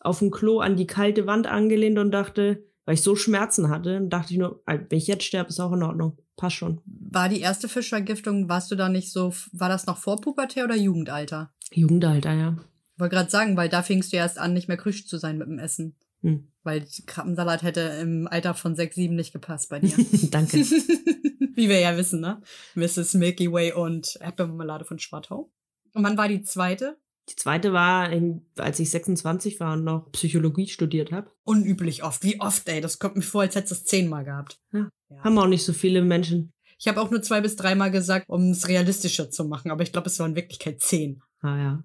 auf 0.00 0.18
dem 0.18 0.30
Klo 0.30 0.58
an 0.58 0.76
die 0.76 0.86
kalte 0.86 1.26
Wand 1.26 1.46
angelehnt 1.46 1.98
und 1.98 2.10
dachte, 2.10 2.64
weil 2.90 2.94
ich 2.94 3.02
so 3.02 3.14
Schmerzen 3.14 3.68
hatte, 3.68 4.00
dachte 4.08 4.32
ich 4.32 4.38
nur, 4.40 4.64
wenn 4.66 4.84
ich 4.90 5.06
jetzt 5.06 5.22
sterbe, 5.22 5.50
ist 5.50 5.60
auch 5.60 5.70
in 5.70 5.84
Ordnung. 5.84 6.18
Passt 6.36 6.56
schon. 6.56 6.80
War 6.86 7.28
die 7.28 7.38
erste 7.38 7.68
Fischvergiftung, 7.68 8.48
warst 8.48 8.68
du 8.72 8.74
da 8.74 8.88
nicht 8.88 9.12
so, 9.12 9.32
war 9.52 9.68
das 9.68 9.86
noch 9.86 9.96
vor 9.96 10.20
Pubertät 10.20 10.64
oder 10.64 10.74
Jugendalter? 10.74 11.52
Jugendalter, 11.70 12.32
ja. 12.32 12.56
Wollte 12.98 13.14
gerade 13.14 13.30
sagen, 13.30 13.56
weil 13.56 13.68
da 13.68 13.84
fingst 13.84 14.12
du 14.12 14.16
erst 14.16 14.40
an, 14.40 14.54
nicht 14.54 14.66
mehr 14.66 14.76
krüsch 14.76 15.06
zu 15.06 15.18
sein 15.18 15.38
mit 15.38 15.46
dem 15.46 15.60
Essen. 15.60 15.94
Hm. 16.22 16.48
Weil 16.64 16.84
Krabbensalat 17.06 17.62
hätte 17.62 17.80
im 18.02 18.26
Alter 18.26 18.54
von 18.54 18.74
6, 18.74 18.96
7 18.96 19.14
nicht 19.14 19.32
gepasst 19.32 19.70
bei 19.70 19.78
dir. 19.78 19.94
Danke. 20.32 20.56
Wie 20.58 21.68
wir 21.68 21.78
ja 21.78 21.96
wissen, 21.96 22.20
ne? 22.20 22.42
Mrs. 22.74 23.14
Milky 23.14 23.52
Way 23.52 23.74
und 23.74 24.16
Erdbeermarmelade 24.20 24.84
von 24.84 24.98
Schwartau. 24.98 25.52
Und 25.94 26.02
wann 26.02 26.18
war 26.18 26.26
die 26.26 26.42
zweite? 26.42 26.98
Die 27.30 27.36
zweite 27.36 27.72
war, 27.72 28.10
in, 28.10 28.42
als 28.58 28.80
ich 28.80 28.90
26 28.90 29.60
war 29.60 29.74
und 29.74 29.84
noch 29.84 30.10
Psychologie 30.10 30.66
studiert 30.66 31.12
habe. 31.12 31.30
Unüblich 31.44 32.02
oft. 32.02 32.24
Wie 32.24 32.40
oft, 32.40 32.68
ey? 32.68 32.80
Das 32.80 32.98
kommt 32.98 33.16
mir 33.16 33.22
vor, 33.22 33.42
als 33.42 33.54
hättest 33.54 33.70
du 33.70 33.74
es 33.76 33.84
zehnmal 33.84 34.24
gehabt. 34.24 34.58
Ja. 34.72 34.88
Ja. 35.10 35.24
Haben 35.24 35.38
auch 35.38 35.46
nicht 35.46 35.64
so 35.64 35.72
viele 35.72 36.02
Menschen. 36.02 36.52
Ich 36.78 36.88
habe 36.88 37.00
auch 37.00 37.10
nur 37.10 37.22
zwei 37.22 37.40
bis 37.40 37.56
dreimal 37.56 37.90
gesagt, 37.90 38.28
um 38.28 38.50
es 38.50 38.66
realistischer 38.66 39.30
zu 39.30 39.44
machen, 39.44 39.70
aber 39.70 39.82
ich 39.82 39.92
glaube, 39.92 40.08
es 40.08 40.18
waren 40.18 40.30
in 40.30 40.36
Wirklichkeit 40.36 40.80
zehn. 40.80 41.22
Ah 41.40 41.56
ja. 41.56 41.84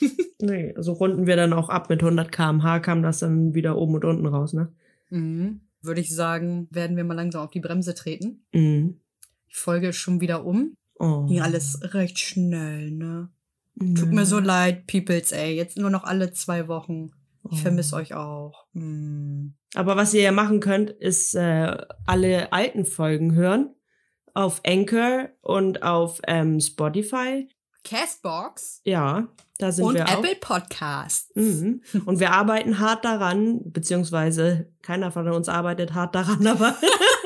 nee, 0.40 0.74
so 0.76 0.92
runden 0.92 1.26
wir 1.26 1.36
dann 1.36 1.52
auch 1.52 1.68
ab 1.68 1.88
mit 1.88 2.02
100 2.02 2.30
km/h 2.30 2.80
kam 2.80 3.02
das 3.02 3.20
dann 3.20 3.54
wieder 3.54 3.78
oben 3.78 3.94
und 3.94 4.04
unten 4.04 4.26
raus, 4.26 4.52
ne? 4.52 4.72
Mhm. 5.10 5.60
Würde 5.80 6.00
ich 6.00 6.14
sagen, 6.14 6.66
werden 6.70 6.96
wir 6.96 7.04
mal 7.04 7.14
langsam 7.14 7.42
auf 7.42 7.50
die 7.50 7.60
Bremse 7.60 7.94
treten. 7.94 8.44
Mhm. 8.52 9.00
Die 9.48 9.54
Folge 9.54 9.88
ist 9.88 9.96
schon 9.96 10.20
wieder 10.20 10.44
um. 10.44 10.74
Oh. 10.98 11.26
Ging 11.26 11.40
alles 11.40 11.78
recht 11.94 12.18
schnell, 12.18 12.90
ne? 12.90 13.28
Tut 13.78 14.10
mir 14.10 14.24
so 14.24 14.38
leid, 14.38 14.86
Peoples, 14.86 15.32
ey. 15.32 15.54
Jetzt 15.54 15.76
nur 15.76 15.90
noch 15.90 16.04
alle 16.04 16.32
zwei 16.32 16.68
Wochen. 16.68 17.10
Ich 17.50 17.58
Oh. 17.58 17.62
vermisse 17.62 17.94
euch 17.96 18.14
auch. 18.14 18.66
Hm. 18.72 19.54
Aber 19.74 19.96
was 19.96 20.12
ihr 20.14 20.22
ja 20.22 20.32
machen 20.32 20.60
könnt, 20.60 20.90
ist 20.90 21.34
äh, 21.34 21.76
alle 22.06 22.52
alten 22.52 22.84
Folgen 22.84 23.34
hören. 23.34 23.74
Auf 24.34 24.60
Anchor 24.66 25.28
und 25.42 25.82
auf 25.82 26.20
ähm, 26.26 26.58
Spotify. 26.60 27.48
Castbox 27.84 28.80
Ja, 28.84 29.28
da 29.58 29.70
sind 29.70 29.84
und 29.84 29.94
wir 29.94 30.06
auch. 30.08 30.18
Apple 30.18 30.34
Podcasts. 30.40 31.30
Mhm. 31.36 31.82
Und 32.04 32.18
wir 32.18 32.32
arbeiten 32.32 32.80
hart 32.80 33.04
daran, 33.04 33.60
beziehungsweise 33.70 34.72
keiner 34.82 35.12
von 35.12 35.28
uns 35.28 35.48
arbeitet 35.48 35.94
hart 35.94 36.14
daran, 36.16 36.44
aber, 36.48 36.74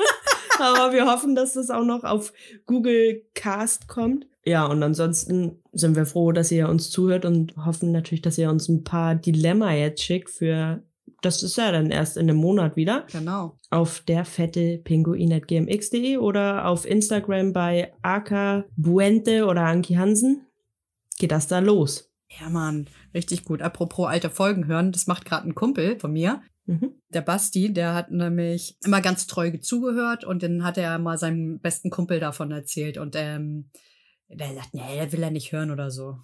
aber 0.61 0.93
wir 0.93 1.05
hoffen, 1.05 1.35
dass 1.35 1.53
das 1.53 1.69
auch 1.69 1.83
noch 1.83 2.03
auf 2.03 2.33
Google 2.65 3.23
Cast 3.33 3.87
kommt. 3.87 4.27
Ja, 4.45 4.65
und 4.65 4.81
ansonsten 4.81 5.61
sind 5.71 5.95
wir 5.95 6.05
froh, 6.05 6.31
dass 6.31 6.51
ihr 6.51 6.67
uns 6.67 6.89
zuhört 6.89 7.25
und 7.25 7.55
hoffen 7.57 7.91
natürlich, 7.91 8.21
dass 8.23 8.37
ihr 8.37 8.49
uns 8.49 8.67
ein 8.69 8.83
paar 8.83 9.13
Dilemma 9.15 9.71
jetzt 9.73 10.01
schickt 10.03 10.29
für, 10.31 10.81
das 11.21 11.43
ist 11.43 11.57
ja 11.57 11.71
dann 11.71 11.91
erst 11.91 12.17
in 12.17 12.23
einem 12.29 12.37
Monat 12.39 12.75
wieder, 12.75 13.05
Genau. 13.11 13.59
auf 13.69 13.99
der 13.99 14.25
fette 14.25 14.79
pinguin.gmx.de 14.83 16.17
oder 16.17 16.65
auf 16.67 16.85
Instagram 16.85 17.53
bei 17.53 17.93
Aka 18.01 18.65
Buente 18.75 19.45
oder 19.45 19.61
Anki 19.65 19.93
Hansen. 19.93 20.47
Geht 21.19 21.31
das 21.31 21.47
da 21.47 21.59
los? 21.59 22.09
Ja, 22.39 22.49
Mann. 22.49 22.87
Richtig 23.13 23.43
gut. 23.45 23.61
Apropos 23.61 24.07
alte 24.07 24.29
Folgen 24.29 24.65
hören, 24.65 24.91
das 24.91 25.05
macht 25.05 25.25
gerade 25.25 25.47
ein 25.47 25.53
Kumpel 25.55 25.99
von 25.99 26.13
mir. 26.13 26.41
Mhm. 26.65 26.95
Der 27.09 27.21
Basti, 27.21 27.73
der 27.73 27.93
hat 27.93 28.11
nämlich 28.11 28.77
immer 28.83 29.01
ganz 29.01 29.27
treu 29.27 29.51
zugehört 29.57 30.23
und 30.23 30.43
dann 30.43 30.63
hat 30.63 30.77
er 30.77 30.97
mal 30.99 31.17
seinem 31.17 31.59
besten 31.59 31.89
Kumpel 31.89 32.19
davon 32.19 32.51
erzählt 32.51 32.97
und 32.97 33.15
ähm, 33.15 33.69
der 34.29 34.53
sagt, 34.53 34.73
nee, 34.73 34.95
der 34.95 35.11
will 35.11 35.23
er 35.23 35.31
nicht 35.31 35.51
hören 35.51 35.71
oder 35.71 35.91
so. 35.91 36.19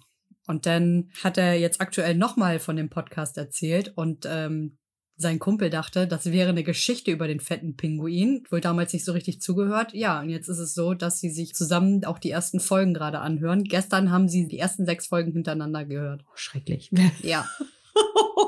Und 0.46 0.64
dann 0.64 1.10
hat 1.22 1.36
er 1.36 1.58
jetzt 1.58 1.80
aktuell 1.80 2.14
nochmal 2.14 2.58
von 2.58 2.76
dem 2.76 2.88
Podcast 2.88 3.36
erzählt 3.36 3.92
und 3.96 4.26
ähm, 4.26 4.78
sein 5.20 5.40
Kumpel 5.40 5.68
dachte, 5.68 6.06
das 6.06 6.30
wäre 6.30 6.50
eine 6.50 6.62
Geschichte 6.62 7.10
über 7.10 7.26
den 7.26 7.40
fetten 7.40 7.76
Pinguin, 7.76 8.44
wohl 8.50 8.60
damals 8.60 8.92
nicht 8.92 9.04
so 9.04 9.12
richtig 9.12 9.42
zugehört. 9.42 9.92
Ja, 9.92 10.20
und 10.20 10.30
jetzt 10.30 10.48
ist 10.48 10.60
es 10.60 10.74
so, 10.74 10.94
dass 10.94 11.18
sie 11.18 11.30
sich 11.30 11.54
zusammen 11.54 12.04
auch 12.04 12.20
die 12.20 12.30
ersten 12.30 12.60
Folgen 12.60 12.94
gerade 12.94 13.18
anhören. 13.18 13.64
Gestern 13.64 14.12
haben 14.12 14.28
sie 14.28 14.46
die 14.46 14.60
ersten 14.60 14.86
sechs 14.86 15.08
Folgen 15.08 15.32
hintereinander 15.32 15.84
gehört. 15.84 16.24
Oh, 16.24 16.36
schrecklich. 16.36 16.90
Ja. 17.22 17.46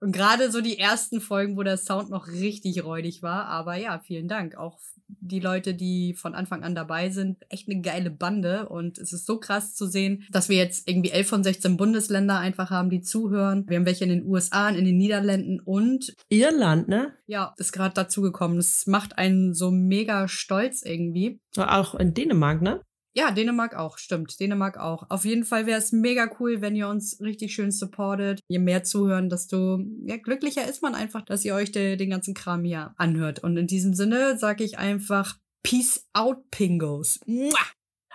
Und 0.00 0.12
gerade 0.12 0.50
so 0.50 0.60
die 0.60 0.78
ersten 0.78 1.20
Folgen, 1.20 1.56
wo 1.56 1.62
der 1.62 1.76
Sound 1.76 2.10
noch 2.10 2.28
richtig 2.28 2.84
räudig 2.84 3.22
war. 3.22 3.46
Aber 3.46 3.76
ja, 3.76 3.98
vielen 3.98 4.28
Dank. 4.28 4.56
Auch 4.56 4.78
die 5.08 5.40
Leute, 5.40 5.74
die 5.74 6.14
von 6.14 6.34
Anfang 6.34 6.62
an 6.62 6.74
dabei 6.74 7.10
sind, 7.10 7.38
echt 7.48 7.68
eine 7.68 7.80
geile 7.80 8.10
Bande. 8.10 8.68
Und 8.68 8.98
es 8.98 9.12
ist 9.12 9.26
so 9.26 9.38
krass 9.38 9.74
zu 9.74 9.86
sehen, 9.86 10.24
dass 10.30 10.48
wir 10.48 10.56
jetzt 10.56 10.88
irgendwie 10.88 11.10
11 11.10 11.28
von 11.28 11.42
16 11.42 11.76
Bundesländer 11.76 12.38
einfach 12.38 12.70
haben, 12.70 12.90
die 12.90 13.00
zuhören. 13.00 13.64
Wir 13.68 13.78
haben 13.78 13.86
welche 13.86 14.04
in 14.04 14.10
den 14.10 14.26
USA, 14.26 14.68
in 14.68 14.84
den 14.84 14.98
Niederlanden 14.98 15.60
und 15.60 16.14
Irland, 16.28 16.88
ne? 16.88 17.12
ja, 17.28 17.54
ist 17.58 17.72
gerade 17.72 17.94
dazugekommen. 17.94 18.56
Das 18.56 18.86
macht 18.86 19.18
einen 19.18 19.54
so 19.54 19.70
mega 19.70 20.28
stolz 20.28 20.82
irgendwie. 20.82 21.40
Auch 21.56 21.94
in 21.94 22.14
Dänemark, 22.14 22.62
ne? 22.62 22.80
Ja, 23.18 23.32
Dänemark 23.32 23.74
auch, 23.74 23.98
stimmt. 23.98 24.38
Dänemark 24.38 24.78
auch. 24.78 25.10
Auf 25.10 25.24
jeden 25.24 25.44
Fall 25.44 25.66
wäre 25.66 25.80
es 25.80 25.90
mega 25.90 26.30
cool, 26.38 26.60
wenn 26.60 26.76
ihr 26.76 26.86
uns 26.86 27.20
richtig 27.20 27.52
schön 27.52 27.72
supportet. 27.72 28.38
Je 28.46 28.60
mehr 28.60 28.84
zuhören, 28.84 29.28
desto 29.28 29.80
ja, 30.06 30.18
glücklicher 30.18 30.68
ist 30.68 30.82
man 30.82 30.94
einfach, 30.94 31.22
dass 31.22 31.44
ihr 31.44 31.56
euch 31.56 31.72
de, 31.72 31.96
den 31.96 32.10
ganzen 32.10 32.32
Kram 32.32 32.62
hier 32.62 32.94
anhört. 32.96 33.40
Und 33.40 33.56
in 33.56 33.66
diesem 33.66 33.92
Sinne 33.92 34.38
sage 34.38 34.62
ich 34.62 34.78
einfach 34.78 35.36
Peace 35.64 36.06
out, 36.12 36.48
Pingos. 36.52 37.18
Mua! 37.26 37.58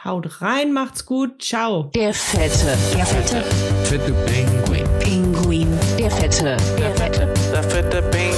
Haut 0.06 0.42
rein, 0.42 0.72
macht's 0.72 1.06
gut, 1.06 1.42
ciao. 1.42 1.92
Der 1.94 2.14
fette, 2.14 2.78
der 2.96 3.06
fette 3.06 3.42
Fette 3.84 4.14
Pinguin. 4.26 4.88
Pinguin. 5.00 5.68
Der 6.00 6.12
fette, 6.12 6.56
der 6.78 6.96
fette 6.96 7.34
Der 7.52 7.64
fette 7.64 8.02
Pinguin. 8.04 8.33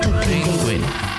Ping. 0.00 0.60
Der 0.70 1.09